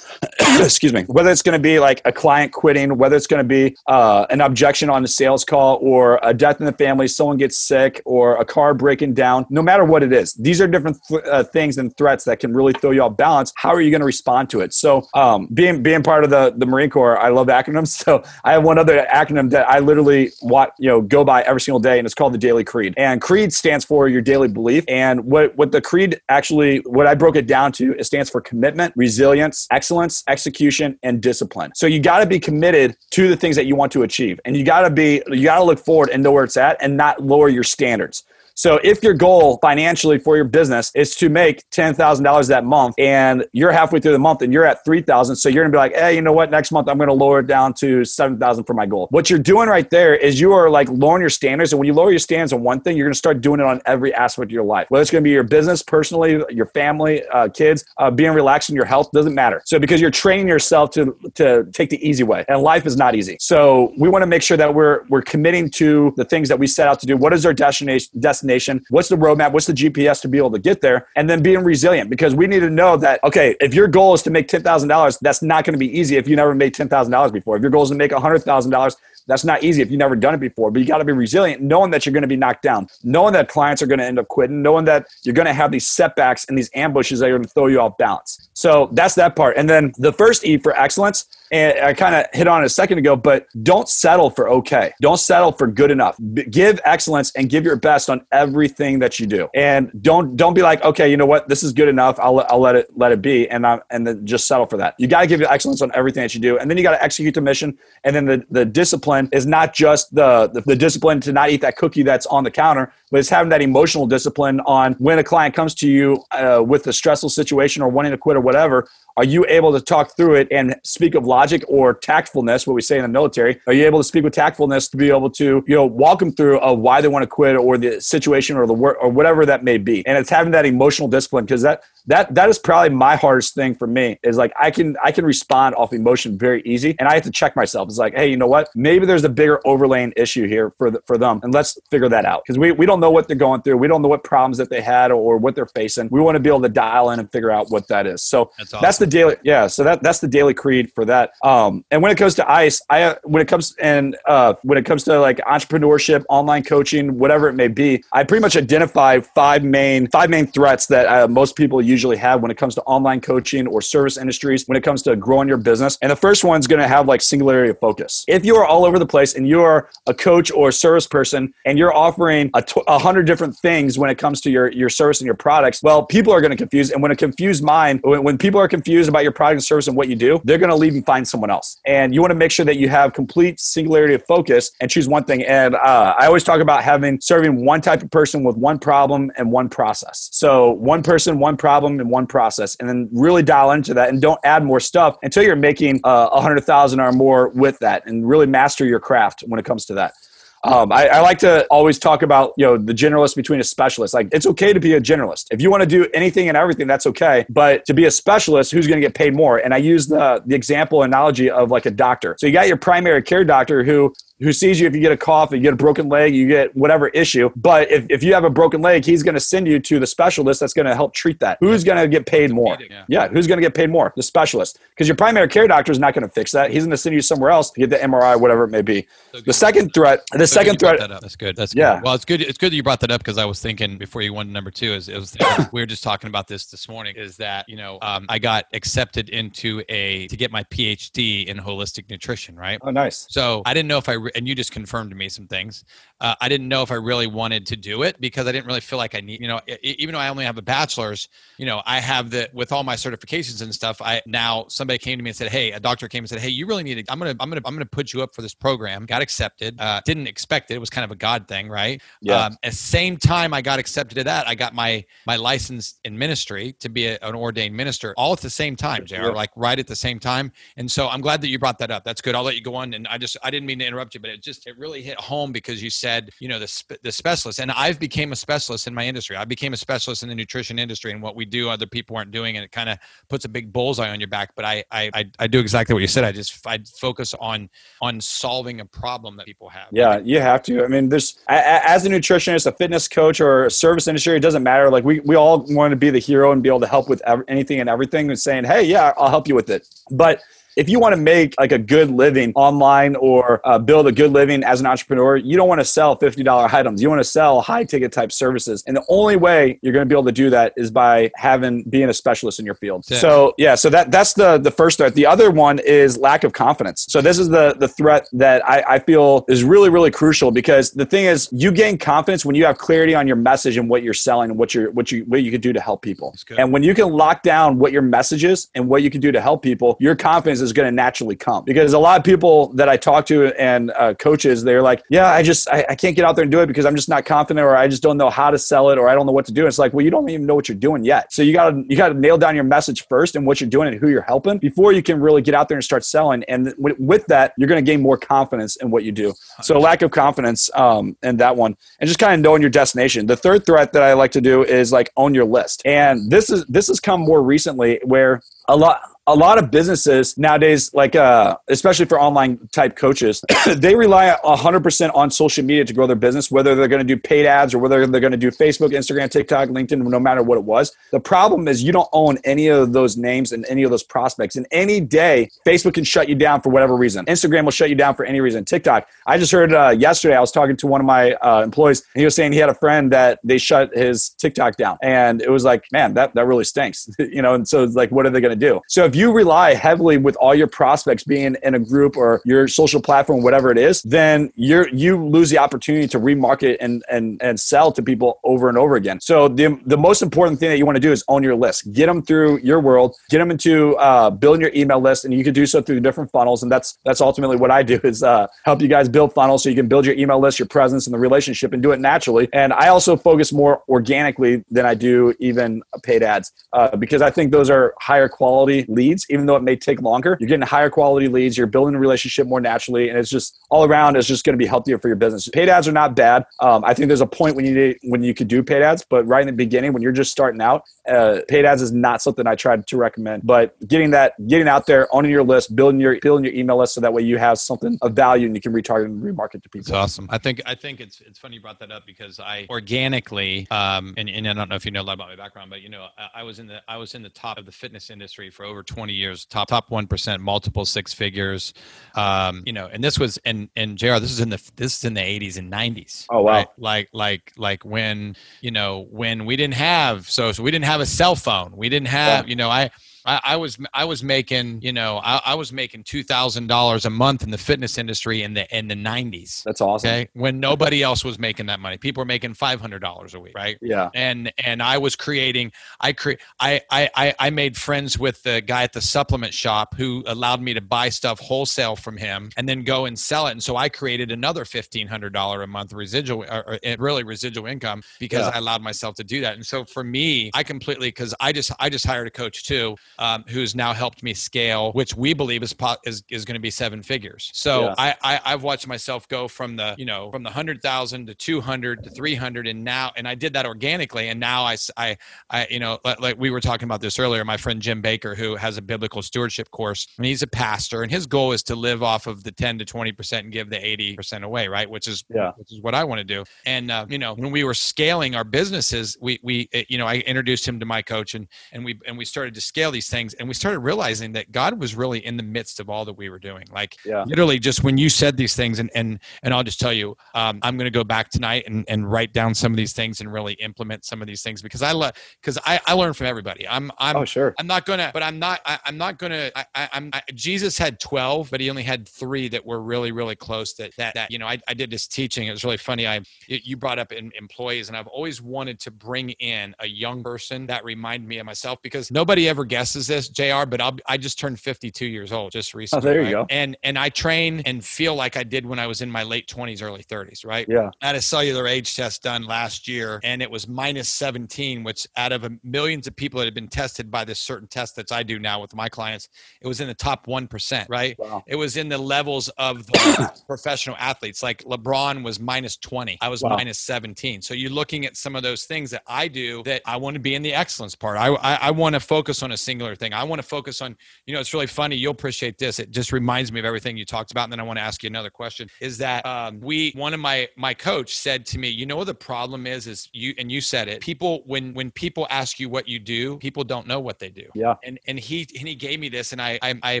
excuse 0.60 0.92
me, 0.92 1.04
whether 1.04 1.30
it's 1.30 1.42
going 1.42 1.56
to 1.56 1.62
be 1.62 1.78
like 1.78 2.02
a 2.04 2.12
client 2.12 2.52
quitting, 2.52 2.98
whether 2.98 3.16
it's 3.16 3.26
going 3.26 3.42
to 3.42 3.48
be 3.48 3.76
uh, 3.86 4.26
an 4.30 4.40
objection 4.40 4.90
on 4.90 5.02
a 5.02 5.08
sales 5.08 5.44
call 5.44 5.78
or 5.80 6.20
a 6.22 6.34
death 6.34 6.60
in 6.60 6.66
the 6.66 6.72
family, 6.72 7.08
someone 7.08 7.36
gets 7.36 7.56
sick 7.56 8.02
or 8.04 8.36
a 8.36 8.44
car 8.44 8.74
breaking 8.74 9.14
down, 9.14 9.46
no 9.48 9.62
matter 9.62 9.84
what 9.84 10.02
it 10.02 10.12
is, 10.12 10.34
these 10.34 10.60
are 10.60 10.66
different 10.66 10.98
th- 11.08 11.22
uh, 11.24 11.42
things 11.44 11.78
and 11.78 11.96
threats 11.96 12.24
that 12.24 12.38
can 12.38 12.52
really 12.52 12.72
throw 12.74 12.90
you 12.90 13.02
off 13.02 13.16
balance. 13.16 13.52
How 13.56 13.70
are 13.70 13.80
you 13.80 13.90
going 13.90 14.00
to 14.00 14.06
respond 14.06 14.50
to 14.50 14.60
it? 14.60 14.74
So, 14.74 15.06
um, 15.14 15.48
being 15.54 15.82
being 15.82 16.02
part 16.02 16.24
of 16.24 16.30
the 16.30 16.52
the 16.56 16.66
Marine 16.66 16.90
Corps, 16.90 17.18
I 17.18 17.28
love 17.28 17.46
acronyms. 17.48 18.00
So, 18.10 18.22
I 18.44 18.52
have 18.52 18.62
one 18.62 18.78
other 18.78 19.06
acronym 19.12 19.50
that 19.50 19.68
I 19.68 19.78
literally 19.78 20.30
want 20.40 20.72
you 20.78 20.88
know 20.88 21.02
go 21.02 21.22
by 21.22 21.42
every 21.42 21.60
single 21.60 21.80
day, 21.80 21.98
and 21.98 22.06
it's 22.06 22.14
called 22.14 22.32
the 22.32 22.38
Daily 22.38 22.64
Creed. 22.64 22.94
And 22.96 23.20
Creed 23.20 23.52
stands 23.52 23.84
for 23.84 24.08
your 24.08 24.22
daily 24.22 24.48
belief. 24.48 24.84
And 24.88 25.24
what 25.24 25.54
what 25.56 25.70
the 25.70 25.80
Creed 25.80 26.20
actually, 26.28 26.78
what 26.78 27.06
I 27.06 27.14
broke 27.14 27.36
it 27.36 27.46
down 27.46 27.72
to, 27.72 27.94
it 27.98 28.04
stands 28.04 28.30
for 28.30 28.40
commitment, 28.40 28.94
resilience, 28.96 29.66
excellence, 29.70 30.09
execution, 30.28 30.98
and 31.02 31.20
discipline. 31.20 31.72
So 31.74 31.86
you 31.86 32.00
got 32.00 32.20
to 32.20 32.26
be 32.26 32.38
committed 32.38 32.96
to 33.10 33.28
the 33.28 33.36
things 33.36 33.56
that 33.56 33.66
you 33.66 33.76
want 33.76 33.92
to 33.92 34.02
achieve, 34.02 34.40
and 34.44 34.56
you 34.56 34.64
got 34.64 34.82
to 34.82 34.90
be 34.90 35.22
you 35.28 35.44
got 35.44 35.58
to 35.58 35.64
look 35.64 35.78
forward 35.78 36.10
and 36.10 36.22
know 36.22 36.32
where 36.32 36.44
it's 36.44 36.56
at, 36.56 36.76
and 36.80 36.96
not 36.96 37.22
lower 37.22 37.48
your 37.48 37.64
standards. 37.64 38.24
So 38.60 38.78
if 38.84 39.02
your 39.02 39.14
goal 39.14 39.58
financially 39.62 40.18
for 40.18 40.36
your 40.36 40.44
business 40.44 40.92
is 40.94 41.16
to 41.16 41.30
make 41.30 41.64
$10,000 41.70 42.48
that 42.48 42.62
month 42.66 42.94
and 42.98 43.46
you're 43.54 43.72
halfway 43.72 44.00
through 44.00 44.12
the 44.12 44.18
month 44.18 44.42
and 44.42 44.52
you're 44.52 44.66
at 44.66 44.84
3,000, 44.84 45.34
so 45.36 45.48
you're 45.48 45.64
going 45.64 45.72
to 45.72 45.74
be 45.74 45.78
like, 45.78 45.94
"Hey, 45.94 46.14
you 46.14 46.20
know 46.20 46.34
what? 46.34 46.50
Next 46.50 46.70
month 46.70 46.86
I'm 46.86 46.98
going 46.98 47.08
to 47.08 47.14
lower 47.14 47.38
it 47.38 47.46
down 47.46 47.72
to 47.80 48.04
7,000 48.04 48.64
for 48.64 48.74
my 48.74 48.84
goal." 48.84 49.08
What 49.12 49.30
you're 49.30 49.38
doing 49.38 49.70
right 49.70 49.88
there 49.88 50.14
is 50.14 50.38
you 50.38 50.52
are 50.52 50.68
like 50.68 50.90
lowering 50.90 51.22
your 51.22 51.30
standards 51.30 51.72
and 51.72 51.80
when 51.80 51.86
you 51.86 51.94
lower 51.94 52.10
your 52.10 52.18
standards 52.18 52.52
on 52.52 52.62
one 52.62 52.82
thing, 52.82 52.98
you're 52.98 53.06
going 53.06 53.14
to 53.14 53.18
start 53.18 53.40
doing 53.40 53.60
it 53.60 53.66
on 53.66 53.80
every 53.86 54.12
aspect 54.12 54.48
of 54.48 54.52
your 54.52 54.64
life. 54.64 54.88
Whether 54.90 55.00
it's 55.00 55.10
going 55.10 55.24
to 55.24 55.26
be 55.26 55.30
your 55.30 55.42
business, 55.42 55.82
personally, 55.82 56.44
your 56.50 56.66
family, 56.66 57.24
uh, 57.28 57.48
kids, 57.48 57.82
uh, 57.96 58.10
being 58.10 58.32
relaxed 58.32 58.68
in 58.68 58.76
your 58.76 58.84
health 58.84 59.10
doesn't 59.12 59.34
matter. 59.34 59.62
So 59.64 59.78
because 59.78 60.02
you're 60.02 60.10
training 60.10 60.48
yourself 60.48 60.90
to 60.90 61.16
to 61.36 61.64
take 61.72 61.88
the 61.88 62.06
easy 62.06 62.24
way. 62.24 62.44
And 62.46 62.60
life 62.60 62.84
is 62.84 62.98
not 62.98 63.14
easy. 63.14 63.38
So 63.40 63.94
we 63.96 64.10
want 64.10 64.20
to 64.20 64.26
make 64.26 64.42
sure 64.42 64.58
that 64.58 64.74
we're 64.74 65.06
we're 65.08 65.22
committing 65.22 65.70
to 65.70 66.12
the 66.18 66.26
things 66.26 66.50
that 66.50 66.58
we 66.58 66.66
set 66.66 66.88
out 66.88 67.00
to 67.00 67.06
do. 67.06 67.16
What 67.16 67.32
is 67.32 67.46
our 67.46 67.54
destination 67.54 68.20
destination 68.20 68.49
destination? 68.50 68.84
What's 68.90 69.08
the 69.08 69.16
roadmap? 69.16 69.52
What's 69.52 69.66
the 69.66 69.72
GPS 69.72 70.20
to 70.22 70.28
be 70.28 70.38
able 70.38 70.50
to 70.52 70.58
get 70.58 70.80
there? 70.80 71.08
And 71.16 71.28
then 71.28 71.42
being 71.42 71.62
resilient 71.64 72.10
because 72.10 72.34
we 72.34 72.46
need 72.46 72.60
to 72.60 72.70
know 72.70 72.96
that, 72.96 73.22
okay, 73.24 73.56
if 73.60 73.74
your 73.74 73.88
goal 73.88 74.14
is 74.14 74.22
to 74.22 74.30
make 74.30 74.48
$10,000, 74.48 75.18
that's 75.20 75.42
not 75.42 75.64
going 75.64 75.74
to 75.74 75.78
be 75.78 75.98
easy 75.98 76.16
if 76.16 76.28
you 76.28 76.36
never 76.36 76.54
made 76.54 76.74
$10,000 76.74 77.32
before. 77.32 77.56
If 77.56 77.62
your 77.62 77.70
goal 77.70 77.84
is 77.84 77.90
to 77.90 77.94
make 77.94 78.10
$100,000, 78.10 78.96
that's 79.26 79.44
not 79.44 79.62
easy 79.62 79.80
if 79.82 79.90
you've 79.90 79.98
never 79.98 80.16
done 80.16 80.34
it 80.34 80.40
before, 80.40 80.70
but 80.70 80.80
you 80.80 80.86
got 80.86 80.98
to 80.98 81.04
be 81.04 81.12
resilient, 81.12 81.62
knowing 81.62 81.90
that 81.92 82.04
you're 82.04 82.12
going 82.12 82.22
to 82.22 82.28
be 82.28 82.36
knocked 82.36 82.62
down, 82.62 82.88
knowing 83.04 83.32
that 83.34 83.48
clients 83.48 83.80
are 83.80 83.86
going 83.86 84.00
to 84.00 84.04
end 84.04 84.18
up 84.18 84.26
quitting, 84.28 84.60
knowing 84.60 84.84
that 84.86 85.06
you're 85.22 85.34
going 85.34 85.46
to 85.46 85.52
have 85.52 85.70
these 85.70 85.86
setbacks 85.86 86.46
and 86.48 86.58
these 86.58 86.70
ambushes 86.74 87.20
that 87.20 87.26
are 87.26 87.30
going 87.30 87.44
to 87.44 87.48
throw 87.48 87.68
you 87.68 87.80
off 87.80 87.96
balance. 87.96 88.49
So 88.60 88.90
that's 88.92 89.14
that 89.14 89.36
part. 89.36 89.56
And 89.56 89.70
then 89.70 89.94
the 89.96 90.12
first 90.12 90.44
E 90.44 90.58
for 90.58 90.76
excellence, 90.76 91.24
and 91.50 91.80
I 91.80 91.94
kind 91.94 92.14
of 92.14 92.26
hit 92.34 92.46
on 92.46 92.62
it 92.62 92.66
a 92.66 92.68
second 92.68 92.98
ago, 92.98 93.16
but 93.16 93.46
don't 93.62 93.88
settle 93.88 94.28
for 94.28 94.50
okay. 94.50 94.92
Don't 95.00 95.18
settle 95.18 95.50
for 95.50 95.66
good 95.66 95.90
enough. 95.90 96.16
B- 96.34 96.44
give 96.44 96.78
excellence 96.84 97.32
and 97.34 97.48
give 97.48 97.64
your 97.64 97.76
best 97.76 98.10
on 98.10 98.24
everything 98.30 98.98
that 98.98 99.18
you 99.18 99.26
do. 99.26 99.48
And 99.54 99.90
don't 100.02 100.36
don't 100.36 100.52
be 100.52 100.60
like, 100.60 100.84
okay, 100.84 101.10
you 101.10 101.16
know 101.16 101.24
what, 101.24 101.48
this 101.48 101.62
is 101.62 101.72
good 101.72 101.88
enough. 101.88 102.20
I'll, 102.20 102.40
I'll 102.50 102.60
let 102.60 102.76
it 102.76 102.90
let 102.94 103.12
it 103.12 103.22
be, 103.22 103.48
and 103.48 103.66
I, 103.66 103.80
and 103.88 104.06
then 104.06 104.26
just 104.26 104.46
settle 104.46 104.66
for 104.66 104.76
that. 104.76 104.94
You 104.98 105.08
got 105.08 105.22
to 105.22 105.26
give 105.26 105.40
your 105.40 105.50
excellence 105.50 105.80
on 105.80 105.90
everything 105.94 106.22
that 106.22 106.34
you 106.34 106.40
do, 106.40 106.58
and 106.58 106.70
then 106.70 106.76
you 106.76 106.84
got 106.84 106.92
to 106.92 107.02
execute 107.02 107.34
the 107.34 107.40
mission. 107.40 107.78
And 108.04 108.14
then 108.14 108.26
the 108.26 108.44
the 108.50 108.66
discipline 108.66 109.30
is 109.32 109.46
not 109.46 109.72
just 109.72 110.14
the, 110.14 110.48
the 110.52 110.60
the 110.60 110.76
discipline 110.76 111.20
to 111.22 111.32
not 111.32 111.48
eat 111.48 111.62
that 111.62 111.76
cookie 111.76 112.02
that's 112.02 112.26
on 112.26 112.44
the 112.44 112.50
counter, 112.50 112.92
but 113.10 113.20
it's 113.20 113.30
having 113.30 113.48
that 113.50 113.62
emotional 113.62 114.06
discipline 114.06 114.60
on 114.66 114.92
when 114.94 115.18
a 115.18 115.24
client 115.24 115.54
comes 115.54 115.74
to 115.76 115.88
you 115.88 116.22
uh, 116.30 116.62
with 116.64 116.86
a 116.86 116.92
stressful 116.92 117.30
situation 117.30 117.82
or 117.82 117.88
wanting 117.88 118.12
to 118.12 118.18
quit 118.18 118.36
or 118.36 118.40
whatever 118.50 118.88
are 119.16 119.24
you 119.24 119.44
able 119.48 119.72
to 119.72 119.80
talk 119.80 120.16
through 120.16 120.36
it 120.36 120.48
and 120.50 120.74
speak 120.84 121.14
of 121.14 121.24
logic 121.24 121.64
or 121.68 121.94
tactfulness, 121.94 122.66
what 122.66 122.74
we 122.74 122.82
say 122.82 122.96
in 122.96 123.02
the 123.02 123.08
military? 123.08 123.60
Are 123.66 123.72
you 123.72 123.86
able 123.86 123.98
to 123.98 124.04
speak 124.04 124.24
with 124.24 124.34
tactfulness 124.34 124.90
to 124.90 124.96
be 124.96 125.10
able 125.10 125.30
to, 125.30 125.64
you 125.66 125.74
know, 125.74 125.84
walk 125.84 126.20
them 126.20 126.32
through 126.32 126.58
of 126.60 126.78
why 126.78 127.00
they 127.00 127.08
want 127.08 127.22
to 127.22 127.26
quit 127.26 127.56
or 127.56 127.78
the 127.78 128.00
situation 128.00 128.56
or 128.56 128.66
the 128.66 128.74
work 128.74 128.96
or 129.00 129.08
whatever 129.08 129.44
that 129.46 129.64
may 129.64 129.78
be? 129.78 130.06
And 130.06 130.16
it's 130.18 130.30
having 130.30 130.52
that 130.52 130.66
emotional 130.66 131.08
discipline 131.08 131.44
because 131.44 131.62
that 131.62 131.82
that 132.06 132.34
that 132.34 132.48
is 132.48 132.58
probably 132.58 132.90
my 132.90 133.16
hardest 133.16 133.54
thing 133.54 133.74
for 133.74 133.86
me 133.86 134.18
is 134.22 134.36
like 134.36 134.52
I 134.58 134.70
can 134.70 134.96
I 135.04 135.12
can 135.12 135.24
respond 135.24 135.74
off 135.74 135.92
emotion 135.92 136.38
very 136.38 136.62
easy 136.64 136.96
and 136.98 137.08
I 137.08 137.14
have 137.14 137.24
to 137.24 137.30
check 137.30 137.56
myself. 137.56 137.88
It's 137.88 137.98
like, 137.98 138.14
hey, 138.14 138.30
you 138.30 138.36
know 138.36 138.46
what? 138.46 138.70
Maybe 138.74 139.06
there's 139.06 139.24
a 139.24 139.28
bigger 139.28 139.60
overlaying 139.66 140.14
issue 140.16 140.46
here 140.46 140.70
for 140.70 140.90
the, 140.90 141.00
for 141.06 141.18
them 141.18 141.40
and 141.42 141.52
let's 141.52 141.78
figure 141.90 142.08
that 142.08 142.24
out 142.24 142.42
because 142.44 142.58
we, 142.58 142.72
we 142.72 142.86
don't 142.86 143.00
know 143.00 143.10
what 143.10 143.28
they're 143.28 143.36
going 143.36 143.62
through. 143.62 143.76
We 143.76 143.88
don't 143.88 144.02
know 144.02 144.08
what 144.08 144.24
problems 144.24 144.58
that 144.58 144.70
they 144.70 144.80
had 144.80 145.10
or, 145.10 145.40
what 145.40 145.54
they're 145.54 145.66
facing. 145.66 146.08
We 146.10 146.20
want 146.20 146.36
to 146.36 146.40
be 146.40 146.50
able 146.50 146.60
to 146.62 146.68
dial 146.68 147.10
in 147.10 147.18
and 147.18 147.30
figure 147.30 147.50
out 147.50 147.70
what 147.70 147.88
that 147.88 148.06
is. 148.06 148.22
So 148.22 148.50
that's, 148.58 148.74
awesome. 148.74 148.84
that's 148.84 148.98
the 149.00 149.06
daily 149.06 149.36
yeah. 149.42 149.66
So 149.66 149.82
that 149.82 150.02
that's 150.02 150.20
the 150.20 150.28
daily 150.28 150.54
creed 150.54 150.92
for 150.94 151.04
that. 151.06 151.32
Um, 151.42 151.84
and 151.90 152.00
when 152.02 152.12
it 152.12 152.18
comes 152.18 152.36
to 152.36 152.50
ice, 152.50 152.80
I 152.88 153.16
when 153.24 153.42
it 153.42 153.48
comes 153.48 153.74
and 153.80 154.16
uh, 154.26 154.54
when 154.62 154.78
it 154.78 154.84
comes 154.84 155.02
to 155.04 155.18
like 155.18 155.38
entrepreneurship, 155.38 156.24
online 156.28 156.62
coaching, 156.62 157.18
whatever 157.18 157.48
it 157.48 157.54
may 157.54 157.68
be, 157.68 158.04
I 158.12 158.22
pretty 158.24 158.42
much 158.42 158.56
identify 158.56 159.18
five 159.20 159.64
main 159.64 160.06
five 160.08 160.30
main 160.30 160.46
threats 160.46 160.86
that 160.86 161.06
uh, 161.06 161.26
most 161.26 161.56
people 161.56 161.82
usually 161.82 162.16
have 162.18 162.42
when 162.42 162.50
it 162.50 162.56
comes 162.56 162.74
to 162.76 162.82
online 162.82 163.20
coaching 163.20 163.66
or 163.66 163.82
service 163.82 164.16
industries, 164.16 164.66
when 164.66 164.76
it 164.76 164.82
comes 164.82 165.02
to 165.02 165.16
growing 165.16 165.48
your 165.48 165.56
business. 165.56 165.98
And 166.02 166.10
the 166.10 166.16
first 166.16 166.44
one's 166.44 166.66
going 166.66 166.80
to 166.80 166.88
have 166.88 167.08
like 167.08 167.20
singularity 167.22 167.70
of 167.70 167.78
focus. 167.80 168.24
If 168.28 168.44
you 168.44 168.56
are 168.56 168.66
all 168.66 168.84
over 168.84 168.98
the 168.98 169.06
place 169.06 169.34
and 169.34 169.48
you're 169.48 169.90
a 170.06 170.14
coach 170.14 170.50
or 170.52 170.68
a 170.68 170.72
service 170.72 171.06
person 171.06 171.52
and 171.64 171.78
you're 171.78 171.94
offering 171.94 172.50
a, 172.54 172.98
hundred 173.00 173.26
different 173.26 173.56
things 173.56 173.98
when 173.98 174.10
it 174.10 174.18
comes 174.18 174.42
to 174.42 174.50
your, 174.50 174.70
your 174.72 174.90
service 174.90 175.20
and 175.20 175.26
your 175.26 175.34
products, 175.34 175.82
well, 175.82 176.04
people 176.04 176.32
are 176.32 176.40
going 176.40 176.50
to 176.50 176.56
confuse. 176.56 176.90
And 176.90 177.02
when 177.02 177.10
a 177.10 177.16
confused 177.16 177.64
mind, 177.64 178.00
when, 178.02 178.22
when 178.22 178.38
people 178.38 178.60
are 178.60 178.68
confused 178.68 178.89
about 178.98 179.22
your 179.22 179.32
product 179.32 179.56
and 179.56 179.64
service 179.64 179.88
and 179.88 179.96
what 179.96 180.08
you 180.08 180.16
do, 180.16 180.40
they're 180.44 180.58
going 180.58 180.70
to 180.70 180.76
leave 180.76 180.94
and 180.94 181.04
find 181.04 181.26
someone 181.26 181.50
else. 181.50 181.78
And 181.86 182.14
you 182.14 182.20
want 182.20 182.30
to 182.30 182.36
make 182.36 182.50
sure 182.50 182.64
that 182.64 182.76
you 182.76 182.88
have 182.88 183.12
complete 183.12 183.60
singularity 183.60 184.14
of 184.14 184.24
focus 184.26 184.70
and 184.80 184.90
choose 184.90 185.08
one 185.08 185.24
thing. 185.24 185.42
And 185.44 185.74
uh, 185.74 186.14
I 186.18 186.26
always 186.26 186.44
talk 186.44 186.60
about 186.60 186.82
having 186.82 187.20
serving 187.20 187.64
one 187.64 187.80
type 187.80 188.02
of 188.02 188.10
person 188.10 188.44
with 188.44 188.56
one 188.56 188.78
problem 188.78 189.30
and 189.36 189.50
one 189.52 189.68
process. 189.68 190.28
So 190.32 190.72
one 190.72 191.02
person, 191.02 191.38
one 191.38 191.56
problem 191.56 192.00
and 192.00 192.10
one 192.10 192.26
process 192.26 192.76
and 192.76 192.88
then 192.88 193.08
really 193.12 193.42
dial 193.42 193.70
into 193.72 193.94
that 193.94 194.08
and 194.08 194.20
don't 194.20 194.40
add 194.44 194.64
more 194.64 194.80
stuff 194.80 195.16
until 195.22 195.42
you're 195.42 195.56
making 195.56 196.00
uh, 196.04 196.28
a 196.32 196.36
uh, 196.36 196.40
hundred 196.40 196.64
thousand 196.64 197.00
or 197.00 197.12
more 197.12 197.48
with 197.50 197.78
that 197.80 198.06
and 198.06 198.28
really 198.28 198.46
master 198.46 198.84
your 198.84 199.00
craft 199.00 199.42
when 199.46 199.58
it 199.58 199.64
comes 199.64 199.84
to 199.86 199.94
that. 199.94 200.14
Um, 200.62 200.92
I, 200.92 201.08
I, 201.08 201.20
like 201.20 201.38
to 201.38 201.66
always 201.70 201.98
talk 201.98 202.22
about 202.22 202.52
you 202.58 202.66
know 202.66 202.76
the 202.76 202.92
generalist 202.92 203.34
between 203.34 203.60
a 203.60 203.64
specialist. 203.64 204.12
Like 204.12 204.28
it's 204.30 204.46
okay 204.46 204.74
to 204.74 204.80
be 204.80 204.92
a 204.92 205.00
generalist. 205.00 205.46
If 205.50 205.62
you 205.62 205.70
want 205.70 205.82
to 205.82 205.86
do 205.86 206.06
anything 206.12 206.48
and 206.48 206.56
everything, 206.56 206.86
that's 206.86 207.06
okay. 207.06 207.46
But 207.48 207.86
to 207.86 207.94
be 207.94 208.04
a 208.04 208.10
specialist, 208.10 208.70
who's 208.70 208.86
going 208.86 209.00
to 209.00 209.06
get 209.06 209.14
paid 209.14 209.34
more? 209.34 209.56
And 209.56 209.72
I 209.72 209.78
use 209.78 210.06
the 210.06 210.42
the 210.44 210.54
example 210.54 211.02
analogy 211.02 211.50
of 211.50 211.70
like 211.70 211.86
a 211.86 211.90
doctor. 211.90 212.36
So 212.38 212.46
you 212.46 212.52
got 212.52 212.68
your 212.68 212.76
primary 212.76 213.22
care 213.22 213.44
doctor 213.44 213.82
who 213.84 214.12
who 214.40 214.52
sees 214.52 214.80
you 214.80 214.86
if 214.86 214.94
you 214.94 215.00
get 215.00 215.12
a 215.12 215.16
cough, 215.16 215.52
you 215.52 215.60
get 215.60 215.72
a 215.72 215.76
broken 215.76 216.08
leg, 216.08 216.34
you 216.34 216.48
get 216.48 216.74
whatever 216.74 217.08
issue. 217.08 217.50
But 217.56 217.90
if, 217.90 218.06
if 218.08 218.22
you 218.22 218.34
have 218.34 218.44
a 218.44 218.50
broken 218.50 218.80
leg, 218.80 219.04
he's 219.04 219.22
going 219.22 219.34
to 219.34 219.40
send 219.40 219.66
you 219.66 219.78
to 219.80 219.98
the 219.98 220.06
specialist 220.06 220.60
that's 220.60 220.72
going 220.72 220.86
to 220.86 220.94
help 220.94 221.14
treat 221.14 221.40
that. 221.40 221.58
Who's 221.60 221.84
going 221.84 221.98
to 221.98 222.08
get 222.08 222.26
paid 222.26 222.50
more? 222.50 222.76
Yeah, 222.80 223.04
yeah 223.08 223.28
who's 223.28 223.46
going 223.46 223.58
to 223.58 223.62
get 223.62 223.74
paid 223.74 223.90
more? 223.90 224.12
The 224.16 224.22
specialist. 224.22 224.78
Because 224.90 225.06
your 225.08 225.16
primary 225.16 225.48
care 225.48 225.68
doctor 225.68 225.92
is 225.92 225.98
not 225.98 226.14
going 226.14 226.26
to 226.26 226.32
fix 226.32 226.52
that. 226.52 226.70
He's 226.70 226.84
going 226.84 226.90
to 226.90 226.96
send 226.96 227.14
you 227.14 227.22
somewhere 227.22 227.50
else 227.50 227.70
to 227.70 227.80
get 227.80 227.90
the 227.90 227.96
MRI, 227.96 228.40
whatever 228.40 228.64
it 228.64 228.68
may 228.68 228.82
be. 228.82 229.06
So 229.32 229.40
the 229.40 229.52
second 229.52 229.92
threat, 229.94 230.20
the 230.32 230.46
so 230.46 230.60
second 230.60 230.78
threat. 230.78 230.98
That 230.98 231.20
that's 231.20 231.36
good. 231.36 231.56
That's 231.56 231.74
good. 231.74 231.80
Yeah. 231.80 232.00
Well, 232.02 232.14
it's 232.14 232.24
good. 232.24 232.40
It's 232.40 232.58
good 232.58 232.72
that 232.72 232.76
you 232.76 232.82
brought 232.82 233.00
that 233.00 233.10
up 233.10 233.20
because 233.20 233.38
I 233.38 233.44
was 233.44 233.60
thinking 233.60 233.98
before 233.98 234.22
you 234.22 234.32
went 234.32 234.48
to 234.48 234.52
number 234.52 234.70
two 234.70 234.92
is 234.92 235.08
it 235.08 235.16
was 235.16 235.36
we 235.72 235.80
were 235.80 235.86
just 235.86 236.02
talking 236.02 236.28
about 236.28 236.48
this 236.48 236.66
this 236.66 236.88
morning 236.88 237.16
is 237.16 237.36
that 237.36 237.68
you 237.68 237.76
know 237.76 237.98
um, 238.02 238.26
I 238.28 238.38
got 238.38 238.66
accepted 238.72 239.28
into 239.28 239.82
a 239.88 240.26
to 240.28 240.36
get 240.36 240.50
my 240.50 240.64
PhD 240.64 241.46
in 241.46 241.58
holistic 241.58 242.08
nutrition, 242.10 242.56
right? 242.56 242.78
Oh, 242.82 242.90
nice. 242.90 243.26
So 243.30 243.62
I 243.66 243.74
didn't 243.74 243.88
know 243.88 243.98
if 243.98 244.08
I 244.08 244.14
re- 244.14 244.29
and 244.34 244.46
you 244.46 244.54
just 244.54 244.72
confirmed 244.72 245.10
to 245.10 245.16
me 245.16 245.28
some 245.28 245.46
things. 245.46 245.84
Uh, 246.20 246.34
I 246.40 246.48
didn't 246.48 246.68
know 246.68 246.82
if 246.82 246.90
I 246.90 246.96
really 246.96 247.26
wanted 247.26 247.66
to 247.66 247.76
do 247.76 248.02
it 248.02 248.20
because 248.20 248.46
I 248.46 248.52
didn't 248.52 248.66
really 248.66 248.80
feel 248.80 248.98
like 248.98 249.14
I 249.14 249.20
need, 249.20 249.40
you 249.40 249.48
know, 249.48 249.60
even 249.82 250.12
though 250.12 250.20
I 250.20 250.28
only 250.28 250.44
have 250.44 250.58
a 250.58 250.62
bachelor's, 250.62 251.28
you 251.58 251.66
know, 251.66 251.82
I 251.86 252.00
have 252.00 252.30
the 252.30 252.48
with 252.52 252.72
all 252.72 252.84
my 252.84 252.96
certifications 252.96 253.62
and 253.62 253.74
stuff. 253.74 254.00
I 254.02 254.22
now 254.26 254.66
somebody 254.68 254.98
came 254.98 255.18
to 255.18 255.24
me 255.24 255.30
and 255.30 255.36
said, 255.36 255.48
"Hey, 255.50 255.72
a 255.72 255.80
doctor 255.80 256.08
came 256.08 256.22
and 256.22 256.28
said, 256.28 256.40
"Hey, 256.40 256.48
you 256.48 256.66
really 256.66 256.82
need 256.82 257.06
to. 257.06 257.12
I'm 257.12 257.18
gonna, 257.18 257.34
I'm 257.40 257.48
gonna, 257.48 257.62
I'm 257.64 257.74
gonna 257.74 257.86
put 257.86 258.12
you 258.12 258.22
up 258.22 258.34
for 258.34 258.42
this 258.42 258.54
program." 258.54 259.06
Got 259.06 259.22
accepted. 259.22 259.80
Uh, 259.80 260.00
didn't 260.04 260.26
expect 260.26 260.70
it. 260.70 260.74
It 260.74 260.78
was 260.78 260.90
kind 260.90 261.04
of 261.04 261.10
a 261.10 261.16
God 261.16 261.48
thing, 261.48 261.68
right? 261.68 262.00
Yeah. 262.20 262.46
Um, 262.46 262.56
at 262.62 262.72
the 262.72 262.76
same 262.76 263.16
time, 263.16 263.54
I 263.54 263.62
got 263.62 263.78
accepted 263.78 264.16
to 264.16 264.24
that. 264.24 264.46
I 264.48 264.54
got 264.54 264.74
my 264.74 265.04
my 265.26 265.36
license 265.36 266.00
in 266.04 266.16
ministry 266.16 266.74
to 266.80 266.88
be 266.88 267.06
a, 267.06 267.18
an 267.22 267.34
ordained 267.34 267.76
minister, 267.76 268.14
all 268.16 268.32
at 268.32 268.40
the 268.40 268.50
same 268.50 268.76
time, 268.76 269.04
Jr. 269.06 269.14
Yeah. 269.14 269.28
Like 269.28 269.50
right 269.56 269.78
at 269.78 269.86
the 269.86 269.96
same 269.96 270.18
time. 270.18 270.52
And 270.76 270.90
so 270.90 271.08
I'm 271.08 271.20
glad 271.20 271.40
that 271.42 271.48
you 271.48 271.58
brought 271.58 271.78
that 271.78 271.90
up. 271.90 272.04
That's 272.04 272.20
good. 272.20 272.34
I'll 272.34 272.42
let 272.42 272.56
you 272.56 272.62
go 272.62 272.74
on. 272.74 272.94
And 272.94 273.06
I 273.08 273.18
just 273.18 273.36
I 273.42 273.50
didn't 273.50 273.66
mean 273.66 273.78
to 273.80 273.86
interrupt 273.86 274.14
you, 274.14 274.19
but 274.20 274.30
it 274.30 274.42
just 274.42 274.66
it 274.66 274.78
really 274.78 275.02
hit 275.02 275.18
home 275.18 275.52
because 275.52 275.82
you 275.82 275.90
said 275.90 276.30
you 276.38 276.48
know 276.48 276.58
the 276.58 276.98
the 277.02 277.12
specialist, 277.12 277.58
and 277.58 277.70
I've 277.70 277.98
became 277.98 278.32
a 278.32 278.36
specialist 278.36 278.86
in 278.86 278.94
my 278.94 279.06
industry. 279.06 279.36
I 279.36 279.44
became 279.44 279.72
a 279.72 279.76
specialist 279.76 280.22
in 280.22 280.28
the 280.28 280.34
nutrition 280.34 280.78
industry, 280.78 281.12
and 281.12 281.22
what 281.22 281.36
we 281.36 281.44
do 281.44 281.68
other 281.68 281.86
people 281.86 282.16
aren't 282.16 282.30
doing, 282.30 282.56
and 282.56 282.64
it 282.64 282.72
kind 282.72 282.88
of 282.88 282.98
puts 283.28 283.44
a 283.44 283.48
big 283.48 283.72
bullseye 283.72 284.10
on 284.10 284.20
your 284.20 284.28
back. 284.28 284.50
But 284.54 284.64
I, 284.64 284.84
I 284.90 285.24
I 285.38 285.46
do 285.46 285.58
exactly 285.58 285.94
what 285.94 286.00
you 286.00 286.08
said. 286.08 286.24
I 286.24 286.32
just 286.32 286.66
I 286.66 286.78
focus 286.98 287.34
on 287.40 287.68
on 288.00 288.20
solving 288.20 288.80
a 288.80 288.84
problem 288.84 289.36
that 289.36 289.46
people 289.46 289.68
have. 289.68 289.88
Yeah, 289.90 290.18
you 290.18 290.40
have 290.40 290.62
to. 290.64 290.84
I 290.84 290.88
mean, 290.88 291.08
there's 291.08 291.38
as 291.48 292.06
a 292.06 292.08
nutritionist, 292.08 292.66
a 292.66 292.72
fitness 292.72 293.08
coach, 293.08 293.40
or 293.40 293.66
a 293.66 293.70
service 293.70 294.08
industry, 294.08 294.36
it 294.36 294.40
doesn't 294.40 294.62
matter. 294.62 294.90
Like 294.90 295.04
we, 295.04 295.20
we 295.20 295.36
all 295.36 295.64
want 295.68 295.92
to 295.92 295.96
be 295.96 296.10
the 296.10 296.18
hero 296.18 296.52
and 296.52 296.62
be 296.62 296.68
able 296.68 296.80
to 296.80 296.86
help 296.86 297.08
with 297.08 297.22
anything 297.48 297.80
and 297.80 297.88
everything, 297.88 298.28
and 298.28 298.38
saying, 298.38 298.64
"Hey, 298.64 298.84
yeah, 298.84 299.12
I'll 299.16 299.30
help 299.30 299.48
you 299.48 299.54
with 299.54 299.70
it." 299.70 299.88
But 300.10 300.42
if 300.76 300.88
you 300.88 300.98
want 300.98 301.14
to 301.14 301.20
make 301.20 301.54
like 301.58 301.72
a 301.72 301.78
good 301.78 302.10
living 302.10 302.52
online 302.54 303.16
or 303.16 303.60
uh, 303.66 303.78
build 303.78 304.06
a 304.06 304.12
good 304.12 304.32
living 304.32 304.62
as 304.64 304.80
an 304.80 304.86
entrepreneur, 304.86 305.36
you 305.36 305.56
don't 305.56 305.68
want 305.68 305.80
to 305.80 305.84
sell 305.84 306.16
fifty 306.16 306.42
dollar 306.42 306.68
items. 306.72 307.02
You 307.02 307.08
want 307.08 307.20
to 307.20 307.24
sell 307.24 307.60
high 307.60 307.84
ticket 307.84 308.12
type 308.12 308.32
services, 308.32 308.82
and 308.86 308.96
the 308.96 309.04
only 309.08 309.36
way 309.36 309.78
you're 309.82 309.92
going 309.92 310.06
to 310.06 310.12
be 310.12 310.14
able 310.14 310.26
to 310.26 310.32
do 310.32 310.50
that 310.50 310.72
is 310.76 310.90
by 310.90 311.30
having 311.36 311.82
being 311.84 312.08
a 312.08 312.14
specialist 312.14 312.58
in 312.58 312.66
your 312.66 312.74
field. 312.74 313.04
Yeah. 313.08 313.18
So 313.18 313.54
yeah, 313.58 313.74
so 313.74 313.90
that 313.90 314.10
that's 314.10 314.34
the 314.34 314.58
the 314.58 314.70
first 314.70 314.98
threat. 314.98 315.14
The 315.14 315.26
other 315.26 315.50
one 315.50 315.78
is 315.80 316.16
lack 316.16 316.44
of 316.44 316.52
confidence. 316.52 317.06
So 317.08 317.20
this 317.20 317.38
is 317.38 317.48
the 317.48 317.74
the 317.78 317.88
threat 317.88 318.26
that 318.32 318.66
I, 318.68 318.84
I 318.88 318.98
feel 318.98 319.44
is 319.48 319.64
really 319.64 319.90
really 319.90 320.10
crucial 320.10 320.50
because 320.50 320.92
the 320.92 321.06
thing 321.06 321.24
is 321.24 321.48
you 321.52 321.72
gain 321.72 321.98
confidence 321.98 322.44
when 322.44 322.54
you 322.54 322.64
have 322.64 322.78
clarity 322.78 323.14
on 323.14 323.26
your 323.26 323.36
message 323.36 323.76
and 323.76 323.88
what 323.88 324.02
you're 324.02 324.14
selling 324.14 324.50
and 324.50 324.58
what 324.58 324.74
you're 324.74 324.90
what 324.92 325.10
you 325.10 325.24
what 325.24 325.42
you 325.42 325.50
can 325.50 325.60
do 325.60 325.72
to 325.72 325.80
help 325.80 326.02
people. 326.02 326.34
And 326.56 326.72
when 326.72 326.82
you 326.82 326.94
can 326.94 327.10
lock 327.10 327.42
down 327.42 327.78
what 327.78 327.92
your 327.92 328.02
message 328.02 328.44
is 328.44 328.68
and 328.74 328.88
what 328.88 329.02
you 329.02 329.10
can 329.10 329.20
do 329.20 329.32
to 329.32 329.40
help 329.40 329.62
people, 329.62 329.96
your 330.00 330.14
confidence 330.14 330.59
is 330.60 330.72
going 330.72 330.86
to 330.86 330.92
naturally 330.92 331.36
come. 331.36 331.64
Because 331.64 331.92
a 331.92 331.98
lot 331.98 332.18
of 332.18 332.24
people 332.24 332.68
that 332.74 332.88
I 332.88 332.96
talk 332.96 333.26
to 333.26 333.46
and 333.60 333.90
uh, 333.92 334.14
coaches, 334.14 334.64
they're 334.64 334.82
like, 334.82 335.02
"Yeah, 335.10 335.26
I 335.26 335.42
just 335.42 335.68
I, 335.70 335.84
I 335.90 335.94
can't 335.94 336.16
get 336.16 336.24
out 336.24 336.36
there 336.36 336.42
and 336.42 336.52
do 336.52 336.60
it 336.60 336.66
because 336.66 336.86
I'm 336.86 336.96
just 336.96 337.08
not 337.08 337.24
confident, 337.24 337.64
or 337.64 337.76
I 337.76 337.88
just 337.88 338.02
don't 338.02 338.16
know 338.16 338.30
how 338.30 338.50
to 338.50 338.58
sell 338.58 338.90
it, 338.90 338.98
or 338.98 339.08
I 339.08 339.14
don't 339.14 339.26
know 339.26 339.32
what 339.32 339.46
to 339.46 339.52
do." 339.52 339.66
It's 339.66 339.78
like, 339.78 339.92
well, 339.92 340.04
you 340.04 340.10
don't 340.10 340.28
even 340.28 340.46
know 340.46 340.54
what 340.54 340.68
you're 340.68 340.76
doing 340.78 341.04
yet. 341.04 341.32
So 341.32 341.42
you 341.42 341.52
got 341.52 341.70
to 341.70 341.84
you 341.88 341.96
got 341.96 342.08
to 342.08 342.14
nail 342.14 342.38
down 342.38 342.54
your 342.54 342.64
message 342.64 343.06
first 343.08 343.36
and 343.36 343.46
what 343.46 343.60
you're 343.60 343.70
doing 343.70 343.88
and 343.88 343.98
who 343.98 344.08
you're 344.08 344.22
helping 344.22 344.58
before 344.58 344.92
you 344.92 345.02
can 345.02 345.20
really 345.20 345.42
get 345.42 345.54
out 345.54 345.68
there 345.68 345.76
and 345.76 345.84
start 345.84 346.04
selling. 346.04 346.44
And 346.44 346.74
with, 346.78 346.98
with 346.98 347.26
that, 347.26 347.54
you're 347.56 347.68
going 347.68 347.84
to 347.84 347.90
gain 347.90 348.00
more 348.00 348.16
confidence 348.16 348.76
in 348.76 348.90
what 348.90 349.04
you 349.04 349.12
do. 349.12 349.34
So 349.62 349.78
lack 349.78 350.02
of 350.02 350.10
confidence 350.10 350.70
um, 350.74 351.16
in 351.22 351.36
that 351.38 351.56
one, 351.56 351.76
and 351.98 352.08
just 352.08 352.20
kind 352.20 352.34
of 352.34 352.40
knowing 352.40 352.60
your 352.60 352.70
destination. 352.70 353.26
The 353.26 353.36
third 353.36 353.66
threat 353.66 353.92
that 353.92 354.02
I 354.02 354.14
like 354.14 354.32
to 354.32 354.40
do 354.40 354.64
is 354.64 354.92
like 354.92 355.10
own 355.16 355.34
your 355.34 355.44
list, 355.44 355.82
and 355.84 356.30
this 356.30 356.50
is 356.50 356.64
this 356.66 356.88
has 356.88 357.00
come 357.00 357.20
more 357.20 357.42
recently 357.42 358.00
where 358.04 358.42
a 358.68 358.76
lot 358.76 359.02
a 359.26 359.34
lot 359.34 359.58
of 359.58 359.70
businesses 359.70 360.36
nowadays 360.38 360.92
like 360.94 361.14
uh, 361.14 361.56
especially 361.68 362.06
for 362.06 362.20
online 362.20 362.58
type 362.72 362.96
coaches 362.96 363.42
they 363.76 363.94
rely 363.94 364.36
100% 364.44 365.14
on 365.14 365.30
social 365.30 365.64
media 365.64 365.84
to 365.84 365.92
grow 365.92 366.06
their 366.06 366.16
business 366.16 366.50
whether 366.50 366.74
they're 366.74 366.88
going 366.88 367.06
to 367.06 367.14
do 367.14 367.20
paid 367.20 367.46
ads 367.46 367.74
or 367.74 367.78
whether 367.78 368.06
they're 368.06 368.20
going 368.20 368.30
to 368.32 368.36
do 368.36 368.50
facebook 368.50 368.90
instagram 368.90 369.30
tiktok 369.30 369.68
linkedin 369.68 370.00
no 370.10 370.18
matter 370.20 370.42
what 370.42 370.58
it 370.58 370.64
was. 370.64 370.92
The 371.12 371.20
problem 371.20 371.68
is 371.68 371.82
you 371.82 371.92
don't 371.92 372.08
own 372.12 372.38
any 372.44 372.68
of 372.68 372.92
those 372.92 373.16
names 373.16 373.52
and 373.52 373.64
any 373.66 373.82
of 373.82 373.90
those 373.90 374.02
prospects. 374.02 374.56
And 374.56 374.66
any 374.70 375.00
day 375.00 375.48
facebook 375.66 375.94
can 375.94 376.04
shut 376.04 376.28
you 376.28 376.34
down 376.34 376.60
for 376.60 376.70
whatever 376.70 376.96
reason. 376.96 377.24
Instagram 377.26 377.64
will 377.64 377.70
shut 377.70 377.88
you 377.88 377.94
down 377.94 378.14
for 378.14 378.24
any 378.24 378.40
reason. 378.40 378.64
Tiktok 378.64 379.06
i 379.26 379.38
just 379.38 379.52
heard 379.52 379.72
uh, 379.72 379.94
yesterday 379.96 380.34
i 380.34 380.40
was 380.40 380.50
talking 380.50 380.76
to 380.76 380.86
one 380.86 381.00
of 381.00 381.06
my 381.06 381.32
uh, 381.34 381.62
employees 381.62 382.02
and 382.14 382.20
he 382.20 382.24
was 382.24 382.34
saying 382.34 382.52
he 382.52 382.58
had 382.58 382.68
a 382.68 382.74
friend 382.74 383.12
that 383.12 383.38
they 383.44 383.58
shut 383.58 383.94
his 383.94 384.30
tiktok 384.30 384.76
down. 384.76 384.98
And 385.02 385.40
it 385.42 385.50
was 385.50 385.64
like 385.64 385.84
man 385.92 386.14
that, 386.14 386.34
that 386.34 386.46
really 386.46 386.64
stinks 386.64 387.08
you 387.18 387.42
know 387.42 387.54
and 387.54 387.68
so 387.68 387.84
it's 387.84 387.94
like 387.94 388.10
what 388.10 388.26
are 388.26 388.30
they 388.30 388.40
going 388.40 388.58
to 388.58 388.66
do? 388.68 388.80
So 388.88 389.09
if 389.10 389.16
you 389.16 389.32
rely 389.32 389.74
heavily 389.74 390.18
with 390.18 390.36
all 390.36 390.54
your 390.54 390.66
prospects 390.68 391.24
being 391.24 391.56
in 391.62 391.74
a 391.74 391.78
group 391.78 392.16
or 392.16 392.40
your 392.44 392.68
social 392.68 393.00
platform 393.02 393.42
whatever 393.42 393.70
it 393.70 393.78
is 393.78 394.02
then 394.02 394.52
you're 394.54 394.88
you 394.88 395.24
lose 395.24 395.50
the 395.50 395.58
opportunity 395.58 396.06
to 396.06 396.18
remarket 396.18 396.76
and 396.80 397.02
and 397.08 397.40
and 397.42 397.58
sell 397.58 397.90
to 397.92 398.02
people 398.02 398.40
over 398.44 398.68
and 398.68 398.78
over 398.78 398.96
again. 398.96 399.20
So 399.20 399.48
the 399.48 399.78
the 399.86 399.96
most 399.96 400.22
important 400.22 400.58
thing 400.60 400.70
that 400.70 400.78
you 400.78 400.86
want 400.86 400.96
to 400.96 401.00
do 401.00 401.12
is 401.12 401.24
own 401.28 401.42
your 401.42 401.56
list. 401.56 401.92
Get 401.92 402.06
them 402.06 402.22
through 402.22 402.58
your 402.58 402.80
world. 402.80 403.16
Get 403.30 403.38
them 403.38 403.50
into 403.50 403.96
uh, 403.96 404.30
building 404.30 404.60
your 404.60 404.72
email 404.74 405.00
list 405.00 405.24
and 405.24 405.34
you 405.34 405.44
can 405.44 405.54
do 405.54 405.66
so 405.66 405.82
through 405.82 406.00
different 406.00 406.30
funnels. 406.30 406.62
And 406.62 406.70
that's 406.70 406.98
that's 407.04 407.20
ultimately 407.20 407.56
what 407.56 407.70
i 407.70 407.82
do 407.82 407.98
is 408.04 408.22
uh, 408.22 408.46
help 408.64 408.80
you 408.82 408.88
guys 408.88 409.08
build 409.08 409.32
funnels 409.32 409.62
so 409.62 409.68
you 409.68 409.76
can 409.76 409.88
build 409.88 410.04
your 410.06 410.14
email 410.14 410.38
list 410.38 410.58
your 410.58 410.68
presence 410.68 411.06
and 411.06 411.14
the 411.14 411.18
relationship 411.18 411.72
and 411.72 411.82
do 411.82 411.92
it 411.92 412.00
naturally. 412.00 412.48
And 412.52 412.72
i 412.72 412.88
also 412.88 413.16
focus 413.16 413.52
more 413.52 413.82
organically 413.88 414.64
than 414.70 414.86
i 414.86 414.94
do 414.94 415.34
even 415.40 415.82
paid 416.02 416.22
ads 416.22 416.52
uh, 416.72 416.96
because 416.96 417.22
i 417.22 417.30
think 417.30 417.50
those 417.50 417.70
are 417.70 417.94
higher 418.00 418.28
quality 418.28 418.84
leads 418.88 418.99
even 419.30 419.46
though 419.46 419.56
it 419.56 419.62
may 419.62 419.76
take 419.76 420.00
longer 420.02 420.36
you're 420.40 420.48
getting 420.48 420.66
higher 420.66 420.90
quality 420.90 421.28
leads 421.28 421.56
you're 421.56 421.66
building 421.66 421.94
a 421.94 421.98
relationship 421.98 422.46
more 422.46 422.60
naturally 422.60 423.08
and 423.08 423.18
it's 423.18 423.30
just 423.30 423.58
all 423.70 423.84
around 423.84 424.16
it's 424.16 424.26
just 424.26 424.44
going 424.44 424.54
to 424.54 424.58
be 424.58 424.66
healthier 424.66 424.98
for 424.98 425.08
your 425.08 425.16
business. 425.16 425.48
Paid 425.48 425.68
ads 425.68 425.88
are 425.88 425.92
not 425.92 426.14
bad. 426.14 426.44
Um, 426.60 426.84
i 426.84 426.94
think 426.94 427.08
there's 427.08 427.20
a 427.20 427.26
point 427.26 427.56
when 427.56 427.64
you 427.64 427.74
need, 427.74 427.98
when 428.02 428.22
you 428.22 428.34
could 428.34 428.48
do 428.48 428.62
paid 428.62 428.82
ads 428.82 429.04
but 429.08 429.24
right 429.26 429.40
in 429.40 429.46
the 429.46 429.52
beginning 429.52 429.92
when 429.92 430.02
you're 430.02 430.12
just 430.12 430.30
starting 430.30 430.60
out 430.60 430.84
uh, 431.08 431.40
paid 431.48 431.64
ads 431.64 431.82
is 431.82 431.92
not 431.92 432.22
something 432.22 432.46
i 432.46 432.54
try 432.54 432.76
to 432.76 432.96
recommend. 432.96 433.44
But 433.44 433.76
getting 433.88 434.10
that 434.12 434.34
getting 434.46 434.68
out 434.68 434.86
there 434.86 435.12
owning 435.14 435.30
your 435.30 435.42
list 435.42 435.74
building 435.74 436.00
your 436.00 436.18
building 436.20 436.44
your 436.44 436.54
email 436.54 436.78
list 436.78 436.94
so 436.94 437.00
that 437.00 437.12
way 437.12 437.22
you 437.22 437.38
have 437.38 437.58
something 437.58 437.98
of 438.02 438.12
value 438.12 438.46
and 438.46 438.54
you 438.54 438.60
can 438.60 438.72
retarget 438.72 439.06
and 439.06 439.22
remarket 439.22 439.62
to 439.62 439.68
people. 439.68 439.94
Awesome. 439.94 440.28
I 440.30 440.38
think 440.38 440.60
I 440.66 440.74
think 440.74 441.00
it's 441.00 441.20
it's 441.20 441.38
funny 441.38 441.56
you 441.56 441.62
brought 441.62 441.78
that 441.80 441.90
up 441.90 442.06
because 442.06 442.38
I 442.38 442.66
organically 442.70 443.66
um 443.70 444.14
and, 444.16 444.28
and 444.28 444.48
I 444.48 444.52
don't 444.52 444.68
know 444.68 444.76
if 444.76 444.84
you 444.84 444.90
know 444.90 445.00
a 445.00 445.02
lot 445.02 445.14
about 445.14 445.28
my 445.28 445.36
background, 445.36 445.70
but 445.70 445.80
you 445.80 445.88
know 445.88 446.06
I, 446.16 446.40
I 446.40 446.42
was 446.42 446.58
in 446.58 446.66
the 446.66 446.80
I 446.86 446.96
was 446.96 447.14
in 447.14 447.22
the 447.22 447.30
top 447.30 447.58
of 447.58 447.66
the 447.66 447.72
fitness 447.72 448.10
industry 448.10 448.50
for 448.50 448.64
over 448.64 448.82
20 448.90 449.12
years, 449.12 449.46
top 449.46 449.68
top 449.68 449.90
one 449.90 450.06
percent, 450.06 450.42
multiple 450.42 450.84
six 450.84 451.12
figures. 451.14 451.72
Um, 452.14 452.62
you 452.66 452.72
know, 452.72 452.86
and 452.86 453.02
this 453.02 453.18
was 453.18 453.38
and 453.44 453.68
and 453.76 453.96
JR, 453.96 454.18
this 454.18 454.30
is 454.30 454.40
in 454.40 454.50
the 454.50 454.70
this 454.76 454.98
is 454.98 455.04
in 455.04 455.14
the 455.14 455.20
80s 455.20 455.56
and 455.56 455.72
90s. 455.72 456.26
Oh, 456.30 456.42
wow. 456.42 456.52
right? 456.52 456.68
Like 456.76 457.08
like 457.12 457.52
like 457.56 457.84
when 457.84 458.36
you 458.60 458.70
know 458.70 459.06
when 459.10 459.46
we 459.46 459.56
didn't 459.56 459.74
have 459.74 460.28
so, 460.28 460.52
so 460.52 460.62
we 460.62 460.70
didn't 460.70 460.86
have 460.86 461.00
a 461.00 461.06
cell 461.06 461.36
phone. 461.36 461.76
We 461.76 461.88
didn't 461.88 462.08
have, 462.08 462.48
you 462.48 462.56
know, 462.56 462.68
I 462.68 462.90
I, 463.26 463.40
I 463.44 463.56
was 463.56 463.78
I 463.94 464.04
was 464.04 464.22
making 464.24 464.80
you 464.82 464.92
know 464.92 465.18
I, 465.22 465.40
I 465.46 465.54
was 465.54 465.72
making 465.72 466.04
two 466.04 466.22
thousand 466.22 466.66
dollars 466.68 467.04
a 467.04 467.10
month 467.10 467.42
in 467.42 467.50
the 467.50 467.58
fitness 467.58 467.98
industry 467.98 468.42
in 468.42 468.54
the 468.54 468.66
in 468.76 468.88
the 468.88 468.96
nineties. 468.96 469.62
that's 469.64 469.80
awesome 469.80 470.08
Okay, 470.08 470.28
when 470.34 470.60
nobody 470.60 471.02
else 471.02 471.24
was 471.24 471.38
making 471.38 471.66
that 471.66 471.80
money, 471.80 471.98
people 471.98 472.20
were 472.20 472.26
making 472.26 472.54
five 472.54 472.80
hundred 472.80 473.00
dollars 473.00 473.34
a 473.34 473.40
week, 473.40 473.54
right? 473.56 473.78
yeah 473.82 474.10
And 474.14 474.52
and 474.64 474.82
I 474.82 474.98
was 474.98 475.16
creating. 475.16 475.72
I 476.00 476.12
cre- 476.12 476.40
I, 476.60 476.80
I 476.90 477.10
I 477.14 477.34
I 477.38 477.50
made 477.50 477.76
friends 477.76 478.18
with 478.18 478.42
the 478.42 478.60
guy 478.60 478.82
at 478.84 478.92
the 478.92 479.00
supplement 479.00 479.52
shop 479.54 479.94
who 479.96 480.22
allowed 480.26 480.60
me 480.62 480.74
to 480.74 480.80
buy 480.80 481.08
stuff 481.10 481.40
wholesale 481.40 481.96
from 481.96 482.16
him 482.16 482.50
and 482.56 482.68
then 482.68 482.82
go 482.84 483.04
and 483.06 483.18
sell 483.18 483.46
it. 483.46 483.52
And 483.52 483.62
so 483.62 483.76
I 483.76 483.88
created 483.88 484.30
another 484.30 484.64
fifteen 484.64 485.06
hundred 485.06 485.32
dollar 485.32 485.62
a 485.62 485.66
month 485.66 485.92
residual, 485.92 486.44
or, 486.44 486.78
or 486.84 486.96
really 486.98 487.22
residual 487.24 487.66
income 487.66 488.02
because 488.18 488.46
Yeah. 488.46 488.52
I 488.54 488.58
allowed 488.58 488.82
myself 488.82 489.14
to 489.16 489.24
do 489.24 489.40
that. 489.42 489.54
And 489.54 489.66
so 489.66 489.84
for 489.84 490.02
me, 490.04 490.50
I 490.54 490.62
completely 490.62 491.08
because 491.08 491.34
I 491.40 491.52
just 491.52 491.72
I 491.78 491.90
just 491.90 492.06
hired 492.06 492.26
a 492.26 492.30
coach 492.30 492.64
too, 492.64 492.96
um, 493.20 493.44
who's 493.48 493.74
now 493.74 493.92
helped 493.92 494.22
me 494.22 494.32
scale, 494.32 494.92
which 494.92 495.14
we 495.14 495.34
believe 495.34 495.62
is 495.62 495.72
po- 495.74 495.98
is 496.04 496.24
is 496.30 496.44
going 496.46 496.54
to 496.54 496.60
be 496.60 496.70
seven 496.70 497.02
figures. 497.02 497.50
So 497.52 497.82
Yeah. 497.82 497.94
I, 497.98 498.16
I 498.22 498.40
I've 498.46 498.62
watched 498.62 498.86
myself 498.88 499.28
go 499.28 499.46
from 499.46 499.76
the 499.76 499.94
you 499.98 500.06
know 500.06 500.30
from 500.30 500.42
the 500.42 500.50
hundred 500.50 500.80
thousand 500.82 501.26
to 501.26 501.34
two 501.34 501.60
hundred 501.60 502.02
to 502.04 502.10
three 502.10 502.34
hundred, 502.34 502.66
and 502.66 502.82
now 502.82 503.12
and 503.16 503.28
I 503.28 503.34
did 503.34 503.52
that 503.52 503.66
organically, 503.66 504.28
and 504.30 504.40
now 504.40 504.64
I 504.64 504.76
I 504.96 505.16
I 505.50 505.66
you 505.70 505.78
know 505.78 505.98
like, 506.04 506.20
like 506.20 506.38
we 506.38 506.50
were 506.50 506.60
talking 506.60 506.84
about 506.86 507.02
this 507.02 507.18
earlier. 507.18 507.44
My 507.44 507.58
friend 507.58 507.80
Jim 507.82 508.00
Baker, 508.00 508.34
who 508.34 508.56
has 508.56 508.78
a 508.78 508.82
biblical 508.82 509.20
stewardship 509.20 509.70
course, 509.70 510.08
and 510.16 510.24
he's 510.24 510.42
a 510.42 510.46
pastor, 510.46 511.02
and 511.02 511.12
his 511.12 511.26
goal 511.26 511.52
is 511.52 511.62
to 511.64 511.74
live 511.76 512.02
off 512.02 512.26
of 512.26 512.42
the 512.42 512.52
ten 512.52 512.78
to 512.78 512.84
twenty 512.86 513.12
percent 513.12 513.44
and 513.44 513.52
give 513.52 513.68
the 513.68 513.86
eighty 513.86 514.16
percent 514.16 514.44
away, 514.44 514.66
right? 514.66 514.88
Which 514.88 515.06
is 515.06 515.24
Yeah. 515.34 515.52
which 515.56 515.72
is 515.72 515.82
what 515.82 515.94
I 515.94 516.04
want 516.04 516.20
to 516.20 516.24
do. 516.24 516.44
And 516.64 516.90
uh, 516.90 517.04
you 517.08 517.18
know 517.18 517.34
when 517.34 517.50
we 517.50 517.64
were 517.64 517.74
scaling 517.74 518.34
our 518.34 518.44
businesses, 518.44 519.18
we 519.20 519.38
we 519.42 519.68
uh, 519.74 519.80
you 519.88 519.98
know 519.98 520.06
I 520.06 520.16
introduced 520.16 520.66
him 520.66 520.80
to 520.80 520.86
my 520.86 521.02
coach, 521.02 521.34
and 521.34 521.46
and 521.72 521.84
we 521.84 521.98
and 522.06 522.16
we 522.16 522.24
started 522.24 522.54
to 522.54 522.60
scale 522.62 522.90
these 522.90 523.00
these 523.00 523.09
things 523.10 523.34
and 523.34 523.48
we 523.48 523.54
started 523.54 523.80
realizing 523.80 524.32
that 524.32 524.50
god 524.52 524.78
was 524.78 524.94
really 524.94 525.24
in 525.24 525.36
the 525.36 525.42
midst 525.42 525.80
of 525.80 525.90
all 525.90 526.04
that 526.04 526.14
we 526.14 526.28
were 526.30 526.38
doing 526.38 526.64
like 526.72 526.96
Yeah. 527.04 527.24
literally 527.26 527.58
just 527.58 527.82
when 527.84 527.98
you 527.98 528.08
said 528.08 528.36
these 528.36 528.54
things 528.54 528.78
and 528.78 528.90
and 528.94 529.20
and 529.42 529.52
i'll 529.54 529.62
just 529.62 529.80
tell 529.80 529.92
you 529.92 530.16
um, 530.34 530.58
i'm 530.62 530.76
going 530.76 530.86
to 530.86 530.96
go 530.98 531.04
back 531.04 531.30
tonight 531.30 531.64
and, 531.66 531.84
and 531.88 532.10
write 532.10 532.32
down 532.32 532.54
some 532.54 532.72
of 532.72 532.76
these 532.76 532.92
things 532.92 533.20
and 533.20 533.32
really 533.32 533.54
implement 533.54 534.04
some 534.04 534.22
of 534.22 534.28
these 534.28 534.42
things 534.42 534.62
because 534.62 534.82
i 534.82 534.92
love 534.92 535.12
because 535.40 535.58
I, 535.64 535.80
I 535.86 535.92
learn 535.94 536.12
from 536.14 536.26
everybody 536.26 536.66
i'm 536.68 536.90
i'm 536.98 537.16
oh, 537.16 537.24
sure. 537.24 537.54
I'm 537.58 537.66
not 537.66 537.86
gonna, 537.86 538.10
but 538.12 538.22
I'm 538.22 538.38
not. 538.38 538.60
I, 538.64 538.78
I'm 538.84 538.96
not 538.96 539.18
gonna. 539.18 539.50
I, 539.54 539.64
I, 539.74 539.88
I'm. 539.92 540.10
I, 540.12 540.22
Jesus 540.34 540.78
had 540.78 540.98
twelve, 541.00 541.50
but 541.50 541.60
he 541.60 541.70
only 541.70 541.82
had 541.82 542.08
three 542.08 542.48
that 542.48 542.64
were 542.64 542.80
really, 542.80 543.12
really 543.12 543.36
close. 543.36 543.74
That 543.74 543.94
that, 543.96 544.14
that 544.14 544.30
you 544.30 544.38
know, 544.38 544.46
I, 544.46 544.58
I 544.68 544.74
did 544.74 544.90
this 544.90 545.06
teaching. 545.06 545.46
It 545.46 545.50
was 545.50 545.64
really 545.64 545.76
funny. 545.76 546.06
I 546.06 546.20
you 546.46 546.76
brought 546.76 546.98
up 546.98 547.12
in, 547.12 547.32
employees, 547.38 547.88
and 547.88 547.96
I've 547.96 548.06
always 548.06 548.40
wanted 548.42 548.80
to 548.80 548.90
bring 548.90 549.30
in 549.30 549.74
a 549.78 549.86
young 549.86 550.22
person 550.22 550.66
that 550.66 550.84
reminded 550.84 551.28
me 551.28 551.38
of 551.38 551.46
myself 551.46 551.80
because 551.82 552.10
nobody 552.10 552.48
ever 552.48 552.64
guesses 552.90 553.06
this, 553.06 553.28
Jr. 553.28 553.66
But 553.68 553.80
I'll, 553.80 553.96
I 554.06 554.16
just 554.16 554.38
turned 554.38 554.58
52 554.60 555.06
years 555.06 555.32
old 555.32 555.52
just 555.52 555.74
oh, 555.74 555.78
recently. 555.78 556.08
Oh, 556.08 556.12
there 556.12 556.20
you 556.22 556.36
right? 556.36 556.42
go. 556.42 556.46
And 556.50 556.76
and 556.82 556.98
I 556.98 557.08
train 557.08 557.62
and 557.64 557.84
feel 557.84 558.14
like 558.14 558.36
I 558.36 558.42
did 558.42 558.66
when 558.66 558.78
I 558.78 558.86
was 558.86 559.00
in 559.02 559.10
my 559.10 559.22
late 559.22 559.48
20s, 559.48 559.82
early 559.82 560.02
30s. 560.02 560.44
Right. 560.44 560.66
Yeah. 560.68 560.90
I 561.02 561.06
had 561.08 561.16
a 561.16 561.22
cellular 561.22 561.66
age 561.66 561.96
test 561.96 562.22
done 562.22 562.44
last 562.44 562.88
year 562.88 563.20
and 563.22 563.42
it 563.42 563.50
was 563.50 563.68
minus 563.68 564.08
17 564.08 564.82
which 564.84 565.06
out 565.16 565.32
of 565.32 565.46
millions 565.62 566.06
of 566.06 566.16
people 566.16 566.38
that 566.38 566.46
had 566.46 566.54
been 566.54 566.68
tested 566.68 567.10
by 567.10 567.24
this 567.24 567.38
certain 567.40 567.68
test 567.68 567.96
that 567.96 568.10
i 568.12 568.22
do 568.22 568.38
now 568.38 568.60
with 568.60 568.74
my 568.74 568.88
clients 568.88 569.28
it 569.60 569.66
was 569.66 569.80
in 569.80 569.86
the 569.88 569.94
top 569.94 570.26
1% 570.26 570.86
right 570.88 571.18
Wow. 571.18 571.42
it 571.46 571.56
was 571.56 571.76
in 571.76 571.88
the 571.88 571.98
levels 571.98 572.48
of 572.58 572.86
the 572.86 573.32
professional 573.46 573.96
athletes 573.98 574.42
like 574.42 574.62
lebron 574.64 575.22
was 575.22 575.38
minus 575.40 575.76
20 575.76 576.18
i 576.20 576.28
was 576.28 576.42
Wow. 576.42 576.56
minus 576.56 576.78
17 576.78 577.42
so 577.42 577.54
you're 577.54 577.70
looking 577.70 578.06
at 578.06 578.16
some 578.16 578.34
of 578.36 578.42
those 578.42 578.64
things 578.64 578.90
that 578.90 579.02
i 579.06 579.28
do 579.28 579.62
that 579.64 579.82
i 579.86 579.96
want 579.96 580.14
to 580.14 580.20
be 580.20 580.34
in 580.34 580.42
the 580.42 580.52
excellence 580.54 580.94
part 580.94 581.16
i, 581.18 581.28
I, 581.28 581.54
I 581.54 581.70
want 581.70 581.94
to 581.94 582.00
focus 582.00 582.42
on 582.42 582.52
a 582.52 582.56
singular 582.80 582.96
thing 582.96 583.12
i 583.12 583.22
want 583.22 583.38
to 583.40 583.46
focus 583.46 583.82
on 583.82 583.94
you 584.26 584.32
know 584.32 584.40
it's 584.40 584.54
really 584.54 584.66
funny 584.66 584.96
you'll 584.96 585.12
appreciate 585.12 585.58
this 585.58 585.78
it 585.78 585.90
just 585.90 586.12
reminds 586.12 586.50
me 586.50 586.58
of 586.58 586.64
everything 586.64 586.96
you 586.96 587.04
talked 587.04 587.30
about 587.30 587.44
and 587.44 587.52
then 587.52 587.60
i 587.60 587.62
want 587.62 587.78
to 587.78 587.82
ask 587.82 588.02
you 588.02 588.06
another 588.06 588.30
question 588.30 588.66
is 588.80 588.96
that 588.96 589.24
um, 589.26 589.60
we 589.60 589.92
one 589.94 590.14
of 590.14 590.20
my 590.20 590.48
my 590.56 590.72
coach 590.72 591.14
said 591.14 591.44
to 591.44 591.58
me 591.58 591.68
you 591.68 591.84
know 591.84 591.96
what 591.96 592.06
the 592.06 592.14
problem 592.14 592.66
is 592.66 592.86
is 592.86 593.08
you 593.12 593.34
and 593.38 593.52
you 593.52 593.60
said 593.60 593.86
it 593.88 594.00
people 594.00 594.42
when 594.46 594.72
when 594.72 594.90
people 594.92 595.26
ask 595.30 595.60
you 595.60 595.68
what 595.68 595.86
you 595.86 595.98
do 595.98 596.38
people 596.38 596.64
don't 596.64 596.86
know 596.86 597.00
what 597.00 597.18
they 597.18 597.28
do 597.28 597.44
Yeah. 597.54 597.74
and 597.84 597.98
and 598.06 598.18
he 598.18 598.46
and 598.58 598.66
he 598.66 598.74
gave 598.74 598.98
me 598.98 599.08
this 599.10 599.32
and 599.32 599.42
i 599.42 599.58
i 599.62 599.74
i, 599.82 600.00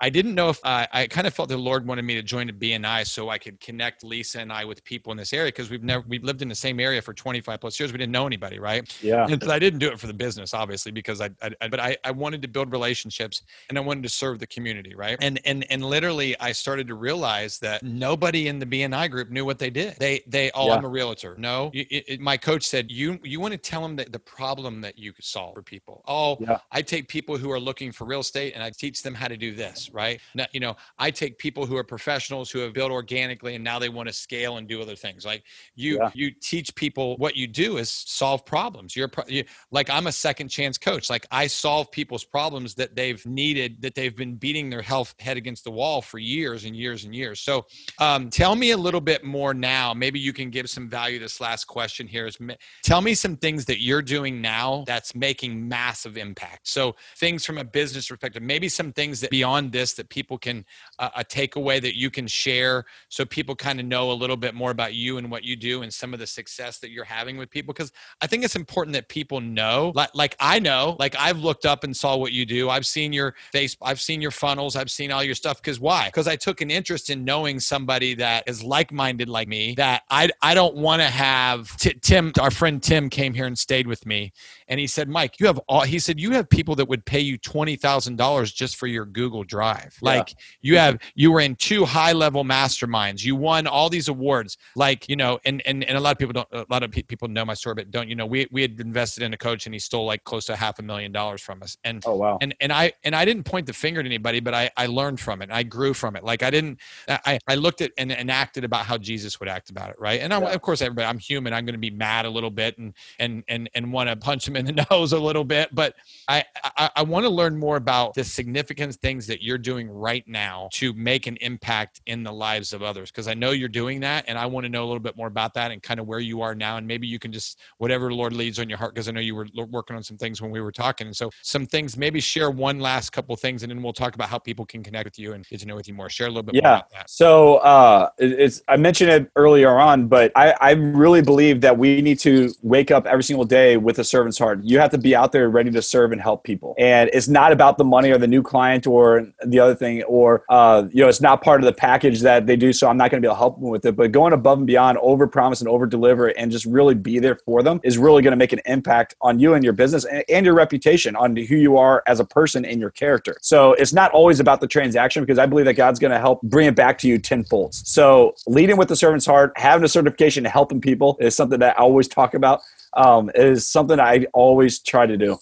I 0.00 0.10
didn't 0.10 0.34
know 0.34 0.48
if 0.48 0.58
uh, 0.64 0.86
i 0.92 1.06
kind 1.06 1.26
of 1.28 1.34
felt 1.34 1.48
the 1.48 1.56
lord 1.56 1.86
wanted 1.86 2.04
me 2.04 2.14
to 2.16 2.22
join 2.22 2.48
a 2.48 2.52
bni 2.52 3.06
so 3.06 3.28
i 3.28 3.38
could 3.38 3.60
connect 3.60 4.02
lisa 4.02 4.40
and 4.40 4.52
i 4.52 4.64
with 4.64 4.82
people 4.84 5.12
in 5.12 5.18
this 5.18 5.32
area 5.32 5.48
because 5.52 5.70
we've 5.70 5.84
never 5.84 6.04
we've 6.08 6.24
lived 6.24 6.42
in 6.42 6.48
the 6.48 6.54
same 6.54 6.80
area 6.80 7.00
for 7.00 7.12
25 7.14 7.60
plus 7.60 7.78
years 7.78 7.92
we 7.92 7.98
didn't 7.98 8.12
know 8.12 8.26
anybody 8.26 8.58
right 8.58 8.82
Yeah. 9.02 9.26
and 9.30 9.40
I 9.44 9.58
didn't 9.58 9.78
do 9.78 9.88
it 9.88 10.00
for 10.00 10.06
the 10.08 10.14
business, 10.14 10.54
obviously, 10.54 10.92
because 10.92 11.20
I, 11.20 11.28
I, 11.42 11.50
I 11.60 11.68
but 11.68 11.78
I, 11.80 11.96
I 12.04 12.10
wanted 12.10 12.42
to 12.42 12.48
build 12.56 12.72
relationships 12.72 13.42
and 13.68 13.76
I 13.76 13.82
wanted 13.82 14.02
to 14.04 14.08
serve 14.08 14.38
the 14.38 14.46
community, 14.46 14.94
right? 14.94 15.18
And 15.20 15.38
and 15.44 15.66
and 15.72 15.84
literally, 15.84 16.30
I 16.40 16.52
started 16.52 16.86
to 16.92 16.94
realize 17.08 17.58
that 17.66 17.82
nobody 17.82 18.48
in 18.50 18.58
the 18.58 18.66
BNI 18.74 19.10
group 19.10 19.28
knew 19.30 19.44
what 19.44 19.58
they 19.58 19.68
did. 19.82 19.90
They 19.98 20.14
they 20.26 20.50
oh, 20.54 20.66
Yeah. 20.68 20.74
I'm 20.76 20.84
a 20.84 20.88
realtor. 20.88 21.32
No, 21.38 21.70
it, 21.74 21.86
it- 22.12 22.20
my 22.20 22.36
coach 22.48 22.64
said 22.72 22.90
you 22.90 23.18
you 23.22 23.38
want 23.44 23.52
to 23.52 23.58
tell 23.58 23.82
them 23.86 23.94
that 23.96 24.08
the 24.10 24.18
problem 24.38 24.80
that 24.80 24.94
you 24.98 25.12
could 25.12 25.24
solve 25.36 25.54
for 25.54 25.62
people. 25.62 25.96
Oh, 26.08 26.38
Yeah. 26.40 26.58
I 26.72 26.80
take 26.94 27.04
people 27.08 27.36
who 27.36 27.50
are 27.52 27.60
looking 27.68 27.92
for 27.92 28.04
real 28.12 28.20
estate 28.20 28.54
and 28.54 28.62
I 28.68 28.70
teach 28.70 29.02
them 29.02 29.14
how 29.22 29.28
to 29.34 29.36
do 29.46 29.50
this, 29.54 29.90
right? 30.02 30.18
Now, 30.34 30.46
you 30.54 30.60
know, 30.64 30.74
I 30.98 31.10
take 31.10 31.32
people 31.46 31.66
who 31.66 31.76
are 31.76 31.84
professionals 31.96 32.50
who 32.50 32.60
have 32.60 32.72
built 32.78 32.90
organically 32.90 33.54
and 33.56 33.62
now 33.70 33.78
they 33.78 33.90
want 33.98 34.08
to 34.08 34.12
scale 34.26 34.56
and 34.58 34.66
do 34.66 34.80
other 34.80 34.96
things. 35.04 35.20
Like 35.30 35.42
you, 35.74 35.92
Yeah. 35.98 36.10
you 36.14 36.30
teach 36.30 36.68
people 36.74 37.16
what 37.24 37.36
you 37.36 37.46
do 37.64 37.68
is 37.82 37.90
solve 37.90 38.40
problems. 38.56 38.96
You're 38.96 39.08
pro- 39.08 39.28
you, 39.36 39.44
like 39.78 39.88
I'm 39.90 40.06
a 40.06 40.12
second 40.12 40.48
chance 40.48 40.78
coach. 40.78 41.10
Like 41.10 41.26
I 41.30 41.46
solve 41.48 41.90
people's 41.90 42.24
problems 42.24 42.45
that 42.50 42.94
they've 42.94 43.24
needed, 43.26 43.82
that 43.82 43.94
they've 43.94 44.16
been 44.16 44.36
beating 44.36 44.70
their 44.70 44.82
health 44.82 45.14
head 45.18 45.36
against 45.36 45.64
the 45.64 45.70
wall 45.70 46.02
for 46.02 46.18
years 46.18 46.64
and 46.64 46.76
years 46.76 47.04
and 47.04 47.14
years. 47.14 47.40
So, 47.40 47.66
um, 47.98 48.30
tell 48.30 48.54
me 48.54 48.70
a 48.72 48.76
little 48.76 49.00
bit 49.00 49.24
more 49.24 49.54
now. 49.54 49.94
Maybe 49.94 50.18
you 50.18 50.32
can 50.32 50.50
give 50.50 50.68
some 50.68 50.88
value. 50.88 51.18
This 51.18 51.40
last 51.40 51.66
question 51.66 52.06
here 52.06 52.26
is: 52.26 52.38
Tell 52.82 53.00
me 53.00 53.14
some 53.14 53.36
things 53.36 53.64
that 53.66 53.80
you're 53.80 54.02
doing 54.02 54.40
now 54.40 54.84
that's 54.86 55.14
making 55.14 55.68
massive 55.68 56.16
impact. 56.16 56.68
So, 56.68 56.96
things 57.16 57.44
from 57.44 57.58
a 57.58 57.64
business 57.64 58.08
perspective. 58.08 58.42
Maybe 58.42 58.68
some 58.68 58.92
things 58.92 59.20
that 59.20 59.30
beyond 59.30 59.72
this 59.72 59.94
that 59.94 60.08
people 60.08 60.38
can 60.38 60.64
uh, 60.98 61.10
a 61.16 61.24
takeaway 61.24 61.80
that 61.80 61.98
you 61.98 62.10
can 62.10 62.26
share, 62.26 62.84
so 63.08 63.24
people 63.24 63.54
kind 63.54 63.80
of 63.80 63.86
know 63.86 64.10
a 64.10 64.14
little 64.14 64.36
bit 64.36 64.54
more 64.54 64.70
about 64.70 64.94
you 64.94 65.18
and 65.18 65.30
what 65.30 65.44
you 65.44 65.56
do 65.56 65.82
and 65.82 65.92
some 65.92 66.12
of 66.12 66.20
the 66.20 66.26
success 66.26 66.78
that 66.78 66.90
you're 66.90 67.04
having 67.04 67.36
with 67.36 67.50
people. 67.50 67.72
Because 67.72 67.92
I 68.20 68.26
think 68.26 68.44
it's 68.44 68.56
important 68.56 68.94
that 68.94 69.08
people 69.08 69.40
know, 69.40 69.92
like, 69.94 70.10
like 70.14 70.36
I 70.40 70.58
know, 70.58 70.96
like 70.98 71.16
I've 71.18 71.38
looked 71.38 71.66
up 71.66 71.84
and 71.84 71.96
saw 71.96 72.16
what 72.16 72.32
you 72.36 72.46
do. 72.46 72.70
I've 72.70 72.86
seen 72.86 73.12
your 73.12 73.34
face, 73.50 73.76
I've 73.82 74.00
seen 74.00 74.20
your 74.20 74.30
funnels, 74.30 74.76
I've 74.76 74.90
seen 74.90 75.10
all 75.10 75.24
your 75.24 75.34
stuff. 75.34 75.60
Because 75.60 75.80
why? 75.80 76.06
Because 76.06 76.28
I 76.28 76.36
took 76.36 76.60
an 76.60 76.70
interest 76.70 77.10
in 77.10 77.24
knowing 77.24 77.58
somebody 77.58 78.14
that 78.14 78.44
is 78.46 78.62
like-minded 78.62 79.28
like 79.28 79.48
me. 79.48 79.74
That 79.76 80.02
I 80.10 80.28
I 80.42 80.54
don't 80.54 80.76
want 80.76 81.02
to 81.02 81.08
have. 81.08 81.76
T- 81.78 81.98
Tim, 82.02 82.32
our 82.40 82.50
friend 82.50 82.82
Tim, 82.82 83.10
came 83.10 83.34
here 83.34 83.46
and 83.46 83.58
stayed 83.58 83.86
with 83.86 84.06
me, 84.06 84.32
and 84.68 84.78
he 84.78 84.86
said, 84.86 85.08
Mike, 85.08 85.40
you 85.40 85.46
have 85.46 85.58
all. 85.68 85.82
He 85.82 85.98
said 85.98 86.20
you 86.20 86.32
have 86.32 86.48
people 86.48 86.74
that 86.76 86.88
would 86.88 87.04
pay 87.04 87.20
you 87.20 87.38
twenty 87.38 87.76
thousand 87.76 88.16
dollars 88.16 88.52
just 88.52 88.76
for 88.76 88.86
your 88.86 89.06
Google 89.06 89.44
Drive. 89.44 89.96
Yeah. 90.02 90.10
Like 90.10 90.34
you 90.60 90.76
have, 90.78 90.98
you 91.14 91.32
were 91.32 91.40
in 91.40 91.56
two 91.56 91.84
high-level 91.84 92.44
masterminds. 92.44 93.24
You 93.24 93.36
won 93.36 93.66
all 93.66 93.88
these 93.88 94.08
awards. 94.08 94.58
Like 94.74 95.08
you 95.08 95.16
know, 95.16 95.38
and 95.44 95.62
and 95.66 95.84
and 95.84 95.96
a 95.96 96.00
lot 96.00 96.12
of 96.12 96.18
people 96.18 96.32
don't. 96.32 96.48
A 96.52 96.66
lot 96.70 96.82
of 96.82 96.90
pe- 96.90 97.02
people 97.02 97.28
know 97.28 97.44
my 97.44 97.54
story, 97.54 97.74
but 97.74 97.90
don't 97.90 98.08
you 98.08 98.14
know? 98.14 98.26
We 98.26 98.46
we 98.50 98.62
had 98.62 98.78
invested 98.80 99.22
in 99.22 99.32
a 99.32 99.38
coach, 99.38 99.66
and 99.66 99.74
he 99.74 99.78
stole 99.78 100.06
like 100.06 100.24
close 100.24 100.44
to 100.46 100.56
half 100.56 100.78
a 100.78 100.82
million 100.82 101.12
dollars 101.12 101.40
from 101.40 101.62
us. 101.62 101.76
And 101.84 102.02
Oh, 102.06 102.16
wow. 102.16 102.25
And 102.40 102.54
and 102.60 102.72
I 102.72 102.92
and 103.04 103.14
I 103.14 103.24
didn't 103.24 103.44
point 103.44 103.66
the 103.66 103.72
finger 103.72 104.00
at 104.00 104.06
anybody, 104.06 104.40
but 104.40 104.54
I 104.54 104.70
I 104.76 104.86
learned 104.86 105.20
from 105.20 105.42
it. 105.42 105.50
I 105.50 105.62
grew 105.62 105.94
from 105.94 106.16
it. 106.16 106.24
Like 106.24 106.42
I 106.42 106.50
didn't 106.50 106.78
I 107.08 107.38
I 107.46 107.54
looked 107.54 107.80
at 107.80 107.92
and, 107.98 108.12
and 108.12 108.30
acted 108.30 108.64
about 108.64 108.86
how 108.86 108.98
Jesus 108.98 109.38
would 109.40 109.48
act 109.48 109.70
about 109.70 109.90
it, 109.90 109.96
right? 109.98 110.20
And 110.20 110.32
I, 110.34 110.40
Yeah. 110.40 110.48
of 110.54 110.62
course, 110.62 110.82
everybody, 110.82 111.06
I'm 111.06 111.18
human. 111.18 111.52
I'm 111.52 111.64
going 111.64 111.74
to 111.74 111.78
be 111.78 111.90
mad 111.90 112.24
a 112.26 112.30
little 112.30 112.50
bit 112.50 112.78
and 112.78 112.94
and 113.18 113.44
and 113.48 113.70
and 113.74 113.92
want 113.92 114.08
to 114.10 114.16
punch 114.16 114.46
him 114.48 114.56
in 114.56 114.64
the 114.66 114.86
nose 114.90 115.12
a 115.12 115.18
little 115.18 115.44
bit, 115.44 115.74
but 115.74 115.94
I 116.28 116.44
I, 116.76 116.90
I 116.96 117.02
want 117.02 117.24
to 117.24 117.30
learn 117.30 117.58
more 117.58 117.76
about 117.76 118.14
the 118.14 118.24
significant 118.24 118.94
things 118.96 119.26
that 119.26 119.42
you're 119.42 119.58
doing 119.58 119.88
right 119.88 120.26
now 120.26 120.68
to 120.74 120.92
make 120.92 121.26
an 121.26 121.36
impact 121.40 122.00
in 122.06 122.22
the 122.22 122.32
lives 122.32 122.72
of 122.72 122.82
others, 122.82 123.10
because 123.10 123.28
I 123.28 123.34
know 123.34 123.50
you're 123.52 123.68
doing 123.68 124.00
that, 124.00 124.24
and 124.28 124.38
I 124.38 124.46
want 124.46 124.64
to 124.64 124.70
know 124.70 124.84
a 124.84 124.88
little 124.88 125.00
bit 125.00 125.16
more 125.16 125.28
about 125.28 125.54
that 125.54 125.70
and 125.70 125.82
kind 125.82 126.00
of 126.00 126.06
where 126.06 126.20
you 126.20 126.42
are 126.42 126.54
now, 126.54 126.76
and 126.76 126.86
maybe 126.86 127.06
you 127.06 127.18
can 127.18 127.32
just 127.32 127.58
whatever 127.78 128.08
the 128.08 128.14
Lord 128.14 128.32
leads 128.32 128.58
on 128.58 128.68
your 128.68 128.78
heart, 128.78 128.94
because 128.94 129.08
I 129.08 129.12
know 129.12 129.20
you 129.20 129.34
were 129.34 129.46
working 129.70 129.96
on 129.96 130.02
some 130.02 130.16
things 130.16 130.40
when 130.42 130.50
we 130.50 130.60
were 130.60 130.72
talking, 130.72 131.06
and 131.06 131.16
so 131.16 131.30
some 131.42 131.66
things. 131.66 131.96
Maybe 131.96 132.15
share 132.20 132.50
one 132.50 132.80
last 132.80 133.10
couple 133.10 133.34
things, 133.36 133.62
and 133.62 133.70
then 133.70 133.82
we'll 133.82 133.92
talk 133.92 134.14
about 134.14 134.28
how 134.28 134.38
people 134.38 134.64
can 134.64 134.82
connect 134.82 135.04
with 135.04 135.18
you 135.18 135.32
and 135.32 135.46
get 135.48 135.60
to 135.60 135.66
know 135.66 135.76
with 135.76 135.88
you 135.88 135.94
more. 135.94 136.08
Share 136.08 136.26
a 136.26 136.30
little 136.30 136.42
bit 136.42 136.54
more 136.54 136.62
Yeah. 136.62 136.76
about 136.76 136.90
that. 136.90 137.10
So 137.10 137.56
uh, 137.56 138.08
it's 138.18 138.62
I 138.68 138.76
mentioned 138.76 139.10
it 139.10 139.30
earlier 139.36 139.78
on, 139.78 140.08
but 140.08 140.32
I, 140.36 140.54
I 140.60 140.70
really 140.72 141.22
believe 141.22 141.60
that 141.62 141.76
we 141.76 142.00
need 142.02 142.18
to 142.20 142.52
wake 142.62 142.90
up 142.90 143.06
every 143.06 143.24
single 143.24 143.44
day 143.44 143.76
with 143.76 143.98
a 143.98 144.04
servant's 144.04 144.38
heart. 144.38 144.60
You 144.62 144.78
have 144.78 144.90
to 144.90 144.98
be 144.98 145.14
out 145.14 145.32
there 145.32 145.48
ready 145.48 145.70
to 145.70 145.82
serve 145.82 146.12
and 146.12 146.20
help 146.20 146.44
people, 146.44 146.74
and 146.78 147.10
it's 147.12 147.28
not 147.28 147.52
about 147.52 147.78
the 147.78 147.84
money 147.84 148.10
or 148.10 148.18
the 148.18 148.26
new 148.26 148.42
client 148.42 148.86
or 148.86 149.26
the 149.44 149.58
other 149.58 149.74
thing, 149.74 150.02
or 150.04 150.44
uh, 150.48 150.84
you 150.90 151.02
know, 151.02 151.08
it's 151.08 151.20
not 151.20 151.42
part 151.42 151.60
of 151.60 151.66
the 151.66 151.72
package 151.72 152.20
that 152.20 152.46
they 152.46 152.56
do. 152.56 152.72
So 152.72 152.88
I'm 152.88 152.96
not 152.96 153.10
going 153.10 153.22
to 153.22 153.26
be 153.26 153.28
able 153.28 153.36
to 153.36 153.38
help 153.38 153.60
them 153.60 153.70
with 153.70 153.84
it. 153.86 153.96
But 153.96 154.12
going 154.12 154.32
above 154.32 154.58
and 154.58 154.66
beyond, 154.66 154.98
over 154.98 155.26
promise 155.26 155.60
and 155.60 155.68
over 155.68 155.86
deliver, 155.86 156.28
and 156.28 156.50
just 156.50 156.66
really 156.66 156.94
be 156.94 157.18
there 157.18 157.36
for 157.36 157.62
them 157.62 157.80
is 157.82 157.98
really 157.98 158.22
going 158.22 158.32
to 158.32 158.36
make 158.36 158.52
an 158.52 158.60
impact 158.66 159.14
on 159.20 159.38
you 159.38 159.54
and 159.54 159.62
your 159.64 159.72
business 159.72 160.04
and, 160.04 160.24
and 160.28 160.46
your 160.46 160.54
reputation, 160.54 161.16
on 161.16 161.36
who 161.36 161.56
you 161.56 161.76
are 161.76 162.02
as 162.06 162.20
a 162.20 162.24
person 162.24 162.64
and 162.64 162.80
your 162.80 162.90
character. 162.90 163.36
So 163.42 163.72
it's 163.74 163.92
not 163.92 164.12
always 164.12 164.40
about 164.40 164.60
the 164.60 164.66
transaction 164.66 165.22
because 165.22 165.38
I 165.38 165.46
believe 165.46 165.66
that 165.66 165.74
God's 165.74 165.98
going 165.98 166.12
to 166.12 166.18
help 166.18 166.42
bring 166.42 166.66
it 166.66 166.74
back 166.74 166.98
to 166.98 167.08
you 167.08 167.18
tenfold. 167.18 167.74
So 167.74 168.34
leading 168.46 168.76
with 168.76 168.88
the 168.88 168.96
servant's 168.96 169.26
heart, 169.26 169.52
having 169.56 169.84
a 169.84 169.88
certification, 169.88 170.44
helping 170.44 170.80
people 170.80 171.16
is 171.20 171.36
something 171.36 171.58
that 171.60 171.78
I 171.78 171.82
always 171.82 172.08
talk 172.08 172.34
about. 172.34 172.60
Um, 172.92 173.30
is 173.34 173.66
something 173.66 174.00
I 174.00 174.26
always 174.32 174.78
try 174.78 175.06
to 175.06 175.18
do. 175.18 175.36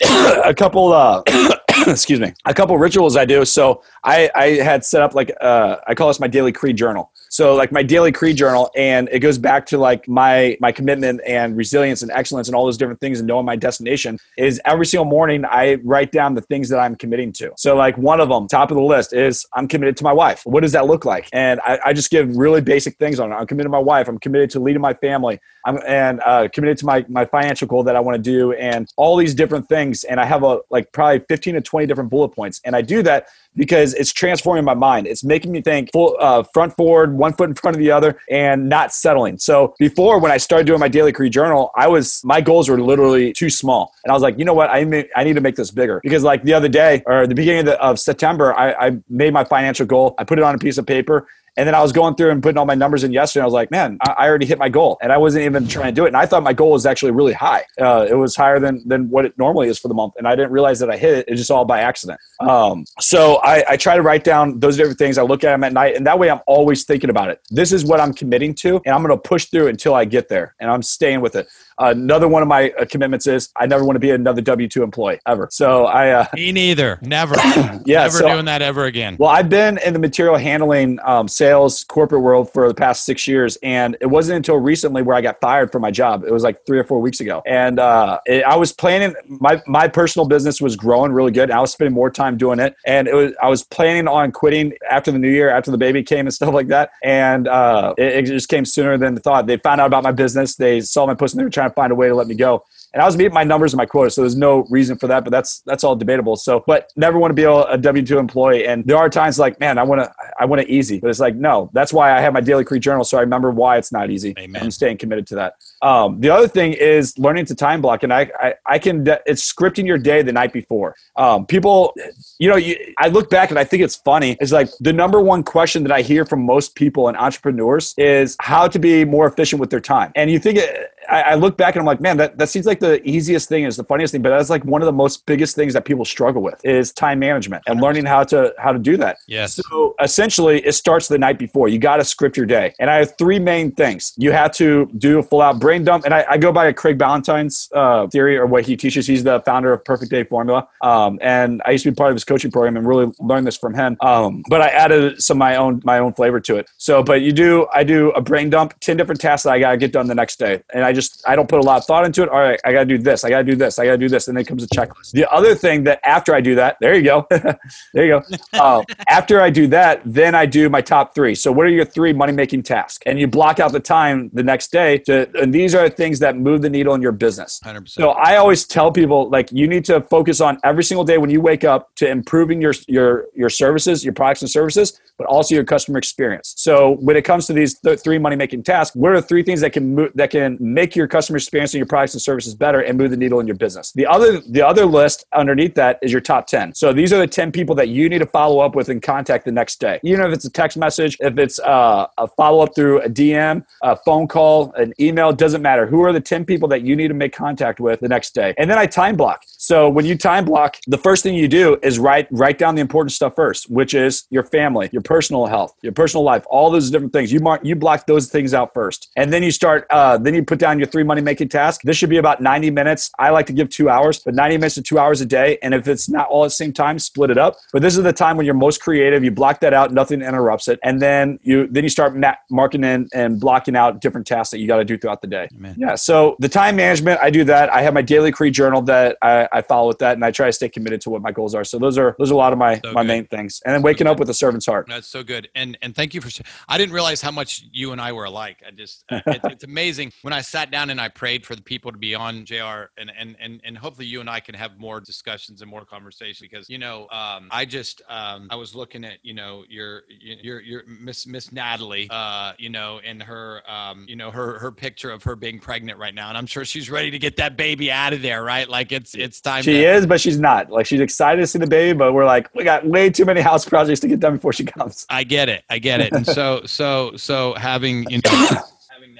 a 0.44 0.54
couple 0.54 0.92
uh 0.92 1.22
excuse 1.86 2.18
me 2.18 2.32
a 2.46 2.54
couple 2.54 2.76
rituals 2.78 3.16
i 3.16 3.24
do 3.24 3.44
so 3.44 3.82
i 4.02 4.30
i 4.34 4.46
had 4.52 4.82
set 4.82 5.02
up 5.02 5.14
like 5.14 5.30
uh 5.42 5.76
i 5.86 5.94
call 5.94 6.08
this 6.08 6.18
my 6.18 6.26
daily 6.26 6.52
creed 6.52 6.76
journal 6.76 7.12
so 7.34 7.56
like 7.56 7.72
my 7.72 7.82
daily 7.82 8.12
creed 8.12 8.36
journal 8.36 8.70
and 8.76 9.08
it 9.10 9.18
goes 9.18 9.38
back 9.38 9.66
to 9.66 9.76
like 9.76 10.06
my 10.06 10.56
my 10.60 10.70
commitment 10.70 11.20
and 11.26 11.56
resilience 11.56 12.00
and 12.00 12.12
excellence 12.12 12.46
and 12.46 12.54
all 12.54 12.64
those 12.64 12.76
different 12.76 13.00
things 13.00 13.18
and 13.18 13.26
knowing 13.26 13.44
my 13.44 13.56
destination 13.56 14.20
is 14.38 14.60
every 14.64 14.86
single 14.86 15.04
morning 15.04 15.44
i 15.46 15.74
write 15.82 16.12
down 16.12 16.36
the 16.36 16.40
things 16.42 16.68
that 16.68 16.78
i'm 16.78 16.94
committing 16.94 17.32
to. 17.32 17.50
So 17.56 17.74
like 17.74 17.98
one 17.98 18.20
of 18.20 18.28
them 18.28 18.46
top 18.46 18.70
of 18.70 18.76
the 18.76 18.84
list 18.84 19.12
is 19.12 19.44
i'm 19.52 19.66
committed 19.66 19.96
to 19.96 20.04
my 20.04 20.12
wife. 20.12 20.42
What 20.46 20.60
does 20.60 20.70
that 20.72 20.86
look 20.86 21.04
like? 21.04 21.28
And 21.32 21.58
i, 21.64 21.80
I 21.86 21.92
just 21.92 22.08
give 22.08 22.36
really 22.36 22.60
basic 22.60 22.98
things 22.98 23.18
on 23.18 23.32
it. 23.32 23.34
I'm 23.34 23.48
committed 23.48 23.66
to 23.66 23.70
my 23.70 23.80
wife. 23.80 24.06
I'm 24.06 24.18
committed 24.18 24.50
to 24.50 24.60
leading 24.60 24.80
my 24.80 24.94
family. 24.94 25.40
I'm 25.66 25.80
and 25.84 26.20
uh, 26.24 26.46
committed 26.52 26.78
to 26.78 26.86
my 26.86 27.04
my 27.08 27.24
financial 27.24 27.66
goal 27.66 27.82
that 27.82 27.96
i 27.96 28.00
want 28.00 28.14
to 28.14 28.22
do 28.22 28.52
and 28.52 28.88
all 28.96 29.16
these 29.16 29.34
different 29.34 29.68
things. 29.68 30.04
And 30.04 30.20
i 30.20 30.24
have 30.24 30.44
a 30.44 30.60
like 30.70 30.92
probably 30.92 31.18
15 31.28 31.54
to 31.54 31.60
20 31.60 31.86
different 31.88 32.10
bullet 32.10 32.28
points. 32.28 32.60
And 32.64 32.76
i 32.76 32.80
do 32.80 33.02
that 33.02 33.26
because 33.56 33.94
it's 33.94 34.12
transforming 34.12 34.64
my 34.64 34.74
mind. 34.74 35.06
It's 35.06 35.24
making 35.24 35.52
me 35.52 35.62
think 35.62 35.90
full 35.92 36.16
uh, 36.20 36.42
front 36.54 36.74
forward, 36.76 37.16
one 37.16 37.32
foot 37.32 37.48
in 37.48 37.54
front 37.54 37.76
of 37.76 37.80
the 37.80 37.90
other, 37.90 38.18
and 38.30 38.68
not 38.68 38.92
settling. 38.92 39.38
So 39.38 39.74
before, 39.78 40.18
when 40.18 40.32
I 40.32 40.36
started 40.36 40.66
doing 40.66 40.80
my 40.80 40.88
daily 40.88 41.12
career 41.12 41.30
journal, 41.30 41.70
I 41.76 41.88
was 41.88 42.20
my 42.24 42.40
goals 42.40 42.68
were 42.68 42.80
literally 42.80 43.32
too 43.32 43.50
small, 43.50 43.92
and 44.04 44.10
I 44.10 44.14
was 44.14 44.22
like, 44.22 44.38
you 44.38 44.44
know 44.44 44.54
what, 44.54 44.70
I 44.70 44.84
may, 44.84 45.08
I 45.16 45.24
need 45.24 45.34
to 45.34 45.40
make 45.40 45.56
this 45.56 45.70
bigger 45.70 46.00
because 46.02 46.22
like 46.22 46.42
the 46.42 46.54
other 46.54 46.68
day 46.68 47.02
or 47.06 47.26
the 47.26 47.34
beginning 47.34 47.60
of, 47.60 47.66
the, 47.66 47.82
of 47.82 47.98
September, 47.98 48.54
I, 48.54 48.72
I 48.72 48.98
made 49.08 49.32
my 49.32 49.44
financial 49.44 49.86
goal. 49.86 50.14
I 50.18 50.24
put 50.24 50.38
it 50.38 50.42
on 50.44 50.54
a 50.54 50.58
piece 50.58 50.78
of 50.78 50.86
paper 50.86 51.26
and 51.56 51.66
then 51.66 51.74
I 51.74 51.82
was 51.82 51.92
going 51.92 52.14
through 52.16 52.30
and 52.30 52.42
putting 52.42 52.58
all 52.58 52.64
my 52.64 52.74
numbers 52.74 53.04
in 53.04 53.12
yesterday. 53.12 53.42
I 53.42 53.46
was 53.46 53.54
like, 53.54 53.70
man, 53.70 53.98
I 54.06 54.26
already 54.26 54.46
hit 54.46 54.58
my 54.58 54.68
goal, 54.68 54.98
and 55.02 55.12
I 55.12 55.18
wasn't 55.18 55.44
even 55.44 55.66
trying 55.68 55.86
to 55.86 55.92
do 55.92 56.04
it. 56.04 56.08
And 56.08 56.16
I 56.16 56.26
thought 56.26 56.42
my 56.42 56.52
goal 56.52 56.72
was 56.72 56.86
actually 56.86 57.12
really 57.12 57.32
high. 57.32 57.64
Uh, 57.80 58.06
it 58.08 58.14
was 58.14 58.36
higher 58.36 58.58
than 58.58 58.86
than 58.86 59.10
what 59.10 59.24
it 59.24 59.36
normally 59.38 59.68
is 59.68 59.78
for 59.78 59.88
the 59.88 59.94
month, 59.94 60.14
and 60.18 60.26
I 60.26 60.34
didn't 60.36 60.52
realize 60.52 60.78
that 60.80 60.90
I 60.90 60.96
hit 60.96 61.18
it. 61.18 61.24
It's 61.28 61.40
just 61.40 61.50
all 61.50 61.64
by 61.64 61.80
accident. 61.80 62.20
Um, 62.40 62.84
so 63.00 63.36
I, 63.42 63.64
I 63.70 63.76
try 63.76 63.96
to 63.96 64.02
write 64.02 64.24
down 64.24 64.60
those 64.60 64.76
different 64.76 64.98
things. 64.98 65.18
I 65.18 65.22
look 65.22 65.44
at 65.44 65.50
them 65.50 65.64
at 65.64 65.72
night, 65.72 65.96
and 65.96 66.06
that 66.06 66.18
way 66.18 66.30
I'm 66.30 66.40
always 66.46 66.84
thinking 66.84 67.10
about 67.10 67.30
it. 67.30 67.40
This 67.50 67.72
is 67.72 67.84
what 67.84 68.00
I'm 68.00 68.12
committing 68.12 68.54
to, 68.56 68.80
and 68.84 68.94
I'm 68.94 69.02
going 69.02 69.16
to 69.16 69.28
push 69.28 69.46
through 69.46 69.68
until 69.68 69.94
I 69.94 70.04
get 70.04 70.28
there, 70.28 70.54
and 70.60 70.70
I'm 70.70 70.82
staying 70.82 71.20
with 71.20 71.36
it. 71.36 71.48
Another 71.78 72.28
one 72.28 72.42
of 72.42 72.48
my 72.48 72.70
uh, 72.70 72.84
commitments 72.84 73.26
is 73.26 73.50
I 73.56 73.66
never 73.66 73.84
want 73.84 73.96
to 73.96 74.00
be 74.00 74.10
another 74.10 74.40
W 74.40 74.68
two 74.68 74.82
employee 74.82 75.18
ever. 75.26 75.48
So 75.50 75.86
I 75.86 76.10
uh, 76.10 76.26
me 76.34 76.52
neither, 76.52 76.98
never, 77.02 77.34
yeah, 77.84 78.02
never 78.04 78.18
so, 78.18 78.28
doing 78.28 78.44
that 78.44 78.62
ever 78.62 78.84
again. 78.84 79.16
Well, 79.18 79.30
I've 79.30 79.48
been 79.48 79.78
in 79.78 79.92
the 79.92 79.98
material 79.98 80.36
handling, 80.36 80.98
um, 81.04 81.28
sales, 81.28 81.84
corporate 81.84 82.22
world 82.22 82.52
for 82.52 82.68
the 82.68 82.74
past 82.74 83.04
six 83.04 83.26
years, 83.26 83.56
and 83.62 83.96
it 84.00 84.06
wasn't 84.06 84.36
until 84.36 84.56
recently 84.56 85.02
where 85.02 85.16
I 85.16 85.20
got 85.20 85.40
fired 85.40 85.72
from 85.72 85.82
my 85.82 85.90
job. 85.90 86.24
It 86.24 86.32
was 86.32 86.42
like 86.42 86.64
three 86.66 86.78
or 86.78 86.84
four 86.84 87.00
weeks 87.00 87.20
ago, 87.20 87.42
and 87.46 87.78
uh, 87.78 88.20
it, 88.26 88.44
I 88.44 88.56
was 88.56 88.72
planning. 88.72 89.14
My 89.26 89.60
my 89.66 89.88
personal 89.88 90.28
business 90.28 90.60
was 90.60 90.76
growing 90.76 91.12
really 91.12 91.32
good. 91.32 91.50
I 91.50 91.60
was 91.60 91.72
spending 91.72 91.94
more 91.94 92.10
time 92.10 92.36
doing 92.36 92.60
it, 92.60 92.76
and 92.86 93.08
it 93.08 93.14
was 93.14 93.32
I 93.42 93.48
was 93.48 93.64
planning 93.64 94.06
on 94.06 94.32
quitting 94.32 94.74
after 94.88 95.10
the 95.10 95.18
new 95.18 95.30
year, 95.30 95.50
after 95.50 95.70
the 95.70 95.78
baby 95.78 96.02
came 96.02 96.26
and 96.26 96.34
stuff 96.34 96.54
like 96.54 96.68
that, 96.68 96.90
and 97.02 97.48
uh, 97.48 97.94
it, 97.98 98.14
it, 98.14 98.26
just 98.26 98.48
came 98.48 98.64
sooner 98.64 98.96
than 98.96 99.16
thought. 99.16 99.46
They 99.46 99.56
found 99.56 99.80
out 99.80 99.86
about 99.86 100.02
my 100.02 100.12
business. 100.12 100.56
They 100.56 100.80
saw 100.80 101.06
my 101.06 101.14
post, 101.14 101.34
and 101.34 101.40
they 101.40 101.44
were 101.44 101.50
trying 101.50 101.63
to 101.68 101.74
find 101.74 101.92
a 101.92 101.94
way 101.94 102.08
to 102.08 102.14
let 102.14 102.26
me 102.26 102.34
go 102.34 102.64
and 102.94 103.02
I 103.02 103.06
was 103.06 103.16
meeting 103.16 103.34
my 103.34 103.42
numbers 103.42 103.72
and 103.72 103.78
my 103.78 103.86
quota, 103.86 104.08
so 104.08 104.20
there's 104.20 104.36
no 104.36 104.64
reason 104.70 104.96
for 104.96 105.08
that. 105.08 105.24
But 105.24 105.30
that's 105.30 105.60
that's 105.66 105.82
all 105.82 105.96
debatable. 105.96 106.36
So, 106.36 106.62
but 106.64 106.92
never 106.94 107.18
want 107.18 107.32
to 107.32 107.34
be 107.34 107.42
a 107.42 107.76
W 107.76 108.06
two 108.06 108.18
employee. 108.18 108.66
And 108.66 108.84
there 108.84 108.96
are 108.96 109.10
times 109.10 109.38
like, 109.38 109.58
man, 109.58 109.78
I 109.78 109.82
want 109.82 110.00
to 110.00 110.12
I 110.38 110.44
want 110.44 110.62
it 110.62 110.68
easy, 110.68 111.00
but 111.00 111.10
it's 111.10 111.18
like, 111.18 111.34
no. 111.34 111.70
That's 111.72 111.92
why 111.92 112.16
I 112.16 112.20
have 112.20 112.32
my 112.32 112.40
daily 112.40 112.64
creed 112.64 112.82
journal, 112.82 113.04
so 113.04 113.18
I 113.18 113.20
remember 113.22 113.50
why 113.50 113.78
it's 113.78 113.90
not 113.90 114.10
easy. 114.10 114.32
Amen. 114.38 114.62
I'm 114.62 114.70
staying 114.70 114.98
committed 114.98 115.26
to 115.28 115.34
that. 115.34 115.56
Um, 115.82 116.20
the 116.20 116.30
other 116.30 116.46
thing 116.46 116.72
is 116.72 117.18
learning 117.18 117.46
to 117.46 117.54
time 117.56 117.82
block, 117.82 118.04
and 118.04 118.12
I 118.12 118.30
I, 118.40 118.54
I 118.64 118.78
can 118.78 119.04
it's 119.26 119.52
scripting 119.52 119.86
your 119.86 119.98
day 119.98 120.22
the 120.22 120.32
night 120.32 120.52
before. 120.52 120.94
Um, 121.16 121.46
people, 121.46 121.94
you 122.38 122.48
know, 122.48 122.56
you, 122.56 122.76
I 122.98 123.08
look 123.08 123.28
back 123.28 123.50
and 123.50 123.58
I 123.58 123.64
think 123.64 123.82
it's 123.82 123.96
funny. 123.96 124.36
It's 124.40 124.52
like 124.52 124.70
the 124.80 124.92
number 124.92 125.20
one 125.20 125.42
question 125.42 125.82
that 125.82 125.92
I 125.92 126.02
hear 126.02 126.24
from 126.24 126.44
most 126.44 126.74
people 126.76 127.08
and 127.08 127.16
entrepreneurs 127.16 127.94
is 127.96 128.36
how 128.40 128.68
to 128.68 128.78
be 128.78 129.04
more 129.04 129.26
efficient 129.26 129.58
with 129.58 129.70
their 129.70 129.80
time. 129.80 130.12
And 130.14 130.30
you 130.30 130.38
think 130.38 130.58
it, 130.58 130.90
I, 131.08 131.22
I, 131.22 131.34
look 131.34 131.56
back 131.56 131.74
and 131.74 131.80
I'm 131.80 131.86
like, 131.86 132.00
man, 132.00 132.16
that, 132.18 132.38
that 132.38 132.48
seems 132.48 132.66
like 132.66 132.80
the 132.84 133.08
easiest 133.08 133.48
thing 133.48 133.64
is 133.64 133.76
the 133.76 133.84
funniest 133.84 134.12
thing, 134.12 134.22
but 134.22 134.30
that's 134.30 134.50
like 134.50 134.64
one 134.64 134.82
of 134.82 134.86
the 134.86 134.92
most 134.92 135.24
biggest 135.26 135.56
things 135.56 135.72
that 135.72 135.84
people 135.84 136.04
struggle 136.04 136.42
with 136.42 136.60
is 136.64 136.92
time 136.92 137.18
management 137.18 137.62
and 137.66 137.80
learning 137.80 138.04
how 138.04 138.24
to 138.24 138.54
how 138.58 138.72
to 138.72 138.78
do 138.78 138.96
that. 138.98 139.16
Yes. 139.26 139.54
So 139.54 139.94
essentially, 140.00 140.64
it 140.64 140.72
starts 140.72 141.08
the 141.08 141.18
night 141.18 141.38
before. 141.38 141.68
You 141.68 141.78
got 141.78 141.96
to 141.96 142.04
script 142.04 142.36
your 142.36 142.46
day, 142.46 142.74
and 142.78 142.90
I 142.90 142.96
have 142.96 143.16
three 143.16 143.38
main 143.38 143.72
things. 143.72 144.12
You 144.16 144.32
have 144.32 144.52
to 144.52 144.86
do 144.98 145.18
a 145.18 145.22
full 145.22 145.40
out 145.40 145.58
brain 145.58 145.84
dump, 145.84 146.04
and 146.04 146.12
I, 146.12 146.24
I 146.28 146.36
go 146.38 146.52
by 146.52 146.66
a 146.66 146.72
Craig 146.72 146.98
Ballantyne's 146.98 147.68
uh, 147.74 148.06
theory 148.08 148.36
or 148.36 148.46
what 148.46 148.66
he 148.66 148.76
teaches. 148.76 149.06
He's 149.06 149.24
the 149.24 149.40
founder 149.40 149.72
of 149.72 149.84
Perfect 149.84 150.10
Day 150.10 150.24
Formula, 150.24 150.68
um, 150.82 151.18
and 151.22 151.62
I 151.64 151.70
used 151.72 151.84
to 151.84 151.90
be 151.90 151.94
part 151.94 152.10
of 152.10 152.16
his 152.16 152.24
coaching 152.24 152.50
program 152.50 152.76
and 152.76 152.86
really 152.86 153.10
learned 153.20 153.46
this 153.46 153.56
from 153.56 153.74
him. 153.74 153.96
Um, 154.00 154.42
but 154.48 154.60
I 154.60 154.68
added 154.68 155.22
some 155.22 155.38
my 155.38 155.56
own 155.56 155.80
my 155.84 155.98
own 155.98 156.12
flavor 156.12 156.40
to 156.40 156.56
it. 156.56 156.70
So, 156.76 157.02
but 157.02 157.22
you 157.22 157.32
do 157.32 157.66
I 157.72 157.84
do 157.84 158.10
a 158.10 158.20
brain 158.20 158.50
dump, 158.50 158.74
ten 158.80 158.96
different 158.96 159.20
tasks 159.20 159.44
that 159.44 159.52
I 159.52 159.58
got 159.58 159.72
to 159.72 159.76
get 159.76 159.92
done 159.92 160.06
the 160.06 160.14
next 160.14 160.38
day, 160.38 160.62
and 160.72 160.84
I 160.84 160.92
just 160.92 161.22
I 161.26 161.36
don't 161.36 161.48
put 161.48 161.60
a 161.60 161.62
lot 161.62 161.78
of 161.78 161.84
thought 161.84 162.04
into 162.04 162.22
it. 162.22 162.28
All 162.28 162.40
right, 162.40 162.60
I 162.64 162.72
got 162.74 162.80
to 162.80 162.86
do 162.86 162.98
this. 162.98 163.24
I 163.24 163.30
got 163.30 163.38
to 163.38 163.44
do 163.44 163.56
this. 163.56 163.78
I 163.78 163.86
got 163.86 163.92
to 163.92 163.98
do 163.98 164.08
this. 164.08 164.28
And 164.28 164.36
then 164.36 164.44
comes 164.44 164.62
a 164.62 164.68
checklist. 164.68 165.12
The 165.12 165.30
other 165.32 165.54
thing 165.54 165.84
that 165.84 166.00
after 166.04 166.34
I 166.34 166.40
do 166.40 166.54
that, 166.56 166.76
there 166.80 166.94
you 166.94 167.02
go, 167.02 167.26
there 167.94 168.06
you 168.06 168.20
go. 168.20 168.22
Uh, 168.52 168.82
after 169.08 169.40
I 169.40 169.50
do 169.50 169.66
that, 169.68 170.02
then 170.04 170.34
I 170.34 170.46
do 170.46 170.68
my 170.68 170.80
top 170.80 171.14
three. 171.14 171.34
So 171.34 171.50
what 171.52 171.66
are 171.66 171.70
your 171.70 171.84
three 171.84 172.12
money 172.12 172.32
making 172.32 172.64
tasks? 172.64 173.02
And 173.06 173.18
you 173.18 173.26
block 173.26 173.60
out 173.60 173.72
the 173.72 173.80
time 173.80 174.30
the 174.32 174.42
next 174.42 174.70
day 174.70 174.98
to. 174.98 175.28
And 175.40 175.54
these 175.54 175.74
are 175.74 175.88
the 175.88 175.94
things 175.94 176.18
that 176.20 176.36
move 176.36 176.62
the 176.62 176.70
needle 176.70 176.94
in 176.94 177.02
your 177.02 177.12
business. 177.12 177.60
100%. 177.64 177.88
So 177.88 178.10
I 178.10 178.36
always 178.36 178.66
tell 178.66 178.92
people 178.92 179.30
like 179.30 179.50
you 179.52 179.66
need 179.66 179.84
to 179.86 180.00
focus 180.02 180.40
on 180.40 180.58
every 180.64 180.84
single 180.84 181.04
day 181.04 181.18
when 181.18 181.30
you 181.30 181.40
wake 181.40 181.64
up 181.64 181.94
to 181.96 182.08
improving 182.08 182.60
your 182.60 182.74
your 182.86 183.26
your 183.34 183.50
services, 183.50 184.04
your 184.04 184.14
products 184.14 184.42
and 184.42 184.50
services, 184.50 185.00
but 185.18 185.26
also 185.26 185.54
your 185.54 185.64
customer 185.64 185.98
experience. 185.98 186.54
So 186.56 186.96
when 186.96 187.16
it 187.16 187.22
comes 187.22 187.46
to 187.46 187.52
these 187.52 187.78
th- 187.78 188.00
three 188.00 188.18
money 188.18 188.36
making 188.36 188.62
tasks, 188.64 188.96
what 188.96 189.12
are 189.12 189.20
three 189.20 189.42
things 189.42 189.60
that 189.60 189.72
can 189.72 189.94
move, 189.94 190.10
that 190.14 190.30
can 190.30 190.56
make 190.60 190.96
your 190.96 191.06
customer 191.06 191.36
experience 191.36 191.74
and 191.74 191.78
your 191.78 191.86
products 191.86 192.14
and 192.14 192.22
services 192.22 192.53
better 192.54 192.80
and 192.80 192.96
move 192.96 193.10
the 193.10 193.16
needle 193.16 193.40
in 193.40 193.46
your 193.46 193.56
business? 193.56 193.92
The 193.92 194.06
other 194.06 194.40
the 194.40 194.62
other 194.62 194.86
list 194.86 195.24
underneath 195.32 195.74
that 195.74 195.98
is 196.02 196.12
your 196.12 196.20
top 196.20 196.46
10. 196.46 196.74
So 196.74 196.92
these 196.92 197.12
are 197.12 197.18
the 197.18 197.26
10 197.26 197.52
people 197.52 197.74
that 197.76 197.88
you 197.88 198.08
need 198.08 198.20
to 198.20 198.26
follow 198.26 198.60
up 198.60 198.74
with 198.74 198.88
and 198.88 199.02
contact 199.02 199.44
the 199.44 199.52
next 199.52 199.80
day. 199.80 200.00
Even 200.02 200.26
if 200.26 200.32
it's 200.32 200.44
a 200.44 200.50
text 200.50 200.76
message, 200.76 201.16
if 201.20 201.38
it's 201.38 201.58
uh, 201.60 202.06
a 202.18 202.28
follow 202.28 202.62
up 202.62 202.74
through 202.74 203.00
a 203.02 203.08
DM, 203.08 203.64
a 203.82 203.96
phone 203.96 204.28
call, 204.28 204.72
an 204.74 204.92
email, 205.00 205.32
doesn't 205.32 205.62
matter. 205.62 205.86
Who 205.86 206.02
are 206.02 206.12
the 206.12 206.20
10 206.20 206.44
people 206.44 206.68
that 206.68 206.82
you 206.82 206.96
need 206.96 207.08
to 207.08 207.14
make 207.14 207.32
contact 207.32 207.80
with 207.80 208.00
the 208.00 208.08
next 208.08 208.34
day? 208.34 208.54
And 208.58 208.70
then 208.70 208.78
I 208.78 208.86
time 208.86 209.16
block. 209.16 209.42
So 209.64 209.88
when 209.88 210.04
you 210.04 210.18
time 210.18 210.44
block, 210.44 210.76
the 210.86 210.98
first 210.98 211.22
thing 211.22 211.34
you 211.34 211.48
do 211.48 211.78
is 211.82 211.98
write 211.98 212.28
write 212.30 212.58
down 212.58 212.74
the 212.74 212.82
important 212.82 213.12
stuff 213.12 213.34
first, 213.34 213.70
which 213.70 213.94
is 213.94 214.26
your 214.28 214.42
family, 214.42 214.90
your 214.92 215.00
personal 215.00 215.46
health, 215.46 215.74
your 215.80 215.94
personal 215.94 216.22
life, 216.22 216.44
all 216.50 216.70
those 216.70 216.90
different 216.90 217.14
things. 217.14 217.32
You 217.32 217.40
mark 217.40 217.64
you 217.64 217.74
block 217.74 218.06
those 218.06 218.28
things 218.28 218.52
out 218.52 218.74
first, 218.74 219.10
and 219.16 219.32
then 219.32 219.42
you 219.42 219.50
start. 219.50 219.86
Uh, 219.88 220.18
then 220.18 220.34
you 220.34 220.44
put 220.44 220.58
down 220.58 220.78
your 220.78 220.86
three 220.86 221.02
money 221.02 221.22
making 221.22 221.48
tasks. 221.48 221.82
This 221.82 221.96
should 221.96 222.10
be 222.10 222.18
about 222.18 222.42
ninety 222.42 222.70
minutes. 222.70 223.10
I 223.18 223.30
like 223.30 223.46
to 223.46 223.54
give 223.54 223.70
two 223.70 223.88
hours, 223.88 224.18
but 224.18 224.34
ninety 224.34 224.58
minutes 224.58 224.74
to 224.74 224.82
two 224.82 224.98
hours 224.98 225.22
a 225.22 225.26
day. 225.26 225.56
And 225.62 225.72
if 225.72 225.88
it's 225.88 226.10
not 226.10 226.28
all 226.28 226.44
at 226.44 226.48
the 226.48 226.50
same 226.50 226.74
time, 226.74 226.98
split 226.98 227.30
it 227.30 227.38
up. 227.38 227.56
But 227.72 227.80
this 227.80 227.96
is 227.96 228.02
the 228.02 228.12
time 228.12 228.36
when 228.36 228.44
you're 228.44 228.54
most 228.54 228.82
creative. 228.82 229.24
You 229.24 229.30
block 229.30 229.60
that 229.60 229.72
out, 229.72 229.94
nothing 229.94 230.20
interrupts 230.20 230.68
it, 230.68 230.78
and 230.82 231.00
then 231.00 231.38
you 231.42 231.68
then 231.68 231.84
you 231.84 231.88
start 231.88 232.14
ma- 232.14 232.34
marking 232.50 232.84
in 232.84 233.08
and 233.14 233.40
blocking 233.40 233.76
out 233.76 234.02
different 234.02 234.26
tasks 234.26 234.50
that 234.50 234.58
you 234.58 234.66
got 234.66 234.76
to 234.76 234.84
do 234.84 234.98
throughout 234.98 235.22
the 235.22 235.26
day. 235.26 235.48
Amen. 235.56 235.74
Yeah. 235.78 235.94
So 235.94 236.36
the 236.38 236.50
time 236.50 236.76
management, 236.76 237.18
I 237.22 237.30
do 237.30 237.44
that. 237.44 237.72
I 237.72 237.80
have 237.80 237.94
my 237.94 238.02
daily 238.02 238.30
creed 238.30 238.52
journal 238.52 238.82
that 238.82 239.16
I, 239.22 239.48
I 239.54 239.62
follow 239.62 239.88
with 239.88 240.00
that, 240.00 240.14
and 240.14 240.24
I 240.24 240.32
try 240.32 240.46
to 240.46 240.52
stay 240.52 240.68
committed 240.68 241.00
to 241.02 241.10
what 241.10 241.22
my 241.22 241.30
goals 241.30 241.54
are. 241.54 241.64
So 241.64 241.78
those 241.78 241.96
are 241.96 242.16
those 242.18 242.30
are 242.30 242.34
a 242.34 242.36
lot 242.36 242.52
of 242.52 242.58
my 242.58 242.80
So 242.84 242.92
my 242.92 243.02
good. 243.02 243.08
main 243.08 243.26
things, 243.26 243.62
and 243.64 243.72
then 243.74 243.82
waking 243.82 244.08
up 244.08 244.18
with 244.18 244.28
a 244.28 244.34
servant's 244.34 244.66
heart. 244.66 244.86
That's 244.88 245.06
so 245.06 245.22
good, 245.22 245.48
and 245.54 245.78
and 245.80 245.94
thank 245.94 246.12
you 246.12 246.20
for. 246.20 246.30
I 246.68 246.76
didn't 246.76 246.92
realize 246.92 247.22
how 247.22 247.30
much 247.30 247.64
you 247.72 247.92
and 247.92 248.00
I 248.00 248.12
were 248.12 248.24
alike. 248.24 248.62
I 248.66 248.72
just, 248.72 249.04
uh, 249.10 249.20
it, 249.26 249.40
it's 249.44 249.64
amazing 249.74 250.12
when 250.22 250.32
I 250.32 250.40
sat 250.40 250.70
down 250.70 250.90
and 250.90 251.00
I 251.00 251.08
prayed 251.08 251.46
for 251.46 251.54
the 251.54 251.62
people 251.62 251.92
to 251.92 251.98
be 251.98 252.14
on 252.14 252.44
Jr. 252.44 252.90
and 252.98 253.12
and 253.16 253.36
and 253.40 253.60
and 253.64 253.78
hopefully 253.78 254.06
you 254.06 254.20
and 254.20 254.28
I 254.28 254.40
can 254.40 254.54
have 254.56 254.78
more 254.78 255.00
discussions 255.00 255.62
and 255.62 255.70
more 255.70 255.84
conversation 255.84 256.48
because 256.50 256.68
you 256.68 256.78
know 256.78 257.02
um, 257.12 257.48
I 257.50 257.64
just 257.64 258.02
um, 258.08 258.48
I 258.50 258.56
was 258.56 258.74
looking 258.74 259.04
at 259.04 259.18
you 259.22 259.34
know 259.34 259.64
your 259.68 260.02
your 260.08 260.60
your 260.60 260.82
Miss 260.86 261.26
Miss 261.26 261.52
Natalie, 261.52 262.08
uh, 262.10 262.54
you 262.58 262.70
know, 262.70 263.00
and 263.04 263.22
her 263.22 263.62
um, 263.70 264.04
you 264.08 264.16
know 264.16 264.30
her 264.30 264.58
her 264.58 264.72
picture 264.72 265.10
of 265.10 265.22
her 265.22 265.36
being 265.36 265.60
pregnant 265.60 265.98
right 265.98 266.14
now, 266.14 266.28
and 266.28 266.36
I'm 266.36 266.46
sure 266.46 266.64
she's 266.64 266.90
ready 266.90 267.10
to 267.12 267.18
get 267.18 267.36
that 267.36 267.56
baby 267.56 267.92
out 267.92 268.12
of 268.12 268.20
there, 268.22 268.42
right? 268.42 268.68
Like 268.68 268.90
it's 268.90 269.14
it's 269.14 269.43
time. 269.44 269.62
She 269.62 269.84
is, 269.84 270.06
but 270.06 270.20
she's 270.20 270.38
not. 270.38 270.70
Like 270.70 270.86
she's 270.86 271.00
excited 271.00 271.40
to 271.40 271.46
see 271.46 271.58
the 271.58 271.66
baby, 271.66 271.96
but 271.96 272.12
we're 272.12 272.24
like, 272.24 272.52
we 272.54 272.64
got 272.64 272.84
way 272.86 273.10
too 273.10 273.24
many 273.24 273.40
house 273.40 273.64
projects 273.64 274.00
to 274.00 274.08
get 274.08 274.20
done 274.20 274.34
before 274.34 274.52
she 274.52 274.64
comes. 274.64 275.06
I 275.08 275.22
get 275.24 275.48
it. 275.48 275.62
I 275.70 275.78
get 275.78 276.00
it. 276.00 276.12
And 276.12 276.26
so, 276.26 276.62
so, 276.64 277.16
so 277.16 277.54
having, 277.54 278.08
you 278.10 278.20
know, 278.24 278.58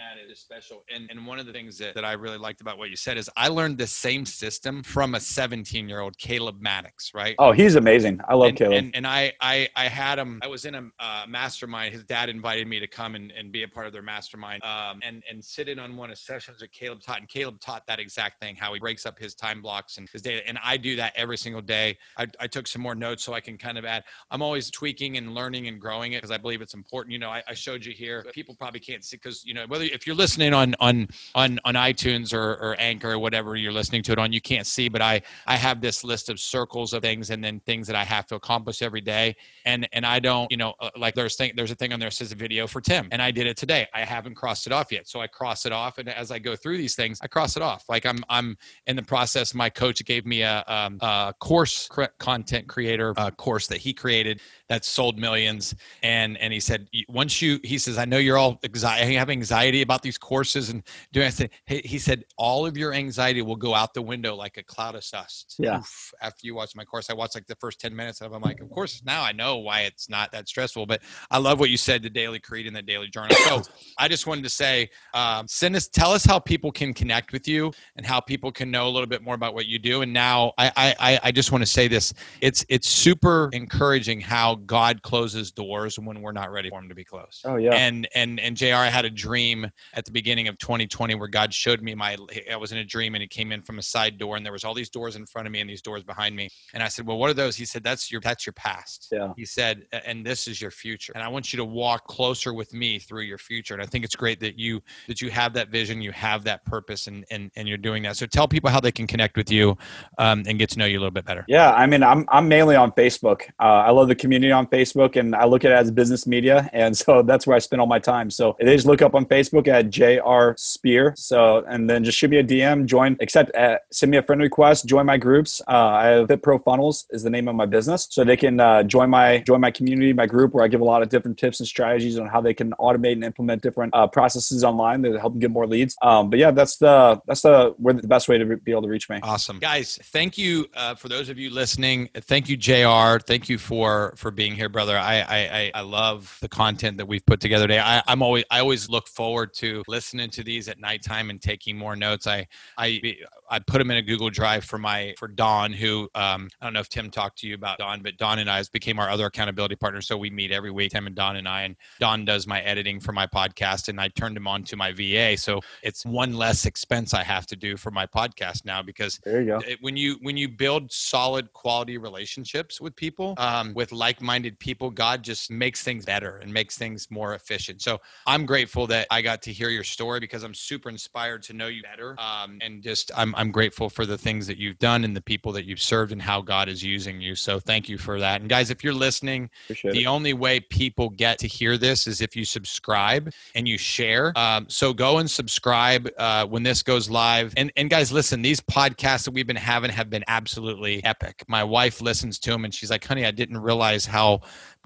that 0.05 0.31
is 0.31 0.41
special. 0.41 0.85
And, 0.93 1.11
and 1.11 1.27
one 1.27 1.39
of 1.39 1.47
the 1.47 1.53
things 1.53 1.79
that, 1.79 1.95
that 1.95 2.05
I 2.05 2.13
really 2.13 2.39
liked 2.39 2.61
about 2.61 2.79
what 2.79 2.91
you 2.91 2.97
said 2.97 3.17
is 3.17 3.31
I 3.37 3.49
learned 3.49 3.79
the 3.79 3.87
same 3.87 4.27
system 4.27 4.83
from 4.83 5.15
a 5.15 5.21
17 5.21 5.89
year 5.89 6.01
old 6.01 6.17
Caleb 6.19 6.61
Maddox, 6.61 7.13
right? 7.15 7.35
Oh, 7.39 7.53
he's 7.53 7.77
amazing. 7.77 8.21
I 8.29 8.35
love 8.35 8.51
and, 8.51 8.59
Caleb. 8.59 8.75
And, 8.75 8.97
and 8.97 9.07
I, 9.07 9.33
I, 9.41 9.69
I 9.77 9.89
had 9.89 10.19
him, 10.19 10.41
I 10.43 10.49
was 10.49 10.65
in 10.65 10.75
a 10.75 10.91
uh, 10.99 11.25
mastermind. 11.29 11.95
His 11.95 12.05
dad 12.05 12.29
invited 12.29 12.67
me 12.67 12.81
to 12.81 12.87
come 12.87 13.15
and, 13.15 13.31
and 13.33 13.51
be 13.53 13.63
a 13.63 13.69
part 13.69 13.87
of 13.87 13.93
their 13.93 14.03
mastermind 14.03 14.63
um, 14.65 15.01
and, 15.03 15.23
and 15.31 15.45
sit 15.45 15.69
in 15.69 15.79
on 15.79 15.97
one 15.97 16.11
of 16.11 16.17
the 16.17 16.23
sessions 16.23 16.59
that 16.61 16.73
Caleb 16.73 17.01
taught. 17.01 17.21
And 17.21 17.29
Caleb 17.29 17.61
taught 17.61 17.87
that 17.87 17.99
exact 17.99 18.41
thing, 18.41 18.57
how 18.57 18.75
he 18.75 18.81
breaks 18.81 19.07
up 19.07 19.19
his 19.19 19.35
time 19.35 19.63
blocks 19.63 19.97
and 19.97 20.09
his 20.11 20.23
data. 20.23 20.47
And 20.47 20.59
I 20.63 20.77
do 20.77 20.97
that 20.97 21.13
every 21.17 21.37
single 21.37 21.63
day. 21.63 21.97
I, 22.19 22.27
I 22.41 22.47
took 22.47 22.67
some 22.67 22.83
more 22.83 22.95
notes 22.95 23.25
so 23.25 23.33
I 23.33 23.41
can 23.41 23.57
kind 23.57 23.79
of 23.79 23.85
add, 23.85 24.05
I'm 24.31 24.43
always 24.43 24.71
tweaking 24.71 25.17
and 25.17 25.35
learning 25.35 25.69
and 25.69 25.81
growing 25.81 26.13
it 26.13 26.19
because 26.19 26.31
I 26.31 26.39
believe 26.39 26.63
it's 26.63 26.75
important. 26.75 27.13
You 27.13 27.19
know, 27.19 27.31
I, 27.31 27.43
I 27.49 27.55
showed 27.55 27.85
you 27.85 27.93
here, 27.93 28.25
people 28.33 28.55
probably 28.55 28.81
can't 28.81 29.05
see 29.05 29.17
because, 29.17 29.45
you 29.45 29.55
know, 29.55 29.65
whether 29.69 29.85
if 29.95 30.07
you're 30.07 30.17
listening 30.17 30.53
on 30.53 30.75
on 30.81 31.09
on 31.35 31.61
on 31.65 31.75
iTunes 31.75 32.35
or, 32.35 32.55
or 32.55 32.77
Anchor 32.79 33.13
or 33.13 33.19
whatever 33.19 33.57
you're 33.57 33.73
listening 33.73 34.03
to 34.03 34.13
it 34.13 34.19
on, 34.19 34.33
you 34.33 34.41
can't 34.41 34.67
see, 34.67 34.89
but 34.89 35.01
I 35.01 35.23
I 35.47 35.57
have 35.57 35.81
this 35.81 36.05
list 36.05 36.29
of 36.29 36.41
circles 36.41 36.93
of 36.93 37.03
things 37.03 37.31
and 37.31 37.43
then 37.43 37.61
things 37.61 37.87
that 37.87 37.97
I 37.97 38.05
have 38.05 38.27
to 38.27 38.35
accomplish 38.35 38.83
every 38.83 39.01
day. 39.01 39.37
And 39.65 39.89
and 39.93 40.05
I 40.05 40.19
don't, 40.19 40.51
you 40.51 40.57
know, 40.57 40.75
uh, 40.81 40.91
like 40.97 41.15
there's 41.15 41.37
thing 41.37 41.53
there's 41.57 41.71
a 41.71 41.75
thing 41.75 41.93
on 41.93 42.01
there 42.01 42.11
says 42.11 42.33
a 42.33 42.35
video 42.35 42.67
for 42.67 42.81
Tim, 42.81 43.09
and 43.13 43.23
I 43.23 43.31
did 43.31 43.47
it 43.47 43.57
today. 43.57 43.87
I 43.95 44.05
haven't 44.05 44.35
crossed 44.35 44.67
it 44.67 44.73
off 44.73 44.93
yet, 44.93 45.09
so 45.09 45.21
I 45.21 45.27
cross 45.27 45.65
it 45.65 45.73
off, 45.73 45.99
and 45.99 46.09
as 46.09 46.31
I 46.31 46.39
go 46.39 46.57
through 46.57 46.77
these 46.77 46.97
things, 46.97 47.19
I 47.23 47.29
cross 47.29 47.57
it 47.57 47.63
off. 47.63 47.85
Like 47.89 48.05
I'm 48.05 48.19
I'm 48.29 48.57
in 48.87 48.97
the 48.97 49.03
process. 49.03 49.55
My 49.55 49.71
coach 49.71 50.05
gave 50.05 50.27
me 50.27 50.43
a, 50.43 50.65
um, 50.67 50.99
a 51.01 51.33
course 51.39 51.89
content 52.19 52.67
creator 52.67 53.15
uh, 53.17 53.31
course 53.31 53.69
that 53.69 53.79
he 53.79 53.93
created 53.93 54.41
that 54.69 54.85
sold 54.85 55.19
millions, 55.19 55.75
and 56.03 56.37
and 56.39 56.53
he 56.53 56.61
said 56.61 56.89
once 57.09 57.41
you 57.41 57.61
he 57.63 57.79
says 57.79 57.97
I 57.97 58.05
know 58.05 58.19
you're 58.19 58.39
all 58.39 58.59
anxiety 58.65 59.15
have 59.15 59.31
anxiety 59.31 59.74
about 59.83 60.03
these 60.03 60.19
courses 60.19 60.71
and 60.71 60.83
doing. 61.13 61.27
I 61.27 61.31
said 61.31 61.51
he 61.67 61.99
said 61.99 62.25
all 62.37 62.67
of 62.67 62.77
your 62.77 62.93
anxiety 62.93 63.43
will 63.43 63.57
go 63.57 63.75
out 63.75 63.95
the 63.95 64.03
window 64.03 64.35
like 64.35 64.57
a 64.57 64.63
cloud 64.63 64.95
of 64.95 65.03
dust. 65.25 65.57
Yeah. 65.59 65.79
Oof, 65.79 66.13
after 66.21 66.47
you 66.47 66.55
watch 66.55 66.75
my 66.77 66.85
course, 66.85 67.11
I 67.11 67.15
watched 67.15 67.35
like 67.35 67.47
the 67.47 67.57
first 67.57 67.81
ten 67.81 67.95
minutes 67.95 68.21
of. 68.21 68.33
I'm 68.33 68.43
like, 68.43 68.61
of 68.61 68.71
course 68.71 69.03
now 69.05 69.23
I 69.23 69.33
know 69.33 69.59
why 69.59 69.83
it's 69.83 70.09
not 70.09 70.33
that 70.33 70.49
stressful. 70.49 70.87
But 70.87 71.03
I 71.31 71.39
love 71.39 71.61
what 71.61 71.71
you 71.71 71.77
said, 71.77 72.03
the 72.03 72.11
daily 72.11 72.41
creed 72.41 72.67
and 72.67 72.75
the 72.75 72.83
daily 72.83 73.09
journal. 73.09 73.37
So 73.37 73.63
I 73.99 74.09
just 74.09 74.27
wanted 74.27 74.45
to 74.45 74.51
say, 74.51 74.91
um, 75.15 75.47
send 75.49 75.77
us, 75.77 75.89
tell 75.89 76.13
us 76.13 76.25
how 76.25 76.39
people 76.39 76.73
can 76.73 76.95
connect 76.95 77.33
with 77.33 77.49
you 77.49 77.73
and 77.97 78.05
how 78.05 78.21
people 78.21 78.53
can 78.53 78.71
know 78.71 78.89
a 78.89 78.91
little 78.91 79.07
bit 79.07 79.23
more 79.23 79.35
about 79.35 79.55
what 79.55 79.67
you 79.67 79.79
do. 79.79 80.03
And 80.03 80.13
now 80.13 80.53
I, 80.59 80.97
I, 80.99 81.21
I 81.25 81.33
just 81.33 81.53
want 81.53 81.63
to 81.63 81.71
say 81.71 81.89
this: 81.89 82.13
it's 82.41 82.65
it's 82.69 82.89
super 82.89 83.51
encouraging 83.53 84.21
how 84.21 84.57
God 84.57 85.03
closes 85.03 85.51
doors 85.53 85.99
when 85.99 86.21
we're 86.21 86.33
not 86.33 86.51
ready 86.51 86.71
for 86.71 86.81
them 86.81 86.89
to 86.89 86.95
be 86.95 87.05
closed. 87.05 87.43
Oh 87.45 87.57
yeah. 87.57 87.75
And 87.75 88.09
and 88.15 88.41
and 88.41 88.57
Jr. 88.57 88.75
I 88.75 88.89
had 88.89 89.05
a 89.05 89.11
dream 89.11 89.64
at 89.95 90.05
the 90.05 90.11
beginning 90.11 90.49
of 90.49 90.59
2020 90.59 91.15
where 91.15 91.29
God 91.29 91.53
showed 91.53 91.83
me 91.83 91.95
my. 91.95 92.17
I 92.51 92.57
was 92.57 92.73
in 92.73 92.79
a 92.79 92.85
dream 92.85 93.15
and 93.15 93.23
it 93.23 93.31
came 93.31 93.53
in 93.53 93.63
from 93.63 93.79
a 93.79 93.83
side 93.83 94.19
door 94.19 94.37
and 94.37 94.45
there 94.45 94.53
was 94.53 94.65
all 94.65 94.75
these 94.75 94.91
doors 94.91 95.17
in 95.17 95.27
front 95.27 95.47
of 95.47 95.53
me 95.53 95.61
and 95.61 95.69
these 95.69 95.83
doors 95.83 96.03
behind 96.03 96.35
me. 96.37 96.49
And 96.73 96.83
I 96.83 96.89
said, 96.89 97.07
"Well, 97.07 97.19
what 97.19 97.31
are 97.31 97.35
those?" 97.35 97.57
He 97.57 97.65
said, 97.65 97.83
"That's 97.83 98.11
your 98.11 98.21
that's 98.21 98.47
your 98.47 98.53
past." 98.55 99.09
Yeah. 99.13 99.33
He 99.37 99.45
said, 99.45 99.87
"And 100.05 100.25
this 100.25 100.47
is 100.49 100.61
your 100.61 100.71
future." 100.71 101.13
And 101.15 101.23
I 101.23 101.29
want 101.29 101.53
you 101.53 101.57
to 101.59 101.65
walk 101.65 102.07
closer 102.07 102.53
with 102.53 102.73
me 102.73 102.99
through 102.99 103.23
your 103.23 103.39
future. 103.39 103.75
And 103.75 103.83
I 103.83 103.87
think 103.87 104.05
it's 104.05 104.17
great 104.17 104.41
that 104.41 104.59
you 104.59 104.83
that 105.09 105.21
you 105.21 105.31
have 105.31 105.53
that 105.55 105.69
vision, 105.69 106.01
you 106.01 106.13
have 106.13 106.45
that 106.45 106.65
purpose, 106.65 107.07
and 107.07 107.25
and 107.31 107.51
and 107.57 107.69
you're 107.69 107.79
doing 107.79 108.03
that. 108.05 108.17
So 108.17 108.27
tell 108.27 108.49
people 108.49 108.71
how 108.71 108.81
they 108.81 108.93
can 108.93 109.07
connect 109.07 109.37
with 109.37 109.51
you 109.51 109.77
um, 110.19 110.45
and 110.47 110.59
get 110.59 110.71
to 110.71 110.79
know 110.79 110.87
you 110.87 110.99
a 110.99 111.01
little 111.01 111.11
bit 111.11 111.25
better. 111.25 111.45
Yeah, 111.49 111.73
I 111.73 111.87
mean, 111.87 112.03
I'm 112.03 112.25
I'm 112.29 112.49
mainly 112.49 112.77
on 112.77 112.93
Facebook. 112.93 113.43
Uh, 113.61 113.85
I 113.87 113.91
love 113.91 114.09
the 114.09 114.15
community 114.15 114.53
on 114.53 114.67
Facebook, 114.67 115.17
and 115.17 115.35
I 115.35 115.45
look 115.45 115.65
at 115.65 115.73
it 115.73 115.75
as 115.75 115.91
business 115.91 116.27
media, 116.27 116.69
and 116.73 116.97
so 116.97 117.23
that's 117.29 117.47
where 117.47 117.57
I 117.57 117.59
spend 117.59 117.81
all 117.81 117.87
my 117.87 117.99
time. 117.99 118.31
So 118.31 118.57
they 118.61 118.75
just 118.75 118.87
look 118.87 119.03
up 119.03 119.15
on 119.15 119.27
Facebook 119.27 119.54
at 119.63 119.91
Jr. 119.91 120.53
Spear. 120.57 121.15
So 121.17 121.65
and 121.69 121.89
then 121.89 122.05
just 122.05 122.19
shoot 122.19 122.31
me 122.31 122.39
a 122.39 122.45
DM, 122.45 122.87
join, 122.87 123.17
accept, 123.21 123.55
uh, 123.55 123.79
send 123.91 124.11
me 124.11 124.19
a 124.19 124.23
friend 124.23 124.41
request, 124.41 124.87
join 124.87 125.07
my 125.07 125.17
groups. 125.17 125.63
Uh, 125.69 125.73
I 125.73 126.07
have 126.07 126.29
Fit 126.29 126.43
Pro 126.43 126.59
Funnels 126.59 127.07
is 127.11 127.23
the 127.23 127.31
name 127.31 127.49
of 127.49 127.55
my 127.55 127.67
business, 127.67 128.07
so 128.11 128.25
they 128.25 128.37
can 128.37 128.61
uh, 128.61 128.83
join 128.83 129.11
my 129.11 129.39
join 129.39 129.61
my 129.61 129.71
community, 129.71 130.13
my 130.13 130.27
group, 130.27 130.55
where 130.55 130.65
I 130.65 130.69
give 130.69 130.81
a 130.81 130.85
lot 130.85 131.03
of 131.03 131.09
different 131.09 131.39
tips 131.39 131.61
and 131.61 131.67
strategies 131.67 132.19
on 132.19 132.27
how 132.27 132.41
they 132.41 132.55
can 132.55 132.73
automate 132.73 133.13
and 133.13 133.25
implement 133.25 133.63
different 133.63 133.95
uh, 133.95 134.07
processes 134.07 134.65
online 134.65 135.03
that 135.03 135.19
help 135.19 135.35
them 135.35 135.41
get 135.41 135.51
more 135.51 135.67
leads. 135.67 135.97
Um, 136.03 136.31
but 136.31 136.39
yeah, 136.39 136.51
that's 136.51 136.77
the 136.77 137.21
that's 137.27 137.43
the 137.43 137.75
where 137.79 137.95
the 137.95 138.09
best 138.09 138.29
way 138.29 138.39
to 138.39 138.45
be 138.45 138.73
able 138.73 138.83
to 138.83 138.89
reach 138.89 139.09
me. 139.09 139.21
Awesome, 139.23 139.59
guys. 139.59 139.99
Thank 140.05 140.39
you 140.39 140.67
uh, 140.75 140.95
for 140.95 141.09
those 141.09 141.29
of 141.29 141.39
you 141.39 141.51
listening. 141.51 142.09
Thank 142.15 142.49
you, 142.49 142.57
Jr. 142.57 143.19
Thank 143.25 143.49
you 143.49 143.59
for 143.59 144.15
for 144.17 144.31
being 144.31 144.55
here, 144.55 144.69
brother. 144.69 144.97
I 144.99 145.25
I, 145.29 145.71
I 145.75 145.81
love 145.83 146.39
the 146.41 146.49
content 146.49 146.99
that 146.99 147.07
we've 147.07 147.25
put 147.25 147.41
together 147.41 147.67
today. 147.67 147.81
I, 147.81 148.03
I'm 148.07 148.23
always 148.23 148.45
I 148.51 148.61
always 148.61 148.89
look 148.89 149.09
forward 149.09 149.44
to 149.47 149.83
listening 149.89 150.31
to 150.31 150.43
these 150.43 150.69
at 150.69 150.79
nighttime 150.79 151.31
and 151.31 151.41
taking 151.41 151.77
more 151.77 151.97
notes. 151.97 152.27
I 152.27 152.47
I 152.79 153.17
I 153.51 153.59
put 153.59 153.79
them 153.79 153.91
in 153.91 153.99
a 153.99 154.03
Google 154.03 154.31
Drive 154.31 154.65
for 154.65 154.79
my 154.79 155.15
for 155.19 155.29
Don, 155.29 155.73
who 155.73 156.09
um, 156.15 156.49
I 156.61 156.67
don't 156.67 156.73
know 156.73 156.81
if 156.81 156.89
Tim 156.89 157.11
talked 157.11 157.39
to 157.39 157.47
you 157.47 157.55
about 157.55 157.79
Don, 157.79 158.03
but 158.03 158.17
Don 158.17 158.39
and 158.39 158.51
I 158.51 158.57
has 158.57 158.69
became 158.69 158.99
our 158.99 159.11
other 159.11 159.27
accountability 159.27 159.77
partner. 159.77 160.01
So 160.01 160.17
we 160.17 160.31
meet 160.31 160.53
every 160.53 160.71
week, 160.71 160.93
Tim 160.93 161.07
and 161.07 161.15
Don 161.15 161.37
and 161.37 161.49
I, 161.49 161.63
and 161.63 161.77
Don 162.01 162.25
does 162.25 162.47
my 162.47 162.61
editing 162.63 163.01
for 163.01 163.13
my 163.13 163.27
podcast, 163.27 163.89
and 163.89 164.01
I 164.01 164.09
turned 164.09 164.37
him 164.37 164.47
on 164.47 164.65
to 164.65 164.77
my 164.77 164.93
VA. 164.93 165.37
So 165.37 165.61
it's 165.83 166.05
one 166.05 166.35
less 166.35 166.67
expense 166.67 167.15
I 167.15 167.23
have 167.23 167.47
to 167.47 167.57
do 167.57 167.77
for 167.77 167.91
my 167.91 168.07
podcast 168.07 168.65
now 168.65 168.83
because 168.83 169.21
there 169.25 169.41
you 169.41 169.47
go. 169.47 169.59
It, 169.67 169.79
when 169.81 169.97
you 169.97 170.17
when 170.23 170.37
you 170.37 170.49
build 170.49 170.91
solid 170.91 171.53
quality 171.53 171.99
relationships 171.99 172.81
with 172.81 172.97
people, 172.97 173.35
um, 173.39 173.75
with 173.75 173.93
like-minded 173.93 174.59
people, 174.59 174.91
God 174.91 175.23
just 175.23 175.51
makes 175.51 175.83
things 175.83 176.05
better 176.05 176.39
and 176.39 176.53
makes 176.53 176.79
things 176.79 177.11
more 177.11 177.35
efficient. 177.35 177.83
So 177.83 178.01
I'm 178.27 178.47
grateful 178.47 178.87
that 178.89 179.07
I 179.11 179.23
got 179.23 179.34
to 179.43 179.53
hear 179.53 179.69
your 179.69 179.85
story 179.85 180.21
because 180.21 180.43
I'm 180.43 180.55
super 180.55 180.89
inspired 180.89 181.43
to 181.45 181.53
know 181.53 181.67
you 181.67 181.83
better, 181.83 182.17
um, 182.21 182.59
and 182.63 182.83
just 182.83 183.11
I'm 183.17 183.35
I'm 183.37 183.51
grateful 183.51 183.89
for 183.89 184.07
the 184.07 184.19
things 184.19 184.47
that 184.47 184.59
you've 184.59 184.79
done 184.79 185.05
and 185.05 185.17
the 185.17 185.21
people 185.23 185.53
that 185.53 185.65
you've 185.65 185.81
served 185.81 186.13
and 186.13 186.21
how 186.21 186.41
God 186.41 186.69
is 186.69 186.83
using 186.83 187.21
you. 187.21 187.35
So 187.35 187.59
thank 187.61 187.89
you 187.89 187.99
for 187.99 188.19
that. 188.21 188.41
And 188.41 188.49
guys, 188.51 188.71
if 188.71 188.83
you're 188.85 188.95
listening, 188.95 189.51
Appreciate 189.65 189.93
the 189.93 190.05
it. 190.05 190.07
only 190.07 190.33
way 190.33 190.61
people 190.61 191.11
get 191.11 191.39
to 191.41 191.47
hear 191.49 191.77
this 191.79 192.07
is 192.07 192.21
if 192.21 192.35
you 192.37 192.45
subscribe 192.45 193.33
and 193.55 193.67
you 193.69 193.79
share. 193.79 194.33
Um, 194.37 194.67
so 194.69 194.93
go 194.93 195.19
and 195.19 195.31
subscribe 195.31 196.09
uh, 196.19 196.47
when 196.47 196.63
this 196.63 196.83
goes 196.83 197.11
live. 197.11 197.55
And 197.57 197.73
and 197.77 197.91
guys, 197.91 198.13
listen, 198.13 198.43
these 198.43 198.61
podcasts 198.61 199.25
that 199.25 199.33
we've 199.33 199.47
been 199.47 199.57
having 199.57 199.91
have 199.91 200.11
been 200.11 200.25
absolutely 200.29 201.05
epic. 201.05 201.45
My 201.49 201.65
wife 201.65 202.01
listens 202.01 202.39
to 202.41 202.51
them 202.51 202.65
and 202.65 202.75
she's 202.75 202.91
like, 202.91 203.05
"Honey, 203.05 203.25
I 203.27 203.31
didn't 203.31 203.59
realize 203.59 204.07
how." 204.07 204.43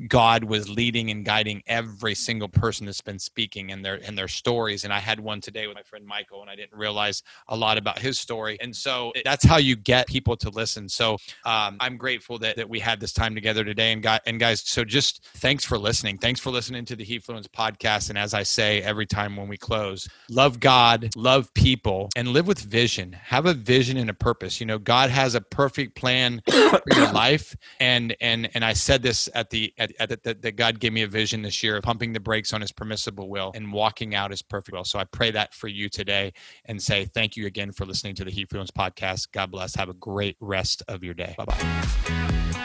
God 0.07 0.45
was 0.45 0.69
leading 0.69 1.11
and 1.11 1.25
guiding 1.25 1.63
every 1.67 2.15
single 2.15 2.49
person 2.49 2.87
that's 2.87 3.01
been 3.01 3.19
speaking 3.19 3.73
and 3.73 3.85
their 3.85 3.97
in 3.97 4.15
their 4.15 4.29
stories. 4.29 4.85
And 4.85 4.93
I 4.93 5.01
had 5.01 5.19
one 5.19 5.41
today 5.41 5.67
with 5.67 5.77
my 5.77 5.83
friend 5.83 6.07
Michael, 6.07 6.41
and 6.43 6.51
I 6.51 6.57
didn't 6.57 6.79
realize 6.79 7.23
a 7.49 7.57
lot 7.57 7.79
about 7.79 7.99
his 7.99 8.19
story. 8.19 8.59
And 8.61 8.75
so 8.75 9.13
that's 9.25 9.45
how 9.45 9.59
you 9.59 9.77
get 9.77 10.07
people 10.07 10.37
to 10.37 10.51
listen. 10.51 10.89
So 10.89 11.15
um, 11.45 11.77
I'm 11.81 11.97
grateful 11.97 12.39
that, 12.41 12.57
that 12.57 12.69
we 12.69 12.79
had 12.79 13.01
this 13.01 13.13
time 13.13 13.35
together 13.35 13.65
today. 13.65 13.93
And 13.93 14.03
got 14.03 14.23
and 14.27 14.39
guys, 14.39 14.61
so 14.61 14.85
just 14.85 15.27
thanks 15.37 15.65
for 15.65 15.79
listening. 15.79 16.19
Thanks 16.19 16.41
for 16.41 16.51
listening 16.51 16.85
to 16.87 16.97
the 16.97 17.05
Hefluence 17.05 17.49
podcast. 17.49 18.11
And 18.11 18.19
as 18.19 18.35
I 18.35 18.43
say 18.43 18.83
every 18.83 19.07
time 19.07 19.37
when 19.37 19.49
we 19.49 19.57
close, 19.57 20.09
love 20.31 20.61
God, 20.61 21.11
love 21.17 21.53
people, 21.55 22.09
and 22.17 22.29
live 22.29 22.47
with 22.47 22.61
vision. 22.61 23.13
Have 23.13 23.47
a 23.47 23.55
vision 23.55 23.97
and 23.97 24.11
a 24.11 24.15
purpose. 24.15 24.61
You 24.61 24.67
know, 24.67 24.79
God 24.79 25.11
has 25.11 25.35
a 25.35 25.41
perfect 25.41 25.97
plan 25.97 26.43
for 26.47 26.83
your 26.95 27.13
life. 27.13 27.57
And 27.81 28.17
and 28.21 28.49
and 28.55 28.65
I 28.65 28.73
said 28.73 29.03
this 29.03 29.29
at 29.35 29.51
the 29.51 29.73
at 29.79 29.88
Uh, 29.99 30.07
that, 30.07 30.23
that, 30.23 30.43
that 30.43 30.53
God 30.57 30.81
gave 30.81 30.93
me 30.93 31.03
a 31.03 31.09
vision 31.09 31.43
this 31.43 31.63
year 31.63 31.77
of 31.77 31.83
pumping 31.83 32.13
the 32.13 32.21
brakes 32.21 32.53
on 32.53 32.61
his 32.61 32.73
permissible 32.73 33.29
will 33.29 33.53
and 33.55 33.73
walking 33.73 34.15
out 34.15 34.31
his 34.31 34.43
perfect 34.43 34.77
will. 34.77 34.85
So 34.85 34.99
I 34.99 35.05
pray 35.05 35.31
that 35.33 35.55
for 35.55 35.69
you 35.69 35.89
today 35.89 36.33
and 36.67 36.81
say 36.81 37.07
thank 37.07 37.37
you 37.37 37.47
again 37.47 37.73
for 37.73 37.85
listening 37.85 38.15
to 38.17 38.25
the 38.25 38.31
Heat 38.31 38.49
Hefluence 38.49 38.71
podcast. 38.71 39.33
God 39.33 39.51
bless. 39.51 39.75
Have 39.75 39.89
a 39.89 39.95
great 39.95 40.37
rest 40.41 40.83
of 40.89 41.03
your 41.03 41.15
day. 41.15 41.35
Bye 41.37 41.45
bye. 41.45 42.65